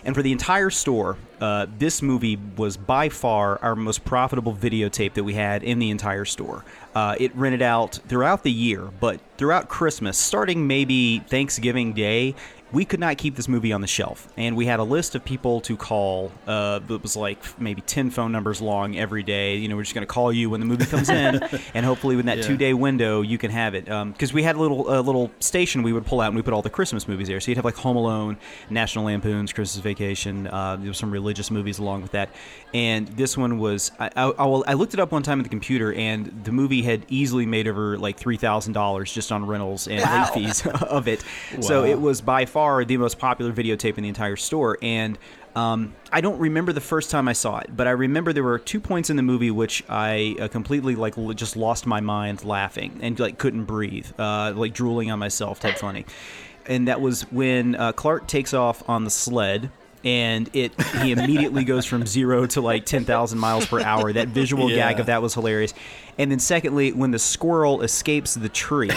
And 0.04 0.14
for 0.14 0.22
the 0.22 0.32
entire 0.32 0.70
store, 0.70 1.18
uh, 1.40 1.66
this 1.78 2.00
movie 2.00 2.38
was 2.56 2.76
by 2.76 3.08
far 3.10 3.58
our 3.58 3.76
most 3.76 4.04
profitable 4.04 4.54
videotape 4.54 5.14
that 5.14 5.24
we 5.24 5.34
had 5.34 5.62
in 5.62 5.78
the 5.78 5.90
entire 5.90 6.24
store. 6.24 6.64
Uh, 6.94 7.16
it 7.20 7.34
rented 7.36 7.62
out 7.62 8.00
throughout 8.08 8.42
the 8.42 8.50
year, 8.50 8.90
but 8.98 9.20
throughout 9.36 9.68
Christmas, 9.68 10.16
starting 10.16 10.66
maybe 10.66 11.18
Thanksgiving 11.20 11.92
Day, 11.92 12.34
we 12.72 12.84
could 12.84 13.00
not 13.00 13.18
keep 13.18 13.34
this 13.36 13.48
movie 13.48 13.72
on 13.72 13.80
the 13.80 13.86
shelf. 13.86 14.28
And 14.36 14.56
we 14.56 14.66
had 14.66 14.78
a 14.80 14.84
list 14.84 15.14
of 15.14 15.24
people 15.24 15.60
to 15.62 15.76
call 15.76 16.30
uh, 16.46 16.78
that 16.80 17.02
was 17.02 17.16
like 17.16 17.38
maybe 17.60 17.80
10 17.82 18.10
phone 18.10 18.30
numbers 18.32 18.60
long 18.60 18.96
every 18.96 19.22
day. 19.22 19.56
You 19.56 19.68
know, 19.68 19.76
we're 19.76 19.82
just 19.82 19.94
going 19.94 20.06
to 20.06 20.12
call 20.12 20.32
you 20.32 20.50
when 20.50 20.60
the 20.60 20.66
movie 20.66 20.86
comes 20.86 21.08
in, 21.08 21.42
and 21.74 21.84
hopefully 21.86 22.16
within 22.16 22.26
that 22.26 22.38
Yeah. 22.38 22.46
two 22.46 22.56
day 22.56 22.72
window, 22.74 23.22
you 23.22 23.38
can 23.38 23.50
have 23.50 23.74
it. 23.74 23.86
Because 23.86 24.32
we 24.32 24.42
had 24.42 24.56
a 24.56 24.60
little, 24.60 24.88
a 24.96 25.00
little 25.00 25.30
station 25.40 25.82
we 25.82 25.92
would 25.92 26.06
pull 26.06 26.20
out 26.20 26.28
and 26.28 26.36
we 26.36 26.42
put 26.42 26.54
all 26.54 26.62
the 26.62 26.70
Christmas 26.70 27.08
movies 27.08 27.28
there. 27.28 27.40
So 27.40 27.50
you'd 27.50 27.56
have 27.56 27.64
like 27.64 27.76
Home 27.76 27.96
Alone, 27.96 28.36
National 28.68 29.06
Lampoon's 29.06 29.52
Christmas 29.52 29.82
Vacation. 29.82 30.46
Uh, 30.46 30.76
there 30.76 30.88
was 30.88 30.98
some 30.98 31.10
religious 31.10 31.50
movies 31.50 31.78
along 31.78 32.02
with 32.02 32.12
that. 32.12 32.30
And 32.72 33.08
this 33.08 33.36
one 33.36 33.58
was, 33.58 33.90
I, 33.98 34.10
I, 34.16 34.28
I 34.38 34.74
looked 34.74 34.94
it 34.94 35.00
up 35.00 35.10
one 35.12 35.22
time 35.24 35.40
at 35.40 35.42
the 35.42 35.48
computer, 35.48 35.92
and 35.92 36.44
the 36.44 36.52
movie 36.52 36.82
had 36.82 37.04
easily 37.08 37.46
made 37.46 37.66
over 37.66 37.98
like 37.98 38.18
$3,000 38.20 39.12
just 39.12 39.32
on 39.32 39.44
rentals 39.46 39.88
and 39.88 40.00
Wow. 40.00 40.24
late 40.24 40.34
fees 40.34 40.66
of 40.82 41.08
it. 41.08 41.24
So 41.60 41.84
it 41.84 42.00
was 42.00 42.20
by 42.20 42.46
far 42.46 42.59
the 42.86 42.96
most 42.96 43.18
popular 43.18 43.52
videotape 43.52 43.96
in 43.96 44.02
the 44.02 44.08
entire 44.08 44.36
store. 44.36 44.78
And 44.82 45.18
um, 45.56 45.94
I 46.12 46.20
don't 46.20 46.38
remember 46.38 46.72
the 46.72 46.80
first 46.80 47.10
time 47.10 47.26
I 47.28 47.32
saw 47.32 47.58
it, 47.58 47.76
but 47.76 47.86
I 47.86 47.90
remember 47.90 48.32
there 48.32 48.44
were 48.44 48.58
two 48.58 48.78
points 48.80 49.10
in 49.10 49.16
the 49.16 49.22
movie 49.22 49.50
which 49.50 49.82
I 49.88 50.36
uh, 50.40 50.48
completely 50.48 50.94
like 50.94 51.18
l- 51.18 51.32
just 51.32 51.56
lost 51.56 51.86
my 51.86 52.00
mind 52.00 52.44
laughing 52.44 52.98
and 53.02 53.18
like 53.18 53.38
couldn't 53.38 53.64
breathe, 53.64 54.06
uh, 54.18 54.52
like 54.54 54.72
drooling 54.74 55.10
on 55.10 55.18
myself 55.18 55.58
type 55.60 55.76
funny. 55.76 56.04
And 56.66 56.86
that 56.88 57.00
was 57.00 57.22
when 57.32 57.74
uh, 57.74 57.92
Clark 57.92 58.28
takes 58.28 58.54
off 58.54 58.88
on 58.88 59.04
the 59.04 59.10
sled. 59.10 59.70
And 60.02 60.48
it 60.54 60.72
he 61.02 61.12
immediately 61.16 61.64
goes 61.64 61.84
from 61.84 62.06
zero 62.06 62.46
to 62.46 62.60
like 62.62 62.86
ten 62.86 63.04
thousand 63.04 63.38
miles 63.38 63.66
per 63.66 63.80
hour. 63.82 64.10
That 64.12 64.28
visual 64.28 64.70
Yeah. 64.70 64.76
gag 64.76 65.00
of 65.00 65.06
that 65.06 65.20
was 65.20 65.34
hilarious. 65.34 65.74
And 66.16 66.30
then 66.30 66.38
secondly, 66.38 66.92
when 66.92 67.10
the 67.10 67.18
squirrel 67.18 67.82
escapes 67.82 68.32
the 68.34 68.48
tree, 68.48 68.90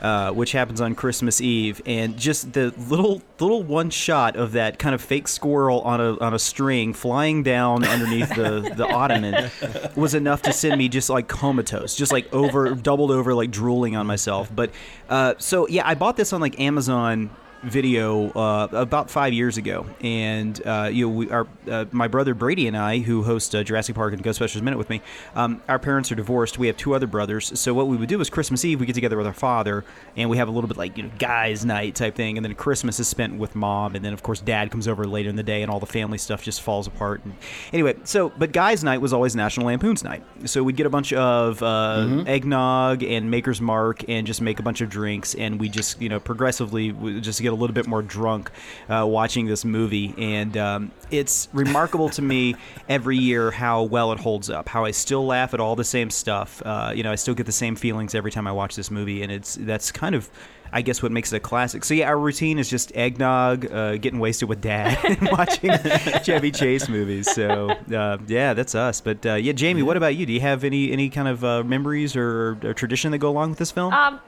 uh, 0.00 0.30
which 0.32 0.52
happens 0.52 0.80
on 0.80 0.94
Christmas 0.94 1.40
Eve, 1.40 1.80
and 1.86 2.16
just 2.16 2.52
the 2.52 2.74
little 2.88 3.22
little 3.40 3.62
one 3.62 3.90
shot 3.90 4.36
of 4.36 4.52
that 4.52 4.78
kind 4.78 4.94
of 4.94 5.00
fake 5.00 5.28
squirrel 5.28 5.80
on 5.82 6.00
a 6.00 6.18
on 6.18 6.34
a 6.34 6.38
string 6.38 6.92
flying 6.92 7.42
down 7.42 7.84
underneath 7.84 8.28
the 8.34 8.72
the 8.76 8.86
ottoman 8.92 9.50
was 9.94 10.14
enough 10.14 10.42
to 10.42 10.52
send 10.52 10.78
me 10.78 10.88
just 10.88 11.08
like 11.08 11.28
comatose, 11.28 11.94
just 11.94 12.12
like 12.12 12.32
over 12.32 12.74
doubled 12.74 13.10
over, 13.10 13.34
like 13.34 13.50
drooling 13.50 13.96
on 13.96 14.06
myself. 14.06 14.50
But 14.54 14.70
uh, 15.08 15.34
so 15.38 15.66
yeah, 15.68 15.86
I 15.86 15.94
bought 15.94 16.16
this 16.16 16.32
on 16.32 16.40
like 16.40 16.60
Amazon 16.60 17.30
video 17.66 18.30
uh, 18.30 18.68
about 18.72 19.10
five 19.10 19.32
years 19.32 19.56
ago, 19.56 19.86
and 20.00 20.64
uh, 20.66 20.88
you 20.92 21.06
know, 21.06 21.12
we, 21.12 21.30
our 21.30 21.46
uh, 21.70 21.84
my 21.90 22.08
brother 22.08 22.34
Brady 22.34 22.66
and 22.68 22.76
I, 22.76 22.98
who 22.98 23.22
host 23.22 23.54
uh, 23.54 23.62
Jurassic 23.62 23.94
Park 23.94 24.12
and 24.12 24.22
Ghostbusters 24.22 24.62
Minute 24.62 24.78
with 24.78 24.88
me, 24.88 25.02
um, 25.34 25.60
our 25.68 25.78
parents 25.78 26.10
are 26.12 26.14
divorced. 26.14 26.58
We 26.58 26.68
have 26.68 26.76
two 26.76 26.94
other 26.94 27.06
brothers, 27.06 27.58
so 27.58 27.74
what 27.74 27.88
we 27.88 27.96
would 27.96 28.08
do 28.08 28.20
is 28.20 28.30
Christmas 28.30 28.64
Eve 28.64 28.80
we 28.80 28.86
get 28.86 28.94
together 28.94 29.16
with 29.16 29.26
our 29.26 29.34
father, 29.34 29.84
and 30.16 30.30
we 30.30 30.36
have 30.36 30.48
a 30.48 30.50
little 30.50 30.68
bit 30.68 30.76
like 30.76 30.96
you 30.96 31.02
know 31.04 31.10
guys' 31.18 31.64
night 31.64 31.94
type 31.94 32.14
thing, 32.14 32.38
and 32.38 32.44
then 32.44 32.54
Christmas 32.54 33.00
is 33.00 33.08
spent 33.08 33.36
with 33.38 33.54
mom, 33.54 33.94
and 33.96 34.04
then 34.04 34.12
of 34.12 34.22
course 34.22 34.40
dad 34.40 34.70
comes 34.70 34.86
over 34.86 35.04
later 35.04 35.28
in 35.28 35.36
the 35.36 35.42
day, 35.42 35.62
and 35.62 35.70
all 35.70 35.80
the 35.80 35.86
family 35.86 36.18
stuff 36.18 36.42
just 36.42 36.62
falls 36.62 36.86
apart. 36.86 37.24
And 37.24 37.34
anyway, 37.72 37.96
so 38.04 38.30
but 38.30 38.52
guys' 38.52 38.84
night 38.84 39.00
was 39.00 39.12
always 39.12 39.34
National 39.34 39.66
Lampoon's 39.66 40.04
night, 40.04 40.22
so 40.44 40.62
we'd 40.62 40.76
get 40.76 40.86
a 40.86 40.90
bunch 40.90 41.12
of 41.12 41.62
uh, 41.62 42.24
eggnog 42.26 43.02
and 43.02 43.30
Maker's 43.30 43.60
Mark, 43.60 44.08
and 44.08 44.26
just 44.26 44.40
make 44.40 44.60
a 44.60 44.62
bunch 44.62 44.80
of 44.80 44.88
drinks, 44.88 45.34
and 45.34 45.58
we 45.58 45.68
just 45.68 46.00
you 46.00 46.08
know 46.08 46.20
progressively 46.20 46.92
just 47.20 47.42
get 47.42 47.52
a 47.52 47.55
little 47.56 47.74
bit 47.74 47.86
more 47.86 48.02
drunk 48.02 48.50
uh, 48.88 49.04
watching 49.06 49.46
this 49.46 49.64
movie, 49.64 50.14
and 50.16 50.56
um, 50.56 50.90
it's 51.10 51.48
remarkable 51.52 52.08
to 52.10 52.22
me 52.22 52.54
every 52.88 53.16
year 53.16 53.50
how 53.50 53.82
well 53.82 54.12
it 54.12 54.20
holds 54.20 54.50
up. 54.50 54.68
How 54.68 54.84
I 54.84 54.90
still 54.90 55.26
laugh 55.26 55.54
at 55.54 55.60
all 55.60 55.76
the 55.76 55.84
same 55.84 56.10
stuff. 56.10 56.62
Uh, 56.64 56.92
you 56.94 57.02
know, 57.02 57.12
I 57.12 57.16
still 57.16 57.34
get 57.34 57.46
the 57.46 57.52
same 57.52 57.76
feelings 57.76 58.14
every 58.14 58.30
time 58.30 58.46
I 58.46 58.52
watch 58.52 58.76
this 58.76 58.90
movie, 58.90 59.22
and 59.22 59.32
it's 59.32 59.56
that's 59.56 59.92
kind 59.92 60.14
of. 60.14 60.30
I 60.72 60.82
guess 60.82 61.00
what 61.00 61.12
makes 61.12 61.32
it 61.32 61.36
a 61.36 61.40
classic. 61.40 61.84
So 61.84 61.94
yeah, 61.94 62.08
our 62.08 62.18
routine 62.18 62.58
is 62.58 62.68
just 62.68 62.94
eggnog, 62.96 63.70
uh, 63.70 63.96
getting 63.98 64.18
wasted 64.18 64.48
with 64.48 64.60
dad, 64.60 64.98
and 65.04 65.30
watching 65.30 65.70
Chevy 66.24 66.50
Chase 66.50 66.88
movies. 66.88 67.32
So 67.32 67.70
uh, 67.70 68.18
yeah, 68.26 68.52
that's 68.52 68.74
us. 68.74 69.00
But 69.00 69.24
uh, 69.24 69.34
yeah, 69.34 69.52
Jamie, 69.52 69.84
what 69.84 69.96
about 69.96 70.16
you? 70.16 70.26
Do 70.26 70.32
you 70.32 70.40
have 70.40 70.64
any 70.64 70.90
any 70.90 71.08
kind 71.08 71.28
of 71.28 71.44
uh, 71.44 71.62
memories 71.62 72.16
or, 72.16 72.58
or 72.64 72.74
tradition 72.74 73.12
that 73.12 73.18
go 73.18 73.30
along 73.30 73.50
with 73.50 73.60
this 73.60 73.70
film? 73.70 73.94
Um, 73.94 74.20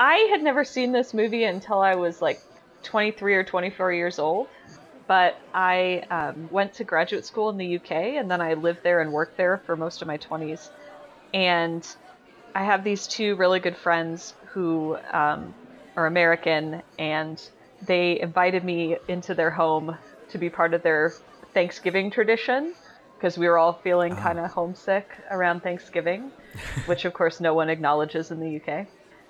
I 0.00 0.16
had 0.30 0.42
never 0.42 0.64
seen 0.64 0.92
this 0.92 1.12
movie 1.12 1.44
until 1.44 1.80
I 1.80 1.94
was 1.94 2.22
like 2.22 2.40
23 2.88 3.34
or 3.34 3.44
24 3.44 3.92
years 3.92 4.18
old. 4.18 4.48
But 5.06 5.38
I 5.54 6.04
um, 6.10 6.48
went 6.50 6.74
to 6.74 6.84
graduate 6.84 7.24
school 7.24 7.50
in 7.50 7.56
the 7.56 7.76
UK 7.76 7.92
and 7.92 8.30
then 8.30 8.40
I 8.40 8.54
lived 8.54 8.82
there 8.82 9.00
and 9.00 9.12
worked 9.12 9.36
there 9.36 9.62
for 9.64 9.76
most 9.76 10.02
of 10.02 10.08
my 10.08 10.18
20s. 10.18 10.70
And 11.32 11.86
I 12.54 12.64
have 12.64 12.84
these 12.84 13.06
two 13.06 13.36
really 13.36 13.60
good 13.60 13.76
friends 13.76 14.34
who 14.48 14.98
um, 15.12 15.54
are 15.96 16.06
American 16.06 16.82
and 16.98 17.40
they 17.86 18.20
invited 18.20 18.64
me 18.64 18.96
into 19.06 19.34
their 19.34 19.50
home 19.50 19.96
to 20.30 20.38
be 20.38 20.50
part 20.50 20.74
of 20.74 20.82
their 20.82 21.12
Thanksgiving 21.54 22.10
tradition 22.10 22.74
because 23.16 23.36
we 23.36 23.48
were 23.48 23.58
all 23.58 23.72
feeling 23.72 24.14
kind 24.14 24.38
of 24.38 24.50
homesick 24.50 25.10
around 25.30 25.62
Thanksgiving, 25.62 26.30
which 26.86 27.04
of 27.04 27.12
course 27.12 27.40
no 27.40 27.54
one 27.54 27.68
acknowledges 27.68 28.30
in 28.30 28.40
the 28.40 28.60
UK. 28.60 28.86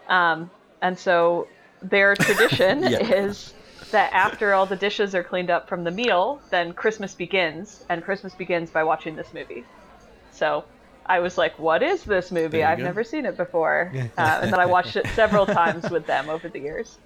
Um, 0.09 0.51
and 0.83 0.99
so 0.99 1.49
their 1.83 2.15
tradition 2.17 2.83
Yeah. 2.83 2.99
is 3.01 3.55
that 3.91 4.13
after 4.13 4.53
all 4.55 4.67
the 4.67 4.77
dishes 4.77 5.15
are 5.15 5.23
cleaned 5.25 5.51
up 5.51 5.69
from 5.69 5.85
the 5.85 5.91
meal, 5.91 6.41
then 6.51 6.73
Christmas 6.73 7.15
begins, 7.15 7.85
and 7.89 8.03
Christmas 8.05 8.35
begins 8.35 8.71
by 8.71 8.85
watching 8.85 9.17
this 9.17 9.33
movie. 9.33 9.65
So 10.31 10.65
I 11.07 11.21
was 11.21 11.39
like, 11.39 11.59
"What 11.59 11.83
is 11.83 12.05
this 12.05 12.31
movie? 12.31 12.63
I've 12.63 12.79
go. 12.79 12.85
never 12.85 13.03
seen 13.03 13.25
it 13.25 13.37
before." 13.37 13.91
Uh, 13.95 14.41
and 14.43 14.53
then 14.53 14.61
I 14.61 14.67
watched 14.67 14.97
it 14.97 15.07
several 15.09 15.47
times 15.47 15.89
with 15.91 16.07
them 16.07 16.29
over 16.29 16.49
the 16.49 16.59
years. 16.59 16.99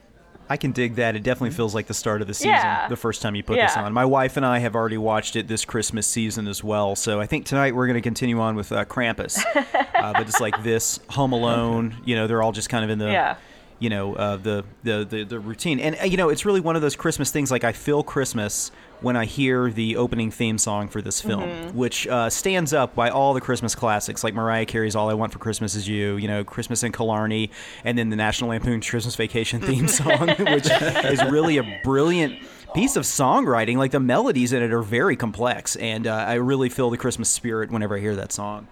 I 0.51 0.57
can 0.57 0.73
dig 0.73 0.97
that. 0.97 1.15
It 1.15 1.23
definitely 1.23 1.53
feels 1.53 1.75
like 1.75 1.87
the 1.87 1.95
start 1.95 2.21
of 2.21 2.27
the 2.27 2.35
season 2.35 2.51
Yeah. 2.51 2.89
the 2.89 2.97
first 2.97 3.23
time 3.23 3.35
you 3.37 3.43
put 3.45 3.57
this 3.57 3.77
on. 3.77 3.93
My 3.93 4.05
wife 4.05 4.37
and 4.37 4.45
I 4.45 4.59
have 4.59 4.75
already 4.75 4.99
watched 4.99 5.37
it 5.37 5.47
this 5.49 5.65
Christmas 5.65 6.07
season 6.07 6.47
as 6.49 6.63
well. 6.65 6.97
So 6.97 7.21
I 7.21 7.27
think 7.27 7.47
tonight 7.47 7.75
we're 7.75 7.87
going 7.87 7.95
to 7.95 8.03
continue 8.03 8.39
on 8.41 8.57
with 8.57 8.71
uh, 8.73 8.85
Krampus. 8.85 9.39
uh, 9.55 10.13
but 10.13 10.23
it's 10.23 10.41
like 10.41 10.63
this, 10.63 10.99
Home 11.11 11.33
Alone, 11.33 11.97
you 12.05 12.17
know, 12.17 12.27
they're 12.27 12.43
all 12.43 12.53
just 12.53 12.69
kind 12.69 12.85
of 12.85 12.91
in 12.91 12.99
the. 12.99 13.07
Yeah. 13.13 13.37
You 13.83 13.91
know 13.91 14.15
uh, 14.15 14.37
the, 14.37 14.65
the 14.85 15.05
the 15.05 15.25
the 15.25 15.41
routine, 15.41 15.81
and 15.81 15.97
uh, 16.01 16.05
you 16.05 16.17
know 16.17 16.29
it's 16.29 16.45
really 16.45 16.61
one 16.61 16.77
of 16.77 16.83
those 16.83 16.95
Christmas 16.95 17.33
things. 17.33 17.51
Like 17.51 17.65
I 17.65 17.73
feel 17.73 18.05
Christmas 18.05 18.71
when 19.01 19.17
I 19.17 19.25
hear 19.25 19.73
the 19.73 19.97
opening 19.97 20.31
theme 20.31 20.57
song 20.57 20.87
for 20.87 21.03
this 21.03 21.21
film, 21.21 21.43
Mhm. 21.43 21.75
which 21.75 22.07
uh, 22.07 22.31
stands 22.31 22.73
up 22.73 22.95
by 22.95 23.11
all 23.11 23.35
the 23.35 23.41
Christmas 23.41 23.75
classics, 23.75 24.23
like 24.23 24.35
Mariah 24.35 24.67
Carey's 24.67 24.95
"All 24.95 25.11
I 25.11 25.15
Want 25.15 25.33
for 25.33 25.41
Christmas 25.41 25.75
Is 25.75 25.89
You," 25.89 26.15
you 26.17 26.29
know, 26.29 26.45
Christmas 26.45 26.85
in 26.85 26.93
Killarney, 26.93 27.51
and 27.85 27.99
then 27.99 28.09
the 28.11 28.15
National 28.17 28.51
Lampoon's 28.51 28.89
Christmas 28.89 29.17
Vacation 29.17 29.61
theme 29.69 29.89
song, 29.89 30.29
which 30.29 30.71
is 30.71 31.21
really 31.25 31.57
a 31.59 31.81
brilliant 31.83 32.39
piece 32.75 32.95
of 32.95 33.03
songwriting. 33.03 33.79
Like 33.79 33.91
the 33.91 33.99
melodies 33.99 34.53
in 34.53 34.63
it 34.63 34.73
are 34.73 34.83
very 34.83 35.17
complex, 35.17 35.75
and 35.75 36.07
uh, 36.07 36.13
I 36.15 36.35
really 36.35 36.69
feel 36.69 36.89
the 36.91 36.99
Christmas 36.99 37.29
spirit 37.29 37.73
whenever 37.73 37.97
I 37.97 38.01
hear 38.01 38.15
that 38.15 38.31
song. 38.31 38.69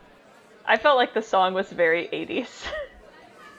I 0.66 0.76
felt 0.76 0.96
like 0.98 1.14
the 1.14 1.22
song 1.22 1.52
was 1.52 1.68
very 1.72 2.06
80s. 2.12 2.46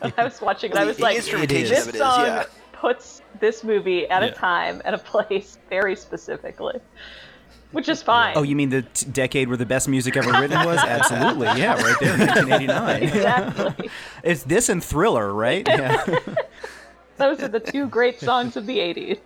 when 0.01 0.13
I 0.17 0.23
was 0.23 0.41
watching 0.41 0.71
it, 0.71 0.77
I 0.77 0.81
The 0.81 0.87
was 0.87 0.99
like, 0.99 1.15
instrumentation 1.17 1.69
this 1.69 1.83
of 1.83 1.89
it 1.89 1.95
is, 1.95 1.99
song 2.01 2.25
yeah. 2.25 2.43
puts 2.73 3.21
this 3.39 3.63
movie 3.63 4.07
at 4.09 4.21
Yeah. 4.21 4.29
a 4.29 4.33
time 4.33 4.81
at 4.85 4.93
a 4.93 4.97
place 4.97 5.57
very 5.69 5.95
specifically, 5.95 6.79
which 7.71 7.87
is 7.89 8.01
fine. 8.03 8.33
Oh, 8.35 8.43
you 8.43 8.55
mean 8.55 8.69
the 8.69 8.81
t- 8.81 9.05
decade 9.11 9.47
where 9.47 9.57
the 9.57 9.65
best 9.65 9.87
music 9.87 10.17
ever 10.17 10.31
written 10.31 10.63
was? 10.65 10.77
Absolutely, 10.83 11.47
yeah, 11.59 11.81
right 11.81 11.95
there, 11.99 12.17
1989. 12.17 13.03
Exactly. 13.03 13.89
it's 14.23 14.43
this 14.43 14.69
and 14.69 14.83
Thriller, 14.83 15.33
right? 15.33 15.65
Yeah. 15.67 16.05
Those 17.17 17.41
are 17.43 17.47
the 17.47 17.59
two 17.59 17.87
great 17.87 18.19
songs 18.19 18.57
of 18.57 18.65
the 18.65 18.77
80s. 18.79 19.19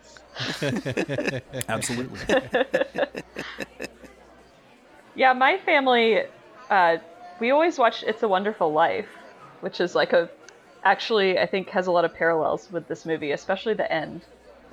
Absolutely. 1.69 2.19
Yeah, 5.15 5.32
my 5.34 5.57
family, 5.59 6.23
uh, 6.69 6.97
we 7.39 7.51
always 7.51 7.78
watched 7.80 8.03
It's 8.03 8.21
a 8.23 8.28
Wonderful 8.28 8.73
Life, 8.73 9.07
which 9.61 9.80
is 9.80 9.95
like 9.95 10.11
a, 10.11 10.30
actually, 10.86 11.38
I 11.39 11.45
think 11.45 11.69
has 11.69 11.88
a 11.88 11.91
lot 11.91 12.05
of 12.05 12.13
parallels 12.13 12.71
with 12.71 12.88
this 12.88 13.05
movie, 13.05 13.31
especially 13.31 13.73
the 13.73 13.91
end. 13.91 14.21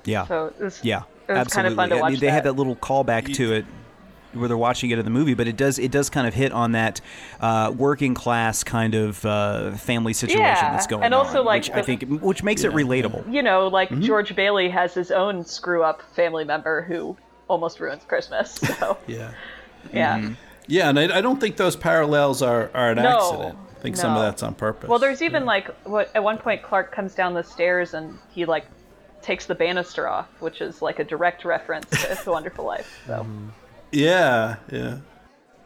Yeah. 0.05 0.25
So 0.27 0.47
it 0.47 0.59
was, 0.63 0.79
yeah. 0.83 1.03
it 1.27 1.31
was 1.33 1.39
absolutely. 1.39 1.55
kind 1.55 1.67
of 1.67 1.75
fun 1.75 1.89
to 1.89 1.95
I 1.95 2.01
watch 2.01 2.11
mean, 2.11 2.19
they 2.19 2.27
that. 2.27 2.33
had 2.33 2.43
that 2.45 2.53
little 2.53 2.75
callback 2.75 3.33
to 3.35 3.53
it 3.53 3.65
where 4.33 4.47
they're 4.47 4.57
watching 4.57 4.89
it 4.89 4.97
in 4.97 5.05
the 5.05 5.11
movie, 5.11 5.35
but 5.35 5.47
it 5.47 5.55
does 5.55 5.77
it 5.77 5.91
does 5.91 6.09
kind 6.09 6.27
of 6.27 6.33
hit 6.33 6.51
on 6.51 6.71
that 6.71 6.99
uh, 7.39 7.71
working 7.75 8.13
class 8.15 8.63
kind 8.63 8.95
of 8.95 9.23
uh, 9.25 9.71
family 9.75 10.11
situation 10.13 10.41
Yeah, 10.41 10.71
that's 10.71 10.87
going 10.87 11.01
on, 11.01 11.05
and 11.05 11.13
on, 11.13 11.25
also, 11.25 11.43
like, 11.43 11.65
which 11.65 11.71
I 11.71 11.81
think 11.83 12.03
which 12.21 12.41
makes 12.43 12.63
it 12.63 12.71
relatable. 12.71 13.31
You 13.31 13.43
know, 13.43 13.67
like 13.67 13.89
Mhm. 13.89 14.01
George 14.01 14.35
Bailey 14.35 14.69
has 14.69 14.93
his 14.93 15.11
own 15.11 15.45
screw 15.45 15.83
up 15.83 16.01
family 16.15 16.45
member 16.45 16.81
who 16.81 17.15
almost 17.47 17.79
ruins 17.79 18.03
Christmas. 18.07 18.59
So, 18.79 18.97
Yeah. 19.07 19.31
yeah. 19.93 20.17
Mm-hmm. 20.17 20.33
Yeah, 20.65 20.89
and 20.89 20.97
I, 20.99 21.17
I 21.17 21.21
don't 21.21 21.39
think 21.39 21.57
those 21.57 21.75
parallels 21.75 22.41
are, 22.41 22.71
are 22.73 22.91
an 22.91 22.95
No, 23.03 23.17
accident. 23.19 23.59
I 23.83 23.87
think 23.87 23.97
some 23.97 24.15
of 24.15 24.21
that's 24.21 24.43
on 24.43 24.55
purpose. 24.55 24.87
Well, 24.87 24.97
there's 24.97 25.21
even 25.21 25.43
like 25.43 25.67
what 25.83 26.09
at 26.15 26.23
one 26.23 26.37
point 26.37 26.63
Clark 26.63 26.93
comes 26.93 27.13
down 27.13 27.33
the 27.33 27.43
stairs 27.43 27.93
and 27.93 28.17
he 28.31 28.45
like 28.45 28.65
takes 29.21 29.45
the 29.45 29.55
banister 29.55 30.07
off, 30.07 30.29
which 30.39 30.61
is 30.61 30.81
like 30.81 30.99
a 30.99 31.03
direct 31.03 31.43
reference 31.43 31.89
to 31.89 32.09
It's 32.11 32.25
a 32.27 32.31
Wonderful 32.31 32.63
Life. 32.63 33.01
So 33.07 33.13
mm-hmm. 33.17 33.49
Yeah, 33.91 34.55
yeah. 34.71 34.99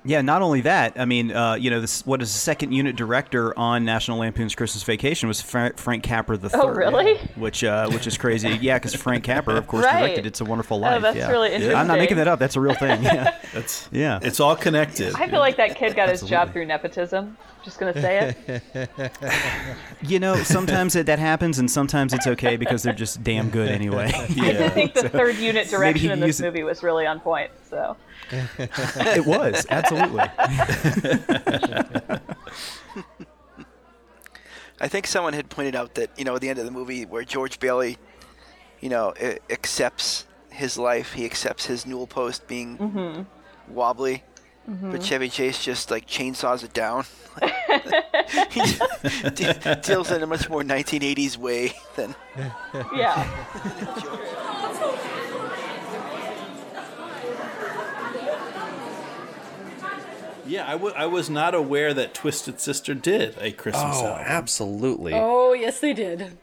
Yeah, 0.07 0.21
not 0.21 0.41
only 0.41 0.61
that, 0.61 0.93
I 0.97 1.03
mean, 1.05 1.31
uh, 1.31 1.55
you 1.55 1.69
know, 1.69 1.81
this 1.81 2.05
what 2.05 2.21
is 2.21 2.31
the 2.31 2.39
second 2.39 2.71
unit 2.71 2.95
director 2.95 3.57
on 3.59 3.83
National 3.83 4.19
Lampoon's 4.19 4.55
Christmas 4.55 4.81
Vacation 4.83 5.27
was 5.27 5.41
Fra- 5.41 5.73
Frank 5.75 6.03
Capra 6.03 6.37
the 6.37 6.49
third. 6.49 6.61
Oh, 6.63 6.69
really? 6.69 7.17
Which, 7.35 7.63
uh, 7.63 7.89
which 7.89 8.07
is 8.07 8.17
crazy. 8.17 8.47
Yeah, 8.61 8.77
because 8.79 8.95
Frank 8.95 9.25
Capra, 9.25 9.55
of 9.55 9.67
course, 9.67 9.83
Right. 9.85 9.99
directed 9.99 10.25
"It's 10.25 10.39
a 10.41 10.45
Wonderful 10.45 10.77
Oh, 10.77 10.81
Life." 10.81 11.01
that's 11.01 11.17
yeah. 11.17 11.29
really 11.29 11.53
I'm 11.73 11.87
not 11.87 11.97
making 11.99 12.17
that 12.17 12.27
up. 12.29 12.39
That's 12.39 12.55
a 12.55 12.61
real 12.61 12.73
thing. 12.73 13.03
Yeah, 13.03 13.35
that's 13.53 13.89
yeah. 13.91 14.19
It's 14.23 14.39
all 14.39 14.55
connected. 14.55 15.13
I 15.15 15.27
feel 15.27 15.39
like 15.41 15.57
that 15.57 15.75
kid 15.75 15.95
got 15.95 16.07
his 16.09 16.21
job 16.21 16.53
through 16.53 16.65
nepotism. 16.67 17.35
Just 17.65 17.77
gonna 17.79 17.93
say 17.93 18.33
it. 18.75 19.11
You 20.01 20.19
know, 20.19 20.35
sometimes 20.43 20.95
it, 20.95 21.07
that 21.07 21.17
happens, 21.19 21.57
and 21.59 21.69
sometimes 21.69 22.13
it's 22.13 22.27
okay 22.27 22.55
because 22.55 22.83
they're 22.83 22.93
just 22.93 23.23
damn 23.23 23.49
good 23.49 23.69
anyway. 23.69 24.11
I 24.13 24.69
think 24.69 24.93
the 24.93 25.01
So 25.01 25.09
third 25.09 25.35
unit 25.37 25.65
maybe 25.65 25.69
direction 25.71 26.11
in 26.11 26.19
this 26.19 26.27
used 26.27 26.41
it- 26.41 26.45
movie 26.45 26.63
was 26.63 26.83
really 26.83 27.05
on 27.07 27.19
point. 27.19 27.49
So 27.69 27.97
it 28.31 29.25
was 29.25 29.65
absolutely. 29.69 30.19
I 34.79 34.87
think 34.87 35.07
someone 35.07 35.33
had 35.33 35.49
pointed 35.49 35.75
out 35.75 35.95
that 35.95 36.11
you 36.17 36.23
know 36.25 36.35
at 36.35 36.41
the 36.41 36.49
end 36.49 36.59
of 36.59 36.65
the 36.65 36.71
movie 36.71 37.05
where 37.05 37.23
George 37.23 37.59
Bailey, 37.59 37.97
you 38.79 38.89
know, 38.89 39.13
a- 39.19 39.39
accepts 39.51 40.25
his 40.51 40.77
life, 40.77 41.13
he 41.13 41.25
accepts 41.25 41.65
his 41.65 41.85
newel 41.85 42.05
post 42.07 42.47
being 42.47 42.77
Mhm. 42.77 43.25
wobbly, 43.67 44.23
Mhm. 44.69 44.91
but 44.91 45.03
Chevy 45.03 45.29
Chase 45.29 45.63
just 45.63 45.89
like 45.89 46.07
chainsaws 46.07 46.63
it 46.63 46.73
down. 46.73 47.05
he 48.51 48.61
de- 49.31 49.75
deals 49.83 50.11
in 50.11 50.21
a 50.23 50.27
much 50.27 50.47
more 50.49 50.63
1980s 50.63 51.37
way 51.37 51.73
than. 51.95 52.15
yeah. 52.93 53.27
Yeah, 60.47 60.67
I, 60.67 60.71
w- 60.73 60.93
I 60.95 61.05
was 61.05 61.29
not 61.29 61.53
aware 61.53 61.93
that 61.93 62.13
Twisted 62.13 62.59
Sister 62.59 62.93
did 62.93 63.35
a 63.39 63.51
Christmas 63.51 63.97
Oh, 63.97 64.07
album. 64.07 64.23
absolutely. 64.25 65.13
Oh, 65.15 65.53
yes, 65.53 65.79
they 65.79 65.93
did. 65.93 66.37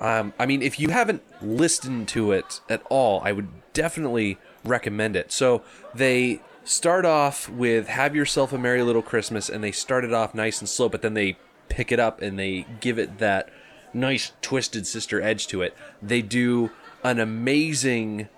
Um, 0.00 0.32
I 0.38 0.46
mean, 0.46 0.62
if 0.62 0.80
you 0.80 0.88
haven't 0.90 1.22
listened 1.40 2.08
to 2.08 2.32
it 2.32 2.60
at 2.68 2.82
all, 2.90 3.20
I 3.24 3.32
would 3.32 3.48
definitely 3.72 4.38
recommend 4.64 5.14
it. 5.14 5.30
So 5.30 5.62
they 5.94 6.40
start 6.64 7.04
off 7.04 7.48
with 7.48 7.86
"Have 7.88 8.16
Yourself 8.16 8.52
a 8.52 8.58
Merry 8.58 8.82
Little 8.82 9.02
Christmas," 9.02 9.48
and 9.48 9.62
they 9.62 9.70
start 9.72 10.04
it 10.04 10.12
off 10.12 10.34
nice 10.34 10.58
and 10.60 10.68
slow, 10.68 10.88
but 10.88 11.02
then 11.02 11.14
they 11.14 11.36
pick 11.68 11.92
it 11.92 12.00
up 12.00 12.20
and 12.20 12.36
they 12.38 12.66
give 12.80 12.98
it 12.98 13.18
that 13.18 13.48
nice 13.94 14.32
twisted 14.42 14.86
sister 14.86 15.22
edge 15.22 15.46
to 15.48 15.62
it. 15.62 15.76
They 16.02 16.20
do 16.22 16.70
an 17.04 17.20
amazing 17.20 18.28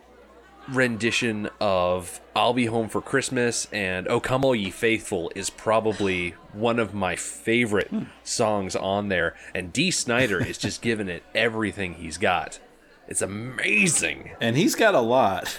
rendition 0.69 1.49
of 1.61 2.21
I'll 2.35 2.55
Be 2.55 2.67
Home 2.67 2.89
for 2.89 3.01
Christmas 3.01 3.67
and 3.73 4.09
Oh 4.09 4.21
Come 4.21 4.45
All 4.45 4.55
Ye 4.55 4.71
Faithful 4.71 5.31
is 5.35 5.51
probably 5.51 6.31
one 6.53 6.79
of 6.79 6.95
my 6.95 7.17
favorite 7.17 7.89
hmm. 7.89 8.05
songs 8.23 8.75
on 8.77 9.09
there. 9.09 9.35
And 9.55 9.73
Dee 9.73 9.91
Snider 9.91 10.45
is 10.45 10.59
just 10.59 10.83
giving 10.83 11.09
it 11.09 11.23
everything 11.35 11.95
he's 11.95 12.19
got. 12.19 12.61
It's 13.07 13.23
amazing. 13.23 14.33
And 14.41 14.57
he's 14.57 14.75
got 14.75 14.95
a 14.95 15.01
lot. 15.01 15.59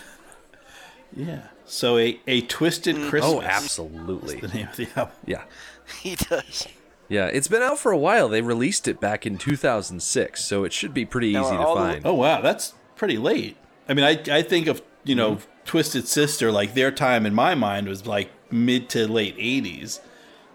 Yeah. 1.16 1.48
So 1.66 1.98
a, 1.98 2.20
a 2.28 2.42
Twisted 2.42 2.96
mm. 2.96 3.06
oh, 3.06 3.10
Christmas. 3.10 3.34
Oh, 3.34 3.42
absolutely. 3.42 4.40
the 4.40 4.48
name 4.48 4.68
of 4.68 4.76
the 4.76 4.88
album. 4.96 5.16
Yeah. 5.26 5.44
He 6.02 6.16
does. 6.16 6.68
Yeah, 7.08 7.28
it's 7.28 7.48
been 7.48 7.62
out 7.62 7.78
for 7.78 7.92
a 7.92 7.98
while. 7.98 8.28
They 8.28 8.42
released 8.42 8.88
it 8.88 9.00
back 9.00 9.28
in 9.28 9.38
2006, 9.38 10.44
so 10.44 10.64
it 10.64 10.74
should 10.74 10.96
be 10.96 11.06
pretty 11.06 11.32
Now, 11.34 11.46
easy 11.46 11.58
to 11.58 11.62
all 11.62 11.76
the- 11.76 11.82
find. 11.82 12.06
oh 12.08 12.16
wow, 12.16 12.42
that's 12.42 12.74
pretty 12.96 13.20
late. 13.20 13.56
I 13.88 13.94
mean, 13.94 14.04
I 14.04 14.20
I 14.32 14.42
think 14.42 14.66
of 14.66 14.82
you 15.06 15.16
know 15.16 15.40
Twisted 15.64 16.08
Sister 16.08 16.52
like 16.52 16.74
their 16.74 16.92
time 16.92 17.26
in 17.26 17.34
my 17.34 17.56
mind 17.56 17.88
was 17.88 18.06
like 18.06 18.30
mid 18.52 18.90
to 18.90 19.08
late 19.08 19.38
'80s, 19.38 20.02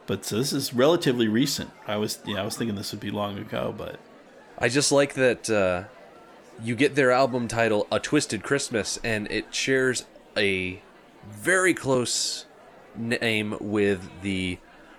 but 0.07 0.25
so 0.27 0.37
this 0.37 0.53
is 0.53 0.75
relatively 0.75 1.29
recent. 1.29 1.71
I 1.87 1.97
was 1.97 2.19
yeah, 2.27 2.43
I 2.43 2.45
was 2.45 2.57
thinking 2.57 2.77
this 2.77 2.93
would 2.93 3.01
be 3.01 3.11
long 3.11 3.39
ago, 3.39 3.75
but 3.77 3.99
I 4.59 4.69
just 4.69 4.93
like 4.93 5.15
that 5.15 5.49
uh, 5.49 5.85
you 6.63 6.75
get 6.75 6.95
their 6.95 7.11
album 7.11 7.49
title, 7.49 7.87
A 7.91 7.99
Twisted 7.99 8.43
Christmas, 8.43 8.99
and 9.03 9.31
it 9.31 9.55
shares 9.55 10.05
a 10.37 10.83
very 11.29 11.73
close 11.73 12.47
name 12.97 13.57
with 13.61 14.09
the 14.23 14.59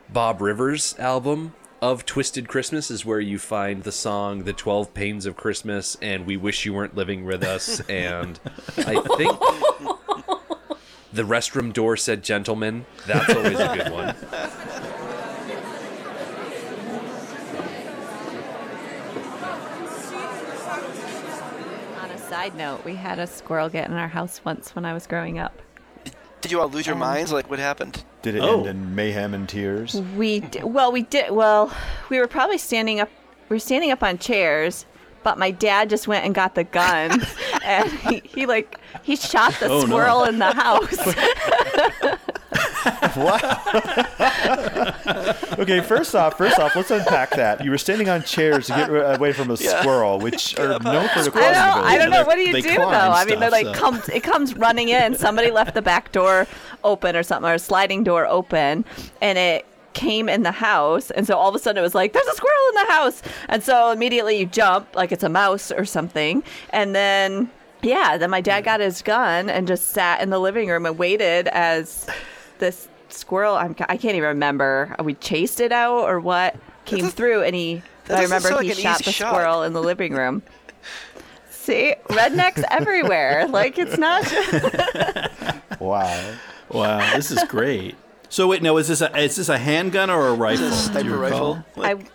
Bob 0.10 0.41
Rivers 0.41 0.95
album 0.97 1.54
of 1.82 2.05
Twisted 2.05 2.47
Christmas, 2.47 2.91
is 2.91 3.05
where 3.05 3.19
you 3.19 3.39
find 3.39 3.84
the 3.84 3.91
song 3.91 4.43
The 4.43 4.53
12 4.53 4.93
Pains 4.93 5.25
of 5.25 5.36
Christmas 5.36 5.97
and 6.01 6.25
We 6.27 6.38
Wish 6.38 6.65
You 6.65 6.73
Weren't 6.73 6.95
Living 6.95 7.25
With 7.25 7.43
Us. 7.43 7.79
and 7.89 8.39
I 8.77 9.01
think 9.17 9.39
The 11.13 11.23
Restroom 11.23 11.73
Door 11.73 11.97
Said 11.97 12.23
"Gentlemen." 12.23 12.86
That's 13.07 13.34
always 13.34 13.59
a 13.59 13.75
good 13.75 13.91
one. 13.91 14.15
On 22.01 22.09
a 22.09 22.17
side 22.17 22.55
note, 22.55 22.84
we 22.86 22.95
had 22.95 23.19
a 23.19 23.27
squirrel 23.27 23.69
get 23.69 23.89
in 23.89 23.95
our 23.95 24.07
house 24.07 24.41
once 24.43 24.73
when 24.75 24.86
I 24.86 24.93
was 24.93 25.05
growing 25.07 25.38
up. 25.39 25.61
Did 26.41 26.51
you 26.51 26.59
all 26.61 26.69
lose 26.69 26.86
your 26.88 26.95
Um, 26.95 26.99
minds? 26.99 27.32
Like 27.32 27.49
what 27.49 27.59
happened? 27.59 28.03
Did 28.22 28.36
it 28.36 28.41
Oh. 28.43 28.59
end 28.59 28.67
in 28.67 28.95
mayhem 28.95 29.34
and 29.34 29.47
tears? 29.49 29.99
We 30.15 30.41
d- 30.41 30.63
well, 30.63 30.91
we 30.91 31.01
did 31.03 31.32
well. 31.32 31.72
We 32.09 32.19
were 32.19 32.28
probably 32.28 32.57
standing 32.57 32.99
up. 32.99 33.09
We 33.49 33.55
were 33.55 33.59
standing 33.59 33.91
up 33.91 34.03
on 34.03 34.17
chairs, 34.19 34.86
but 35.24 35.38
my 35.39 35.51
dad 35.51 35.89
just 35.89 36.07
went 36.07 36.24
and 36.26 36.34
got 36.36 36.55
the 36.55 36.63
gun 36.63 37.22
and 37.65 37.89
he, 37.91 38.22
he 38.26 38.45
like 38.45 38.80
he 39.03 39.15
shot 39.15 39.53
the 39.59 39.67
Oh, 39.67 39.80
no. 39.82 39.86
squirrel 39.88 40.24
in 40.26 40.39
the 40.39 40.51
house. 40.53 40.97
Okay, 45.59 45.82
first 45.82 46.15
off, 46.15 46.38
first 46.38 46.57
off, 46.59 46.75
let's 46.75 46.91
unpack 46.91 47.32
that. 47.32 47.63
You 47.63 47.71
were 47.71 47.77
standing 47.77 48.09
on 48.09 48.23
chairs 48.23 48.67
to 48.67 48.73
get 48.73 48.89
away 48.89 49.34
from 49.34 49.51
a 49.51 49.55
Yeah. 49.55 49.82
squirrel, 49.82 50.19
which 50.19 50.57
are 50.59 50.79
known 50.79 51.07
for 51.09 51.21
the 51.21 51.23
I 51.23 51.23
don't, 51.23 51.32
crossing 51.32 51.86
I 51.86 51.97
don't 51.97 52.09
know. 52.09 52.23
What 52.23 52.36
do 52.36 52.41
you 52.41 52.61
do 52.61 52.75
climb 52.75 52.91
though? 52.91 53.11
I 53.11 53.25
mean, 53.25 53.39
they're 53.39 53.51
like 53.51 53.67
so. 53.67 53.73
comes 53.73 54.09
it 54.09 54.23
comes 54.23 54.55
running 54.57 54.89
in. 54.89 55.15
Somebody 55.15 55.51
left 55.51 55.73
the 55.73 55.82
back 55.82 56.11
door 56.11 56.47
open 56.84 57.15
or 57.15 57.23
something, 57.23 57.49
or 57.49 57.55
a 57.55 57.59
sliding 57.59 58.03
door 58.03 58.25
open, 58.25 58.86
and 59.21 59.38
it 59.38 59.65
came 59.93 60.29
in 60.29 60.43
the 60.43 60.51
house. 60.51 61.11
And 61.11 61.27
so 61.27 61.38
all 61.38 61.49
of 61.49 61.55
a 61.55 61.59
sudden 61.59 61.79
it 61.79 61.84
was 61.84 61.95
like, 61.95 62.13
"There's 62.13 62.27
a 62.27 62.36
squirrel 62.36 62.69
in 62.69 62.75
the 62.88 62.93
house!" 62.93 63.21
And 63.49 63.63
so 63.63 63.91
immediately 63.91 64.38
you 64.38 64.45
jump 64.45 64.95
like 64.95 65.11
it's 65.11 65.23
a 65.23 65.29
mouse 65.29 65.71
or 65.71 65.86
something, 65.86 66.43
and 66.71 66.95
then. 66.95 67.49
Yeah, 67.84 68.19
then 68.19 68.29
my 68.29 68.41
dad 68.41 68.63
got 68.63 68.79
his 68.79 69.01
gun 69.01 69.49
and 69.49 69.67
just 69.67 69.88
sat 69.88 70.21
in 70.21 70.29
the 70.29 70.38
living 70.38 70.69
room 70.69 70.86
and 70.86 70.99
waited 70.99 71.47
as 71.47 72.05
this 72.62 72.88
squirrel. 73.09 73.55
I'm, 73.55 73.76
I 73.89 73.97
can't 73.97 74.16
even 74.16 74.30
remember. 74.30 74.95
We 75.03 75.16
chased 75.16 75.59
it 75.59 75.74
out 75.74 76.03
or 76.03 76.22
what 76.22 76.55
came 76.86 77.09
through, 77.09 77.43
and 77.43 77.53
he. 77.53 77.82
that 78.05 78.18
I 78.20 78.22
doesn't 78.22 78.24
remember 78.24 78.47
sound 78.49 78.64
he 78.64 78.70
like 78.70 78.78
shot 78.78 79.03
the 79.03 79.12
shot. 79.12 79.34
squirrel 79.34 79.64
in 79.64 79.74
the 79.74 79.82
living 79.82 80.14
room. 80.14 80.41
See, 81.49 81.93
rednecks 82.09 82.64
everywhere. 82.72 83.47
Like 83.47 83.78
it's 83.78 83.97
not. 83.97 84.24
wow. 85.80 86.34
Wow, 86.70 87.16
this 87.16 87.32
is 87.32 87.43
great. 87.43 87.95
So 88.30 88.47
wait, 88.47 88.64
no, 88.64 88.78
is 88.78 88.88
this 88.88 89.01
a 89.01 89.16
is 89.18 89.36
this 89.36 89.49
a 89.49 89.57
handgun 89.57 90.09
or 90.09 90.30
a 90.30 90.34
rifle? 90.34 90.66
Is 90.66 90.72
this 90.72 90.95
a 90.95 91.03
Do 91.03 91.09
you 91.09 91.12
sniper 91.12 91.20
recall? 91.20 91.66
rifle? 91.76 92.07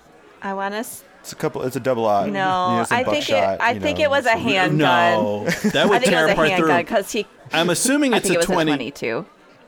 I, 0.42 0.51
I 0.51 0.55
want 0.55 0.72
to. 0.74 0.80
It's 0.80 1.32
a 1.32 1.36
couple. 1.36 1.62
It's 1.62 1.76
a 1.76 1.80
double 1.80 2.07
eye. 2.07 2.28
No, 2.30 2.86
I 2.90 3.05
think 3.05 3.28
it. 3.28 3.34
I 3.34 3.78
think 3.78 4.01
it 4.01 4.09
was 4.09 4.26
a 4.26 4.36
handgun. 4.36 4.78
No, 4.78 5.44
that 5.72 5.88
would 5.88 6.03
tear 6.03 6.24
was 6.24 6.32
apart 6.32 6.53
through. 6.53 6.76
because 6.76 7.12
he. 7.12 7.26
I'm 7.53 7.68
assuming 7.70 8.14
it's 8.14 8.30
a 8.30 8.34
it 8.34 8.36
was 8.38 8.47
20 8.47 8.72
a 8.72 8.76
22. 8.76 9.26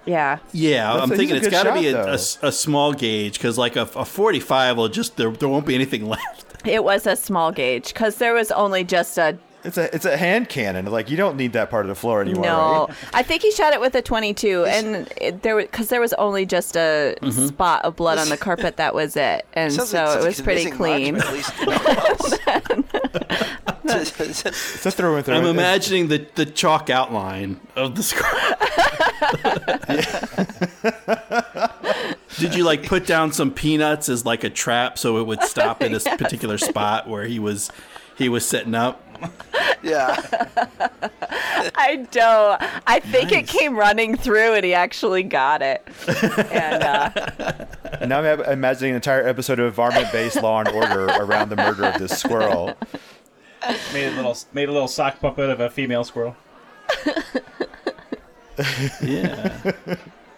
Yeah. 0.09 0.38
Yeah, 0.52 0.92
That's 0.94 1.02
I'm 1.04 1.12
a- 1.12 1.16
thinking 1.16 1.36
he's 1.36 1.44
a 1.44 1.46
it's 1.48 1.56
good 1.56 1.64
got 1.64 1.74
to 1.74 1.80
be 1.80 1.90
shot, 1.90 1.98
a, 2.00 2.02
a 2.02 2.06
though. 2.06 2.12
s- 2.12 2.38
a 2.42 2.50
small 2.52 2.92
gauge 2.92 3.34
because 3.34 3.59
like 3.59 3.76
a, 3.76 3.82
a 3.94 4.04
45 4.04 4.76
will 4.76 4.88
just 4.88 5.16
there 5.16 5.30
there 5.30 5.48
won't 5.48 5.66
be 5.66 5.74
anything 5.74 6.06
left. 6.14 6.66
It 6.66 6.82
was 6.82 7.06
a 7.06 7.14
small 7.16 7.52
gauge 7.52 7.92
because 7.92 8.16
there 8.16 8.32
was 8.34 8.50
only 8.50 8.84
just 8.84 9.18
a. 9.18 9.38
It's 9.64 9.76
a 9.76 9.92
it's 9.94 10.04
a 10.04 10.16
hand 10.16 10.48
cannon. 10.48 10.86
Like 10.86 11.11
you 11.11 11.16
don't 11.16 11.36
need 11.36 11.52
that 11.54 11.68
part 11.68 11.84
of 11.84 11.88
the 11.88 11.96
floor 11.96 12.22
anymore, 12.22 12.44
no, 12.44 12.86
right? 12.88 12.96
I 13.12 13.22
think 13.24 13.42
he 13.42 13.50
shot 13.50 13.72
it 13.72 13.80
with 13.80 13.92
a 13.96 14.00
22, 14.02 14.64
and 14.64 15.12
it, 15.20 15.42
there 15.42 15.56
because 15.56 15.88
there 15.88 16.00
was 16.00 16.12
only 16.14 16.46
just 16.46 16.76
a 16.76 17.16
Mhm. 17.20 17.48
spot 17.48 17.84
of 17.84 17.96
blood 17.96 18.18
on 18.18 18.28
the 18.28 18.36
carpet. 18.36 18.76
That 18.76 18.94
was 18.94 19.16
it, 19.16 19.44
and 19.54 19.72
Sounds 19.72 19.90
so 19.90 19.98
like- 19.98 20.06
sounds 20.11 20.24
it 20.24 20.28
was 20.28 20.38
like 20.38 20.44
pretty 20.44 20.70
an 20.70 20.76
clean. 20.76 21.16
amazing 21.16 22.84
It's 23.90 24.86
a 24.86 24.90
throw 24.90 25.16
and 25.16 25.24
throw. 25.24 25.34
I'm 25.36 25.46
imagining 25.46 26.09
the 26.09 26.26
the 26.34 26.46
chalk 26.46 26.90
outline 26.90 27.59
of 27.74 27.94
the 27.96 28.02
squirrel. 28.02 28.38
Did 32.39 32.55
you 32.55 32.64
like 32.64 32.85
put 32.87 33.07
down 33.07 33.33
some 33.33 33.51
peanuts 33.51 34.09
as 34.09 34.25
like 34.25 34.45
a 34.45 34.51
trap 34.51 34.99
so 34.99 35.19
it 35.19 35.27
would 35.27 35.43
stop 35.43 35.83
at 35.83 35.93
a 35.93 35.97
s- 35.97 36.05
Yes. 36.07 36.16
particular 36.16 36.59
spot 36.59 37.09
where 37.09 37.25
he 37.25 37.39
was 37.39 37.71
he 38.16 38.29
was 38.29 38.47
setting 38.47 38.75
up? 38.75 39.03
Yeah. 39.83 40.14
I 41.75 42.07
don't. 42.12 42.62
I 42.87 43.01
think 43.01 43.33
it 43.33 43.49
came 43.49 43.77
running 43.77 44.16
through, 44.16 44.55
and 44.55 44.64
he 44.64 44.75
actually 44.75 45.25
got 45.25 45.61
it. 45.62 45.87
And 46.53 46.83
uh, 46.85 47.11
And 48.01 48.09
now 48.11 48.21
I'm 48.21 48.41
imagining 48.43 48.91
an 48.91 48.97
entire 48.97 49.27
episode 49.27 49.59
of 49.59 49.75
varmint-based 49.75 50.41
Law 50.43 50.61
and 50.61 50.69
Order 50.69 51.07
around 51.07 51.49
the 51.49 51.57
murder 51.57 51.87
of 51.87 51.99
this 51.99 52.16
squirrel. 52.19 52.75
Made 53.93 54.07
a 54.12 54.16
little 54.16 54.37
made 54.53 54.69
a 54.69 54.73
little 54.73 54.87
sock 54.89 55.19
puppet 55.21 55.51
of 55.51 55.59
a 55.59 55.69
female 55.69 56.05
squirrel. 56.05 56.37
Yeah. 59.02 59.72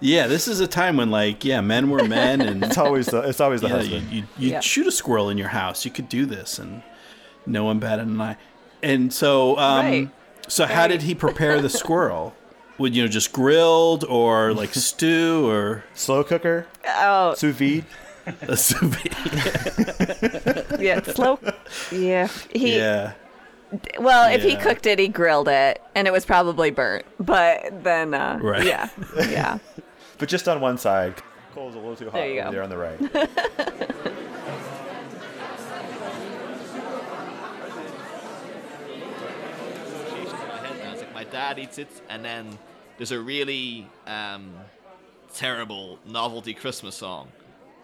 Yeah, 0.02 0.28
this 0.28 0.48
is 0.48 0.60
a 0.60 0.66
time 0.66 0.96
when 0.96 1.10
like 1.10 1.44
yeah, 1.44 1.60
men 1.60 1.90
were 1.90 2.04
men 2.04 2.40
and 2.40 2.64
It's 2.70 2.78
always 2.78 3.06
the 3.06 3.20
it's 3.28 3.40
always 3.40 3.60
the 3.60 3.68
yeah, 3.68 3.74
husband. 3.74 4.10
You, 4.10 4.18
you, 4.20 4.26
you'd 4.38 4.50
Yeah. 4.52 4.60
shoot 4.60 4.86
a 4.86 4.92
squirrel 4.92 5.28
in 5.28 5.36
your 5.38 5.48
house. 5.48 5.84
You 5.84 5.90
could 5.90 6.08
do 6.08 6.24
this, 6.26 6.58
and 6.58 6.82
no 7.46 7.64
one 7.64 7.78
batted 7.80 8.06
an 8.06 8.20
eye. 8.20 8.36
And 8.82 9.12
so, 9.12 9.58
um, 9.58 9.84
Right. 9.86 10.08
so 10.48 10.64
how 10.64 10.86
did 10.86 11.02
he 11.02 11.14
prepare 11.14 11.60
the 11.60 11.68
squirrel? 11.82 12.34
Would 12.78 12.96
you 12.96 13.02
know 13.02 13.08
just 13.08 13.30
grilled 13.32 14.04
or 14.04 14.54
like 14.54 14.72
stew 14.74 15.46
or 15.50 15.84
Slow 15.94 16.24
cooker, 16.24 16.66
oh, 16.88 17.34
sous 17.34 17.54
vide. 17.54 17.84
a 18.48 18.56
sous 18.56 18.80
vide? 18.80 19.14
yeah, 20.80 21.02
slow. 21.02 21.38
Yeah, 21.92 22.28
he. 22.54 22.78
yeah. 22.78 23.12
Well, 23.98 24.32
if 24.32 24.42
he 24.42 24.56
cooked 24.56 24.86
it, 24.86 24.98
he 24.98 25.08
grilled 25.08 25.48
it, 25.48 25.80
and 25.94 26.08
it 26.08 26.12
was 26.12 26.24
probably 26.24 26.70
burnt. 26.70 27.04
But 27.18 27.84
then, 27.84 28.14
uh, 28.14 28.38
Right. 28.42 28.64
yeah, 28.66 28.88
yeah. 29.16 29.58
But 30.18 30.28
just 30.28 30.48
on 30.48 30.60
one 30.60 30.76
side. 30.78 31.14
Coal's 31.54 31.74
a 31.74 31.78
little 31.78 31.96
too 31.96 32.04
hot 32.06 32.14
There 32.14 32.28
you 32.28 32.42
go. 32.42 32.50
there 32.52 32.62
on 32.62 32.70
the 32.70 32.76
right. 32.78 33.00
association 39.00 40.40
in 40.40 40.48
my 40.48 40.56
head 40.58 40.78
now. 40.84 40.92
It's 40.92 41.02
like 41.02 41.14
my 41.14 41.24
dad 41.24 41.58
eats 41.58 41.78
it, 41.78 41.88
and 42.08 42.24
then 42.24 42.58
there's 42.96 43.12
a 43.12 43.20
really 43.20 43.88
um, 44.06 44.52
terrible 45.34 45.98
novelty 46.06 46.54
Christmas 46.54 46.94
song 46.94 47.28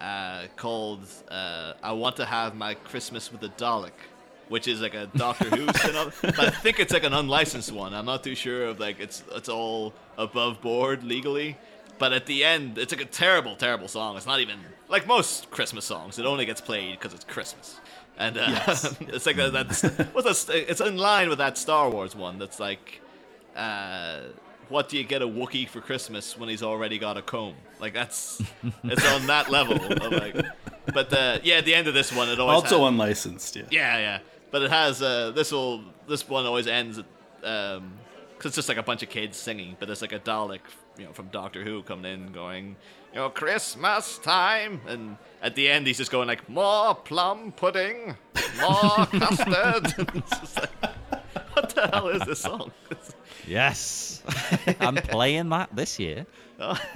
uh, 0.00 0.44
called 0.56 1.06
uh, 1.30 1.74
"I 1.82 1.92
Want 1.92 2.16
to 2.16 2.24
Have 2.24 2.54
My 2.54 2.74
Christmas 2.74 3.32
with 3.32 3.42
a 3.44 3.48
Dalek," 3.50 3.92
which 4.48 4.68
is 4.68 4.80
like 4.80 4.94
a 4.94 5.06
Doctor 5.16 5.44
Who 5.54 5.66
spin-off. 5.74 6.20
But 6.22 6.38
I 6.40 6.50
think 6.50 6.78
it's 6.80 6.92
like 6.92 7.04
an 7.04 7.12
unlicensed 7.12 7.72
one. 7.72 7.94
I'm 7.94 8.06
not 8.06 8.22
too 8.24 8.34
sure 8.34 8.66
of 8.66 8.80
like 8.80 9.00
it's 9.00 9.22
it's 9.34 9.48
all 9.48 9.92
above 10.18 10.60
board 10.60 11.04
legally. 11.04 11.56
But 11.98 12.12
at 12.12 12.26
the 12.26 12.44
end, 12.44 12.76
it's 12.76 12.92
like 12.92 13.00
a 13.00 13.06
terrible, 13.06 13.56
terrible 13.56 13.88
song. 13.88 14.16
It's 14.18 14.26
not 14.26 14.40
even 14.40 14.58
like 14.88 15.06
most 15.06 15.50
Christmas 15.50 15.84
songs. 15.86 16.18
It 16.18 16.26
only 16.26 16.44
gets 16.44 16.60
played 16.60 16.92
because 16.98 17.14
it's 17.14 17.24
Christmas. 17.24 17.80
And 18.18 18.36
uh, 18.36 18.46
Yes. 18.48 18.94
it's 19.00 19.24
like 19.26 19.36
that, 19.36 19.52
that's 19.52 19.82
what's 20.14 20.44
that? 20.44 20.54
It's 20.70 20.80
in 20.82 20.98
line 20.98 21.28
with 21.30 21.38
that 21.38 21.56
Star 21.56 21.88
Wars 21.88 22.14
one. 22.14 22.38
That's 22.38 22.60
like, 22.60 23.00
uh, 23.54 24.20
what 24.68 24.88
do 24.88 24.98
you 24.98 25.04
get 25.04 25.22
a 25.22 25.26
Wookiee 25.28 25.68
for 25.68 25.80
Christmas 25.80 26.36
when 26.38 26.48
he's 26.48 26.62
already 26.62 26.98
got 26.98 27.16
a 27.16 27.22
comb? 27.22 27.54
Like 27.80 27.94
that's 27.94 28.42
it's 28.84 29.12
on 29.12 29.26
that 29.28 29.50
level. 29.50 29.76
Of 29.76 30.12
like, 30.12 30.36
but 30.92 31.12
uh, 31.12 31.38
yeah, 31.42 31.56
at 31.56 31.64
the 31.64 31.74
end 31.74 31.88
of 31.88 31.94
this 31.94 32.12
one, 32.12 32.28
it 32.28 32.38
always 32.38 32.62
Also 32.62 32.80
has- 32.80 32.88
unlicensed. 32.92 33.56
Yeah. 33.56 33.62
yeah, 33.70 33.98
yeah. 33.98 34.18
But 34.56 34.62
it 34.62 34.70
has 34.70 35.02
uh, 35.02 35.32
this 35.32 35.52
this 36.08 36.26
one 36.26 36.46
always 36.46 36.66
ends 36.66 36.98
because 37.42 37.76
um 37.76 37.92
it's 38.42 38.56
just 38.56 38.70
like 38.70 38.78
a 38.78 38.82
bunch 38.82 39.02
of 39.02 39.10
kids 39.10 39.36
singing, 39.36 39.76
but 39.78 39.90
it's 39.90 40.00
like 40.00 40.14
a 40.14 40.18
Dalek, 40.18 40.60
you 40.96 41.04
know, 41.04 41.12
from 41.12 41.26
Doctor 41.26 41.62
Who 41.62 41.82
coming 41.82 42.10
in 42.10 42.32
going, 42.32 42.74
you 43.12 43.16
know, 43.16 43.28
Christmas 43.28 44.16
time, 44.16 44.80
and 44.88 45.18
at 45.42 45.56
the 45.56 45.68
end 45.68 45.86
he's 45.86 45.98
just 45.98 46.10
going 46.10 46.26
like 46.26 46.48
more 46.48 46.94
plum 46.94 47.52
pudding, 47.52 48.16
more 48.58 49.04
custard. 49.12 49.94
It's 50.14 50.40
just 50.40 50.56
like, 50.58 50.94
what 51.52 51.65
the 51.76 51.88
hell 51.92 52.08
is 52.08 52.22
this 52.22 52.40
song? 52.40 52.72
Yes, 53.46 54.22
I'm 54.80 54.96
playing 54.96 55.48
that 55.50 55.74
this 55.74 55.98
year. 55.98 56.26
Oh, 56.58 56.78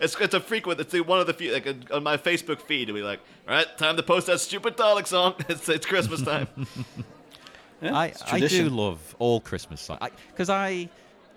it's 0.00 0.20
it's 0.20 0.34
a 0.34 0.40
frequent. 0.40 0.80
It's 0.80 0.94
one 1.00 1.20
of 1.20 1.26
the 1.26 1.34
few 1.34 1.52
like 1.52 1.66
on 1.90 2.02
my 2.02 2.16
Facebook 2.16 2.60
feed. 2.60 2.88
It'll 2.88 2.96
be 2.96 3.02
like, 3.02 3.20
all 3.46 3.54
right, 3.54 3.78
time 3.78 3.96
to 3.96 4.02
post 4.02 4.26
that 4.26 4.40
stupid 4.40 4.76
Dalek 4.76 5.06
song. 5.06 5.34
It's 5.48 5.68
it's 5.68 5.86
Christmas 5.86 6.22
time. 6.22 6.48
I, 7.82 8.06
it's 8.08 8.22
I 8.32 8.40
do 8.40 8.68
love 8.68 9.14
all 9.20 9.40
Christmas 9.40 9.80
songs 9.80 10.00
because 10.32 10.50
I, 10.50 10.88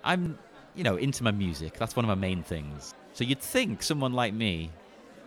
I'm, 0.02 0.36
you 0.74 0.82
know, 0.82 0.96
into 0.96 1.22
my 1.22 1.30
music. 1.30 1.74
That's 1.74 1.94
one 1.94 2.04
of 2.04 2.08
my 2.08 2.16
main 2.16 2.42
things. 2.42 2.94
So 3.12 3.22
you'd 3.22 3.40
think 3.40 3.82
someone 3.82 4.12
like 4.12 4.34
me, 4.34 4.70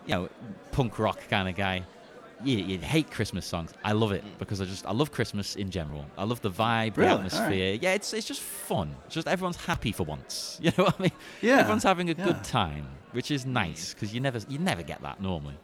you 0.07 0.13
know, 0.13 0.29
punk 0.73 0.99
rock 0.99 1.21
kind 1.29 1.47
of 1.47 1.55
guy, 1.55 1.83
you, 2.43 2.57
you'd 2.57 2.83
hate 2.83 3.09
Christmas 3.11 3.45
songs. 3.45 3.73
I 3.83 3.93
love 3.93 4.11
it 4.11 4.23
because 4.39 4.59
I 4.61 4.65
just 4.65 4.85
I 4.85 4.91
love 4.91 5.11
Christmas 5.11 5.55
in 5.55 5.69
general. 5.71 6.05
I 6.17 6.23
love 6.25 6.41
the 6.41 6.51
vibe, 6.51 6.97
Really? 6.97 7.09
the 7.09 7.15
atmosphere. 7.15 7.71
right. 7.71 7.81
Yeah, 7.81 7.93
it's 7.93 8.13
it's 8.13 8.27
just 8.27 8.41
fun. 8.41 8.95
It's 9.05 9.15
just 9.15 9.27
everyone's 9.27 9.57
happy 9.57 9.91
for 9.91 10.03
once. 10.03 10.59
You 10.65 10.71
know 10.77 10.85
what 10.85 10.95
I 10.99 11.03
mean? 11.03 11.11
Yeah, 11.41 11.59
Everyone's 11.59 11.83
having 11.83 12.09
a 12.09 12.13
yeah. 12.13 12.25
good 12.25 12.43
time, 12.43 12.87
which 13.13 13.31
is 13.31 13.45
nice 13.45 13.93
because 13.93 14.13
you 14.13 14.19
never 14.19 14.39
you 14.49 14.59
never 14.59 14.83
get 14.83 15.01
that 15.03 15.21
normally. 15.21 15.55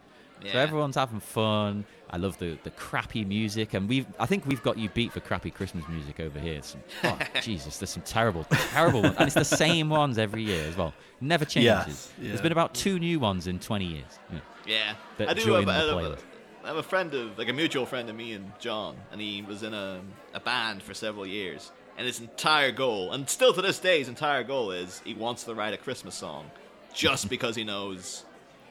Yeah. 0.43 0.53
So 0.53 0.59
everyone's 0.59 0.95
having 0.95 1.19
fun. 1.19 1.85
I 2.09 2.17
love 2.17 2.37
the, 2.39 2.57
the 2.63 2.71
crappy 2.71 3.23
music, 3.23 3.73
and 3.75 3.87
we've 3.87 4.07
I 4.19 4.25
think 4.25 4.45
we've 4.47 4.63
got 4.63 4.77
you 4.77 4.89
beat 4.89 5.11
for 5.13 5.19
crappy 5.19 5.51
Christmas 5.51 5.87
music 5.87 6.19
over 6.19 6.39
here. 6.39 6.61
Some, 6.63 6.81
oh, 7.03 7.17
Jesus, 7.41 7.77
there's 7.77 7.91
some 7.91 8.01
terrible, 8.03 8.45
terrible 8.49 9.01
ones, 9.03 9.15
and 9.17 9.27
it's 9.27 9.35
the 9.35 9.45
same 9.45 9.89
ones 9.89 10.17
every 10.17 10.43
year 10.43 10.65
as 10.67 10.75
well. 10.75 10.93
Never 11.21 11.45
changes. 11.45 11.63
Yes, 11.63 12.11
There's 12.17 12.35
yeah. 12.37 12.41
been 12.41 12.51
about 12.51 12.73
two 12.73 12.97
new 12.97 13.19
ones 13.19 13.45
in 13.47 13.59
20 13.59 13.85
years. 13.85 14.19
Yeah. 14.31 14.39
Yeah, 14.65 14.93
I 15.29 15.33
do 15.33 15.41
join 15.45 15.65
the 15.65 15.71
I 15.71 15.77
a, 15.77 15.83
playlist. 15.83 16.19
I 16.63 16.67
have 16.67 16.77
a 16.77 16.83
friend 16.83 17.13
of 17.13 17.37
like 17.37 17.49
a 17.49 17.53
mutual 17.53 17.85
friend 17.85 18.09
of 18.09 18.15
me 18.15 18.33
and 18.33 18.51
John, 18.59 18.95
and 19.11 19.19
he 19.19 19.41
was 19.41 19.63
in 19.63 19.73
a, 19.73 19.99
a 20.33 20.39
band 20.39 20.83
for 20.83 20.93
several 20.93 21.25
years. 21.25 21.71
And 21.97 22.07
his 22.07 22.19
entire 22.19 22.71
goal, 22.71 23.11
and 23.11 23.29
still 23.29 23.53
to 23.53 23.61
this 23.61 23.77
day, 23.79 23.99
his 23.99 24.07
entire 24.07 24.43
goal 24.43 24.71
is 24.71 25.01
he 25.03 25.13
wants 25.13 25.43
to 25.43 25.53
write 25.53 25.73
a 25.73 25.77
Christmas 25.77 26.15
song, 26.15 26.49
just 26.93 27.29
because 27.29 27.55
he 27.55 27.63
knows 27.63 28.23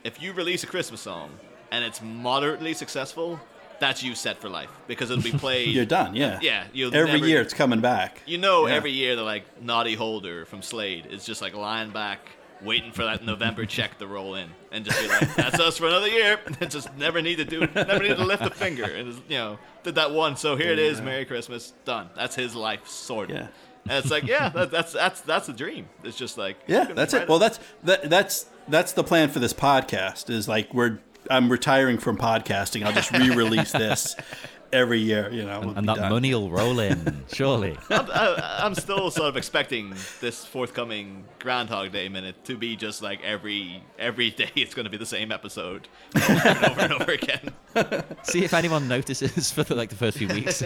if 0.05 0.23
you 0.23 0.33
release 0.33 0.65
a 0.65 0.67
Christmas 0.67 1.01
song 1.03 1.31
and 1.71 1.85
it's 1.85 2.01
moderately 2.01 2.73
successful, 2.75 3.39
that's 3.79 4.03
you 4.03 4.15
set 4.15 4.39
for 4.39 4.49
life 4.49 4.71
because 4.87 5.11
it'll 5.11 5.23
be 5.23 5.31
played. 5.39 5.69
You're 5.75 5.85
done. 5.85 6.15
Yeah. 6.17 6.39
Yeah. 6.43 6.65
You'll 6.73 6.95
Every 6.95 7.13
never- 7.13 7.27
year 7.27 7.41
it's 7.43 7.55
coming 7.55 7.81
back. 7.81 8.23
You 8.27 8.39
know, 8.39 8.67
Yeah. 8.67 8.75
every 8.75 8.93
year 8.93 9.15
the 9.17 9.23
like 9.23 9.45
Noddy 9.63 9.95
Holder 9.95 10.45
from 10.47 10.63
Slade 10.63 11.07
is 11.07 11.25
just 11.25 11.43
like 11.43 11.55
lying 11.55 11.91
back, 11.91 12.21
waiting 12.63 12.93
for 12.93 13.05
that 13.05 13.25
November 13.25 13.65
check 13.67 13.99
to 13.99 14.07
roll 14.07 14.35
in, 14.35 14.51
and 14.73 14.85
just 14.85 15.01
be 15.01 15.09
like, 15.09 15.35
"That's 15.35 15.61
us 15.61 15.79
for 15.79 15.87
another 15.87 16.09
year." 16.09 16.39
And 16.61 16.71
just 16.71 16.95
never 16.97 17.23
need 17.23 17.37
to 17.37 17.45
do, 17.45 17.61
never 17.75 18.01
need 18.01 18.17
to 18.17 18.25
lift 18.25 18.43
a 18.43 18.51
finger, 18.51 18.85
and 18.85 19.13
just, 19.13 19.23
you 19.29 19.39
know, 19.39 19.59
did 19.83 19.95
that 19.95 20.11
one. 20.13 20.37
So 20.37 20.57
here 20.57 20.73
it 20.73 20.79
is, 20.79 21.01
Merry 21.01 21.25
Christmas, 21.25 21.73
done. 21.85 22.11
That's 22.15 22.35
his 22.35 22.55
life 22.55 22.87
sorted. 22.87 23.37
Yeah. 23.37 23.49
And 23.89 23.99
it's 23.99 24.11
like, 24.11 24.25
yeah, 24.27 24.51
that, 24.51 24.71
that's 24.71 24.93
that's 24.93 25.21
that's 25.23 25.49
a 25.49 25.53
dream. 25.53 25.89
It's 26.05 26.17
just 26.17 26.37
like, 26.37 26.57
Yeah, 26.67 26.85
that's 26.85 27.15
it. 27.15 27.29
Well, 27.29 27.39
that's 27.39 27.59
that, 27.85 28.11
that's 28.11 28.47
that's 28.69 28.93
the 28.93 29.05
plan 29.05 29.31
for 29.31 29.39
this 29.39 29.55
podcast. 29.55 30.29
Is 30.29 30.49
like 30.49 30.73
we're 30.75 30.99
I'm 31.31 31.51
retiring 31.51 31.99
from 31.99 32.17
podcasting. 32.17 32.85
I'll 32.85 32.93
just 32.93 33.11
re-release 33.13 33.73
this 33.73 34.17
every 34.73 35.01
year. 35.01 35.31
You 35.31 35.45
know, 35.45 35.61
we'll 35.61 35.79
and 35.79 35.89
that 35.89 35.97
done. 35.97 36.11
money 36.11 36.35
will 36.35 36.51
roll 36.51 36.81
in, 36.81 37.25
surely. 37.33 37.77
I'm, 37.91 38.11
I, 38.11 38.61
I'm 38.63 38.75
still 38.75 39.11
sort 39.11 39.29
of 39.29 39.37
expecting 39.37 39.95
this 40.21 40.45
forthcoming 40.45 41.25
Groundhog 41.39 41.93
Day 41.93 42.09
minute 42.09 42.45
to 42.45 42.57
be 42.57 42.77
just 42.77 43.03
like 43.03 43.23
every 43.23 43.83
every 43.99 44.31
day. 44.31 44.51
It's 44.55 44.75
going 44.75 44.85
to 44.85 44.91
be 44.91 44.97
the 44.97 45.07
same 45.07 45.33
episode 45.33 45.89
over 46.17 46.49
and 46.49 46.65
over 46.65 46.81
and 46.81 46.93
over 46.93 47.13
again. 47.13 47.53
See 48.23 48.45
if 48.45 48.55
anyone 48.55 48.89
notices 48.89 49.51
for 49.51 49.63
the, 49.63 49.75
like 49.75 49.91
the 49.91 49.97
first 49.97 50.19
few 50.19 50.29
weeks. 50.29 50.63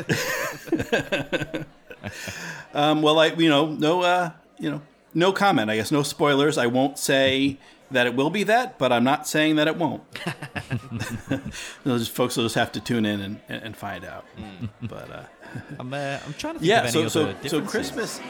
Um, 2.72 3.02
well, 3.02 3.18
I 3.18 3.26
you 3.26 3.48
know 3.48 3.66
no 3.66 4.02
uh, 4.02 4.30
you 4.58 4.70
know 4.70 4.82
no 5.14 5.32
comment. 5.32 5.70
I 5.70 5.76
guess 5.76 5.92
no 5.92 6.02
spoilers. 6.02 6.58
I 6.58 6.66
won't 6.66 6.98
say 6.98 7.58
that 7.90 8.06
it 8.06 8.14
will 8.14 8.30
be 8.30 8.42
that, 8.44 8.78
but 8.78 8.92
I'm 8.92 9.04
not 9.04 9.26
saying 9.26 9.56
that 9.56 9.68
it 9.68 9.76
won't. 9.76 10.02
Those 11.84 12.02
just, 12.02 12.10
folks 12.12 12.36
will 12.36 12.44
just 12.44 12.54
have 12.54 12.72
to 12.72 12.80
tune 12.80 13.06
in 13.06 13.20
and, 13.20 13.40
and, 13.48 13.62
and 13.62 13.76
find 13.76 14.04
out. 14.04 14.24
But 14.82 15.10
uh, 15.10 15.22
I'm, 15.78 15.92
uh, 15.92 16.18
I'm 16.24 16.34
trying 16.34 16.54
to 16.54 16.60
think 16.60 16.68
yeah, 16.68 16.80
of 16.80 16.94
any 16.94 17.08
so 17.08 17.22
other 17.22 17.36
so 17.42 17.48
so. 17.48 17.62
Christmas. 17.62 18.20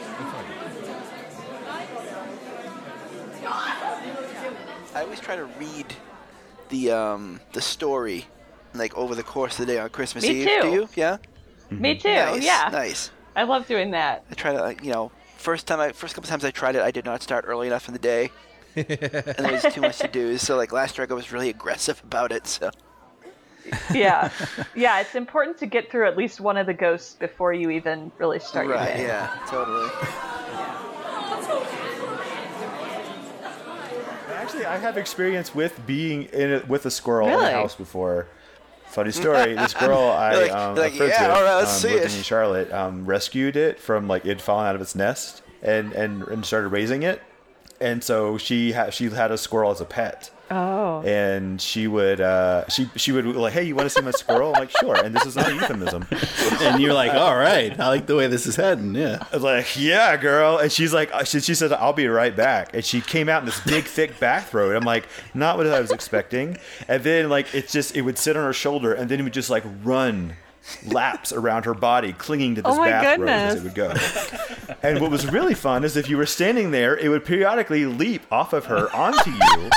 I 4.93 5.01
always 5.01 5.19
try 5.19 5.35
to 5.35 5.45
read 5.45 5.87
the 6.69 6.91
um 6.91 7.41
the 7.51 7.61
story 7.61 8.25
like 8.73 8.95
over 8.97 9.13
the 9.13 9.23
course 9.23 9.59
of 9.59 9.67
the 9.67 9.73
day 9.73 9.79
on 9.79 9.89
Christmas 9.89 10.23
Me 10.23 10.41
Eve. 10.41 10.47
too. 10.47 10.61
Do 10.61 10.71
you? 10.71 10.89
Yeah. 10.95 11.17
Me 11.69 11.97
too. 11.97 12.09
Nice, 12.09 12.43
yeah. 12.43 12.69
Nice. 12.71 13.11
I 13.35 13.43
love 13.43 13.67
doing 13.67 13.91
that. 13.91 14.23
I 14.31 14.35
try 14.35 14.53
to 14.53 14.83
you 14.83 14.91
know 14.91 15.11
first 15.37 15.67
time 15.67 15.79
I 15.79 15.91
first 15.91 16.15
couple 16.15 16.29
times 16.29 16.45
I 16.45 16.51
tried 16.51 16.75
it 16.75 16.81
I 16.81 16.91
did 16.91 17.05
not 17.05 17.21
start 17.21 17.45
early 17.47 17.67
enough 17.67 17.87
in 17.87 17.93
the 17.93 17.99
day. 17.99 18.31
and 18.87 19.45
there 19.45 19.51
was 19.63 19.73
too 19.73 19.81
much 19.81 19.99
to 19.99 20.07
do. 20.07 20.37
So 20.37 20.55
like 20.57 20.71
last 20.71 20.97
year 20.97 21.07
I 21.09 21.13
was 21.13 21.31
really 21.31 21.49
aggressive 21.49 22.01
about 22.03 22.31
it. 22.31 22.47
So 22.47 22.71
yeah. 23.93 24.29
Yeah, 24.75 24.99
it's 24.99 25.15
important 25.15 25.57
to 25.59 25.65
get 25.65 25.89
through 25.89 26.07
at 26.07 26.17
least 26.17 26.41
one 26.41 26.57
of 26.57 26.65
the 26.67 26.73
ghosts 26.73 27.13
before 27.15 27.53
you 27.53 27.69
even 27.69 28.11
really 28.17 28.39
start 28.39 28.67
right, 28.67 28.95
day. 28.97 29.03
yeah, 29.07 29.39
totally. 29.47 29.89
Actually, 34.29 34.65
I 34.65 34.77
have 34.77 34.97
experience 34.97 35.55
with 35.55 35.79
being 35.87 36.23
in 36.25 36.51
it 36.51 36.67
with 36.67 36.85
a 36.85 36.91
squirrel 36.91 37.27
in 37.29 37.39
the 37.39 37.51
house 37.51 37.75
before. 37.75 38.27
Funny 38.87 39.11
story. 39.11 39.55
This 39.55 39.73
girl 39.73 39.97
I 40.17 40.33
You're 40.33 40.41
like- 40.43 40.51
um, 40.51 40.75
like, 40.75 40.91
I'm 40.91 40.97
friends 40.97 41.13
"Yeah, 41.17 41.27
with, 41.27 41.37
all 41.37 41.43
right, 41.43 41.55
let's 41.55 41.83
um, 41.83 41.91
living 41.91 42.17
in 42.17 42.23
Charlotte 42.23 42.71
um, 42.71 43.05
rescued 43.05 43.55
it 43.55 43.79
from 43.79 44.07
like 44.07 44.25
it 44.25 44.41
falling 44.41 44.67
out 44.67 44.75
of 44.75 44.81
its 44.81 44.95
nest 44.95 45.41
and 45.61 45.93
and, 45.93 46.23
and 46.27 46.45
started 46.45 46.69
raising 46.69 47.03
it. 47.03 47.21
And 47.81 48.03
so 48.03 48.37
she 48.37 48.71
had 48.71 48.93
she 48.93 49.09
had 49.09 49.31
a 49.31 49.37
squirrel 49.37 49.71
as 49.71 49.81
a 49.81 49.85
pet. 49.85 50.31
Oh. 50.51 51.01
And 51.01 51.59
she 51.59 51.87
would 51.87 52.21
uh, 52.21 52.67
she 52.69 52.89
she 52.95 53.11
would 53.11 53.25
like, 53.25 53.53
hey, 53.53 53.63
you 53.63 53.75
want 53.75 53.87
to 53.87 53.89
see 53.89 54.01
my 54.01 54.11
squirrel? 54.11 54.53
I'm 54.53 54.59
like, 54.59 54.69
sure. 54.79 54.95
And 54.95 55.15
this 55.15 55.25
is 55.25 55.35
not 55.35 55.49
a 55.49 55.55
euphemism. 55.55 56.05
And 56.61 56.81
you're 56.81 56.93
like, 56.93 57.13
all 57.13 57.35
right, 57.35 57.77
I 57.79 57.87
like 57.89 58.05
the 58.05 58.15
way 58.15 58.27
this 58.27 58.45
is 58.47 58.55
heading. 58.55 58.95
Yeah. 58.95 59.17
I 59.31 59.35
was 59.35 59.43
like, 59.43 59.75
yeah, 59.77 60.15
girl. 60.17 60.57
And 60.57 60.71
she's 60.71 60.93
like, 60.93 61.13
uh, 61.13 61.23
she, 61.23 61.39
she 61.41 61.53
said, 61.53 61.73
I'll 61.73 61.93
be 61.93 62.07
right 62.07 62.35
back. 62.35 62.73
And 62.73 62.83
she 62.83 63.01
came 63.01 63.27
out 63.29 63.41
in 63.41 63.45
this 63.45 63.59
big, 63.61 63.85
thick 63.85 64.19
bathrobe. 64.19 64.75
I'm 64.75 64.83
like, 64.83 65.07
not 65.33 65.57
what 65.57 65.67
I 65.67 65.79
was 65.81 65.91
expecting. 65.91 66.57
And 66.87 67.03
then, 67.03 67.29
like, 67.29 67.53
it's 67.53 67.71
just, 67.73 67.95
it 67.95 68.01
would 68.01 68.17
sit 68.17 68.37
on 68.37 68.43
her 68.45 68.53
shoulder 68.53 68.93
and 68.93 69.09
then 69.09 69.19
it 69.19 69.23
would 69.23 69.33
just, 69.33 69.49
like, 69.49 69.63
run 69.83 70.35
laps 70.85 71.31
around 71.31 71.65
her 71.65 71.73
body, 71.73 72.13
clinging 72.13 72.55
to 72.55 72.61
this 72.61 72.73
Oh 72.73 72.83
bathrobe 72.83 73.27
as 73.29 73.55
it 73.55 73.63
would 73.63 73.75
go. 73.75 73.93
And 74.81 75.01
what 75.01 75.11
was 75.11 75.31
really 75.31 75.53
fun 75.53 75.83
is 75.83 75.95
if 75.95 76.09
you 76.09 76.17
were 76.17 76.25
standing 76.25 76.71
there, 76.71 76.97
it 76.97 77.09
would 77.09 77.25
periodically 77.25 77.85
leap 77.85 78.23
off 78.31 78.53
of 78.53 78.65
her 78.65 78.93
onto 78.95 79.31
you. 79.31 79.69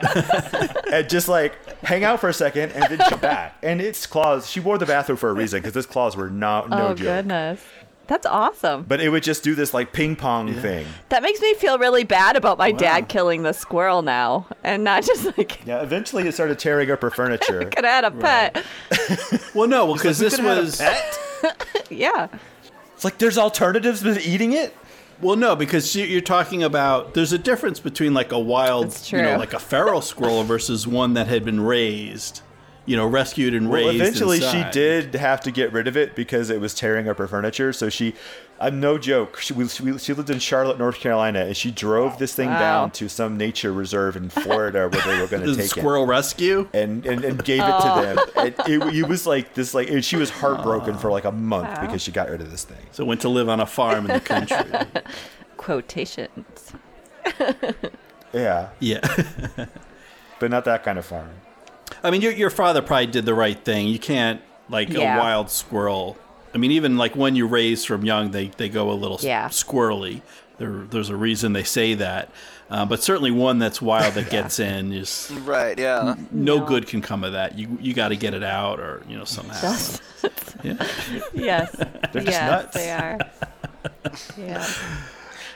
and 0.92 1.08
just 1.08 1.28
like 1.28 1.54
hang 1.80 2.04
out 2.04 2.20
for 2.20 2.28
a 2.28 2.34
second 2.34 2.70
and 2.72 2.84
then 2.84 2.98
jump 3.08 3.22
back. 3.22 3.56
And 3.62 3.80
its 3.80 4.06
claws, 4.06 4.48
she 4.48 4.60
wore 4.60 4.78
the 4.78 4.86
bathrobe 4.86 5.18
for 5.18 5.30
a 5.30 5.32
reason 5.32 5.60
because 5.60 5.76
its 5.76 5.86
claws 5.86 6.16
were 6.16 6.30
not, 6.30 6.70
no 6.70 6.88
oh 6.88 6.94
joke. 6.94 6.98
goodness, 6.98 7.60
that's 8.08 8.26
awesome. 8.26 8.82
But 8.88 9.00
it 9.00 9.10
would 9.10 9.22
just 9.22 9.42
do 9.44 9.54
this 9.54 9.72
like 9.72 9.92
ping 9.92 10.16
pong 10.16 10.52
thing. 10.54 10.86
That 11.10 11.22
makes 11.22 11.40
me 11.40 11.54
feel 11.54 11.78
really 11.78 12.04
bad 12.04 12.34
about 12.36 12.58
my 12.58 12.72
dad 12.72 13.08
killing 13.08 13.42
the 13.42 13.52
squirrel 13.52 14.02
now, 14.02 14.46
and 14.64 14.82
not 14.82 15.04
just 15.04 15.36
like 15.38 15.64
Yeah, 15.66 15.82
eventually 15.82 16.26
it 16.26 16.32
started 16.32 16.58
tearing 16.58 16.90
up 16.90 17.00
her 17.02 17.10
furniture. 17.10 17.60
could 17.70 17.84
have 17.84 18.04
had 18.04 18.04
a 18.04 18.10
pet. 18.10 18.64
Well, 19.54 19.68
no, 19.68 19.92
because 19.94 20.18
"We 20.18 20.24
this 20.26 20.36
could've 20.36 20.50
a 20.58 20.60
was. 20.62 20.78
pet?" 20.78 21.18
yeah. 21.90 22.28
It's 22.94 23.04
like 23.04 23.18
there's 23.18 23.38
alternatives 23.38 24.02
to 24.02 24.20
eating 24.20 24.52
it. 24.54 24.74
Well, 25.20 25.36
no, 25.36 25.54
because 25.56 25.94
you- 25.96 26.04
you're 26.06 26.20
talking 26.20 26.62
about 26.62 27.14
there's 27.14 27.32
a 27.32 27.38
difference 27.38 27.78
between 27.80 28.14
like 28.14 28.32
a 28.32 28.38
wild, 28.38 28.96
you 29.10 29.20
know, 29.20 29.36
like 29.36 29.52
a 29.52 29.58
feral 29.58 30.00
squirrel 30.00 30.44
versus 30.44 30.86
one 30.86 31.14
that 31.14 31.26
had 31.26 31.44
been 31.44 31.60
raised, 31.60 32.40
you 32.88 32.96
know, 32.96 33.06
rescued 33.06 33.54
and 33.54 33.68
Well, 33.68 33.86
raised. 33.86 34.00
eventually 34.00 34.40
she 34.40 34.64
did 34.72 35.14
have 35.14 35.40
to 35.42 35.50
get 35.50 35.72
rid 35.72 35.86
of 35.86 35.96
it 35.96 36.16
because 36.16 36.48
it 36.50 36.60
was 36.60 36.74
tearing 36.74 37.08
up 37.08 37.18
her 37.18 37.28
furniture. 37.28 37.72
So 37.72 37.88
she, 37.88 38.14
I'm 38.58 38.80
no 38.80 38.96
joke. 38.98 39.38
She, 39.40 39.52
was- 39.52 39.74
she, 39.74 39.98
she 39.98 40.12
lived 40.14 40.30
in 40.30 40.38
Charlotte, 40.38 40.78
North 40.78 40.96
Carolina, 40.98 41.40
and 41.40 41.56
she 41.56 41.70
drove 41.70 42.18
this 42.18 42.34
thing 42.34 42.48
Wow. 42.48 42.58
down 42.58 42.90
to 42.92 43.08
some 43.08 43.36
nature 43.36 43.72
reserve 43.72 44.16
in 44.16 44.30
Florida 44.30 44.88
where 44.88 45.02
they 45.02 45.20
were 45.20 45.26
going 45.28 45.44
to 45.46 45.54
take 45.54 45.66
squirrel 45.70 46.06
rescue 46.06 46.68
and 46.72 47.04
and, 47.06 47.24
and 47.24 47.44
gave 47.44 47.60
it 47.60 47.66
Oh. 47.68 48.00
to 48.00 48.06
them. 48.06 48.18
Oh. 48.36 48.40
And 48.40 48.72
it, 48.90 48.94
it 48.96 49.08
was 49.08 49.26
like 49.26 49.54
this, 49.54 49.74
like 49.74 49.90
and 49.90 50.04
she 50.04 50.16
was 50.16 50.30
heartbroken 50.30 50.96
for 50.98 51.10
like 51.10 51.24
a 51.26 51.32
month 51.32 51.68
Wow. 51.68 51.80
because 51.86 52.00
she 52.02 52.10
got 52.10 52.30
rid 52.30 52.40
of 52.40 52.50
this 52.50 52.64
thing. 52.64 52.84
So 52.92 53.04
went 53.04 53.20
to 53.20 53.28
live 53.28 53.48
on 53.48 53.60
a 53.60 53.66
farm 53.66 54.06
in 54.10 54.14
the 54.14 54.20
country. 54.20 54.56
Quotations. 55.58 56.72
Yeah, 58.30 58.68
yeah, 58.78 59.00
but 60.38 60.50
not 60.50 60.66
that 60.66 60.84
kind 60.84 60.98
of 60.98 61.06
farm. 61.06 61.30
I 62.02 62.10
mean, 62.10 62.20
your 62.20 62.32
your 62.32 62.50
father 62.50 62.82
probably 62.82 63.06
did 63.06 63.24
the 63.26 63.34
right 63.34 63.58
thing. 63.64 63.88
You 63.88 63.98
can't 63.98 64.40
like 64.68 64.88
Yeah. 64.90 65.16
a 65.16 65.18
wild 65.18 65.50
squirrel. 65.50 66.16
I 66.54 66.58
mean, 66.58 66.70
even 66.72 66.96
like 66.96 67.14
when 67.16 67.36
you 67.36 67.46
raise 67.46 67.84
from 67.84 68.04
young, 68.04 68.30
they 68.30 68.48
they 68.56 68.68
go 68.68 68.90
a 68.90 68.94
little 68.94 69.18
s- 69.18 69.24
Yeah. 69.24 69.48
squirrely. 69.48 70.22
There, 70.58 70.84
there's 70.90 71.08
a 71.08 71.16
reason 71.16 71.52
they 71.52 71.62
say 71.64 71.94
that. 71.94 72.30
Uh, 72.70 72.84
but 72.84 73.02
certainly 73.02 73.30
one 73.30 73.58
that's 73.58 73.80
wild 73.80 74.14
that 74.14 74.28
gets 74.38 74.58
in 74.58 74.92
is 74.92 75.30
Right, 75.44 75.78
yeah. 75.78 76.16
no 76.30 76.60
good 76.60 76.86
can 76.86 77.00
come 77.00 77.24
of 77.24 77.32
that. 77.32 77.58
You 77.58 77.78
you 77.80 77.94
got 77.94 78.08
to 78.08 78.16
get 78.16 78.34
it 78.34 78.42
out 78.42 78.78
or 78.80 79.02
you 79.08 79.16
know 79.16 79.24
somehow. 79.24 79.60
That's- 79.60 80.00
yeah. 80.64 80.86
Yes. 81.32 81.70
They're 82.12 82.22
just 82.22 82.26
yes, 82.26 82.50
nuts. 82.50 82.74
they 82.74 82.90
are. 82.90 83.18
Yeah. 84.36 84.66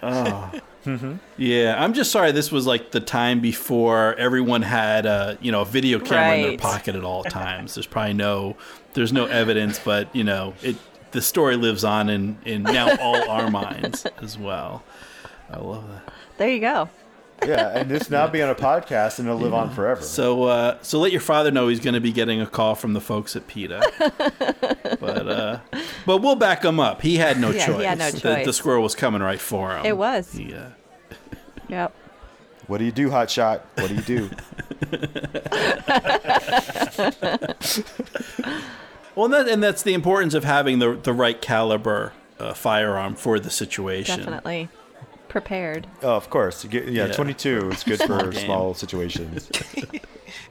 Oh. 0.03 0.53
Mm-hmm. 0.85 1.15
Yeah, 1.37 1.77
I'm 1.81 1.93
just 1.95 2.11
sorry. 2.11 2.33
This 2.33 2.51
was 2.51 2.67
like 2.67 2.91
the 2.91 2.99
time 2.99 3.39
before 3.39 4.17
everyone 4.17 4.63
had 4.63 5.07
a 5.07 5.39
you 5.41 5.53
know 5.53 5.61
a 5.61 5.65
video 5.65 6.01
camera 6.01 6.35
in 6.35 6.43
their 6.43 6.59
pocket 6.59 6.97
at 6.97 7.05
all 7.05 7.23
times. 7.23 7.75
There's 7.77 7.87
probably 7.87 8.15
no 8.15 8.57
there's 8.95 9.13
no 9.13 9.27
evidence, 9.27 9.79
but 9.79 10.13
you 10.13 10.25
know 10.25 10.55
it. 10.61 10.75
The 11.13 11.23
story 11.23 11.55
lives 11.55 11.85
on 11.85 12.09
in 12.11 12.37
in 12.45 12.65
now 12.65 12.97
all 12.97 13.31
our 13.31 13.49
minds 13.49 14.07
as 14.21 14.37
well. 14.37 14.83
I 15.49 15.59
love 15.59 15.89
that. 15.89 16.13
There 16.39 16.49
you 16.49 16.59
go. 16.59 16.89
Yeah, 17.47 17.79
and 17.79 17.91
this 17.91 18.11
now 18.11 18.27
be 18.29 18.43
on 18.43 18.51
a 18.51 18.55
podcast 18.55 19.19
and 19.19 19.29
it'll 19.29 19.41
live 19.41 19.55
on 19.55 19.71
forever. 19.71 20.03
So 20.03 20.45
uh, 20.45 20.79
so 20.83 20.99
let 21.01 21.13
your 21.13 21.21
father 21.21 21.51
know 21.51 21.69
he's 21.69 21.81
going 21.81 21.95
to 21.95 22.01
be 22.01 22.13
getting 22.13 22.41
a 22.41 22.47
call 22.47 22.75
from 22.75 22.93
the 22.93 23.01
folks 23.01 23.37
at 23.37 23.47
PETA. 23.47 23.81
but 25.01 25.29
uh, 25.29 25.59
but 26.07 26.19
we'll 26.19 26.37
back 26.37 26.65
him 26.65 26.79
up. 26.81 27.03
He 27.03 27.17
had 27.17 27.41
no 27.41 27.51
Yeah, 27.51 27.67
choice. 27.67 27.79
he 27.79 27.85
had 27.85 27.99
no 27.99 28.11
The- 28.11 28.43
The, 28.45 28.53
squirrel 28.53 28.83
was 28.83 28.95
coming 28.95 29.23
right 29.23 29.41
for 29.41 29.77
him. 29.77 29.85
It 29.85 29.97
was. 29.97 30.39
Yeah. 30.39 30.71
Yep. 31.69 31.95
What 32.69 32.79
do 32.79 32.85
you 32.85 32.93
do, 32.93 33.11
Hot 33.11 33.31
Shot? 33.31 33.67
What 33.77 33.89
do 33.89 33.95
you 33.97 34.03
do? 34.03 34.31
Well, 39.15 39.27
and, 39.27 39.35
that, 39.35 39.49
and 39.49 39.63
that's 39.63 39.83
the 39.83 39.93
importance 39.93 40.33
of 40.33 40.45
having 40.45 40.79
the 40.79 40.95
the 40.95 41.13
right 41.13 41.41
caliber 41.41 42.13
uh, 42.39 42.55
firearm 42.55 43.15
for 43.15 43.39
the 43.39 43.51
situation. 43.51 44.21
Definitely 44.21 44.71
prepared. 45.33 45.87
Oh, 46.03 46.15
of 46.15 46.31
course. 46.31 46.63
You 46.63 46.71
get, 46.71 46.87
yeah, 46.89 47.07
Yeah. 47.07 47.13
22 47.13 47.71
is 47.71 47.83
good 47.83 47.99
Small 48.01 48.21
for 48.21 48.31
game. 48.31 48.45
small 48.45 48.75
situations. 48.75 49.51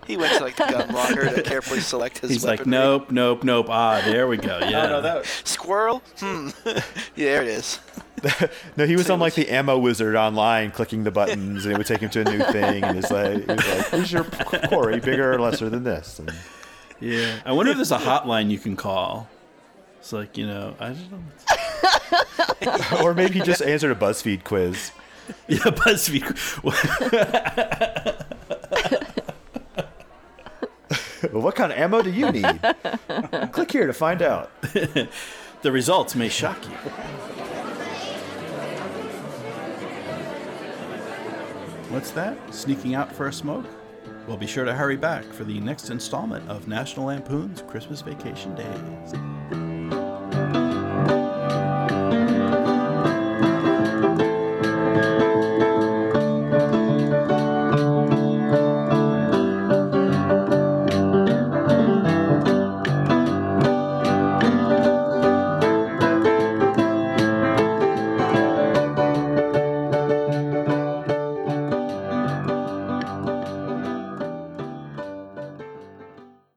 He 0.05 0.17
went 0.17 0.35
to 0.37 0.43
like 0.43 0.55
the 0.57 0.65
gun 0.65 0.93
locker 0.93 1.29
to 1.33 1.41
carefully 1.43 1.79
select 1.79 2.19
his 2.19 2.31
He's 2.31 2.43
like, 2.45 2.65
nope, 2.65 3.11
nope, 3.11 3.43
nope. 3.43 3.67
Ah, 3.69 4.01
there 4.05 4.27
we 4.27 4.37
go. 4.37 4.59
Yeah. 4.59 4.87
no, 4.87 5.01
that- 5.01 5.25
Squirrel? 5.43 6.01
Hmm. 6.19 6.49
yeah, 6.65 6.81
there 7.15 7.41
it 7.43 7.47
is. 7.47 7.79
no, 8.77 8.85
he 8.85 8.95
was 8.95 9.09
on 9.09 9.19
like 9.19 9.35
the 9.35 9.49
ammo 9.49 9.77
wizard 9.77 10.15
online, 10.15 10.71
clicking 10.71 11.03
the 11.03 11.11
buttons, 11.11 11.65
and 11.65 11.73
it 11.73 11.77
would 11.77 11.87
take 11.87 11.99
him 12.01 12.09
to 12.11 12.21
a 12.21 12.23
new 12.25 12.43
thing. 12.51 12.83
And 12.83 12.97
it's 12.97 13.09
like, 13.11 13.37
it 13.37 13.47
was 13.47 13.67
like, 13.67 13.85
who's 13.89 14.11
your 14.11 14.23
quarry, 14.23 14.99
bigger 14.99 15.33
or 15.33 15.39
lesser 15.39 15.69
than 15.69 15.83
this? 15.83 16.19
And 16.19 16.31
Yeah, 16.99 17.39
I 17.45 17.51
wonder 17.53 17.71
if 17.71 17.77
there's 17.77 17.91
a 17.91 17.97
hotline 17.97 18.49
you 18.51 18.59
can 18.59 18.75
call. 18.75 19.29
It's 19.99 20.11
like 20.13 20.37
you 20.37 20.45
know, 20.47 20.75
I 20.79 20.87
don't 20.89 21.11
know. 21.11 21.23
or 23.01 23.13
maybe 23.13 23.35
he 23.35 23.41
just 23.41 23.61
answered 23.61 23.91
a 23.91 23.95
BuzzFeed 23.95 24.43
quiz. 24.43 24.91
Yeah, 25.47 25.59
BuzzFeed. 25.59 26.23
what 31.31 31.55
kind 31.55 31.71
of 31.71 31.77
ammo 31.77 32.01
do 32.01 32.11
you 32.11 32.29
need? 32.31 32.59
Click 33.53 33.71
here 33.71 33.87
to 33.87 33.93
find 33.93 34.21
out. 34.21 34.51
the 34.61 35.71
results 35.71 36.15
may 36.15 36.27
shock 36.27 36.57
you. 36.65 36.75
What's 41.91 42.11
that? 42.11 42.37
Sneaking 42.53 42.95
out 42.95 43.13
for 43.13 43.27
a 43.27 43.33
smoke? 43.33 43.65
Well, 44.27 44.37
be 44.37 44.47
sure 44.47 44.65
to 44.65 44.73
hurry 44.73 44.97
back 44.97 45.25
for 45.25 45.43
the 45.43 45.59
next 45.59 45.89
installment 45.89 46.47
of 46.49 46.67
National 46.67 47.07
Lampoon's 47.07 47.63
Christmas 47.63 48.01
Vacation 48.01 48.55
Days. 48.55 50.10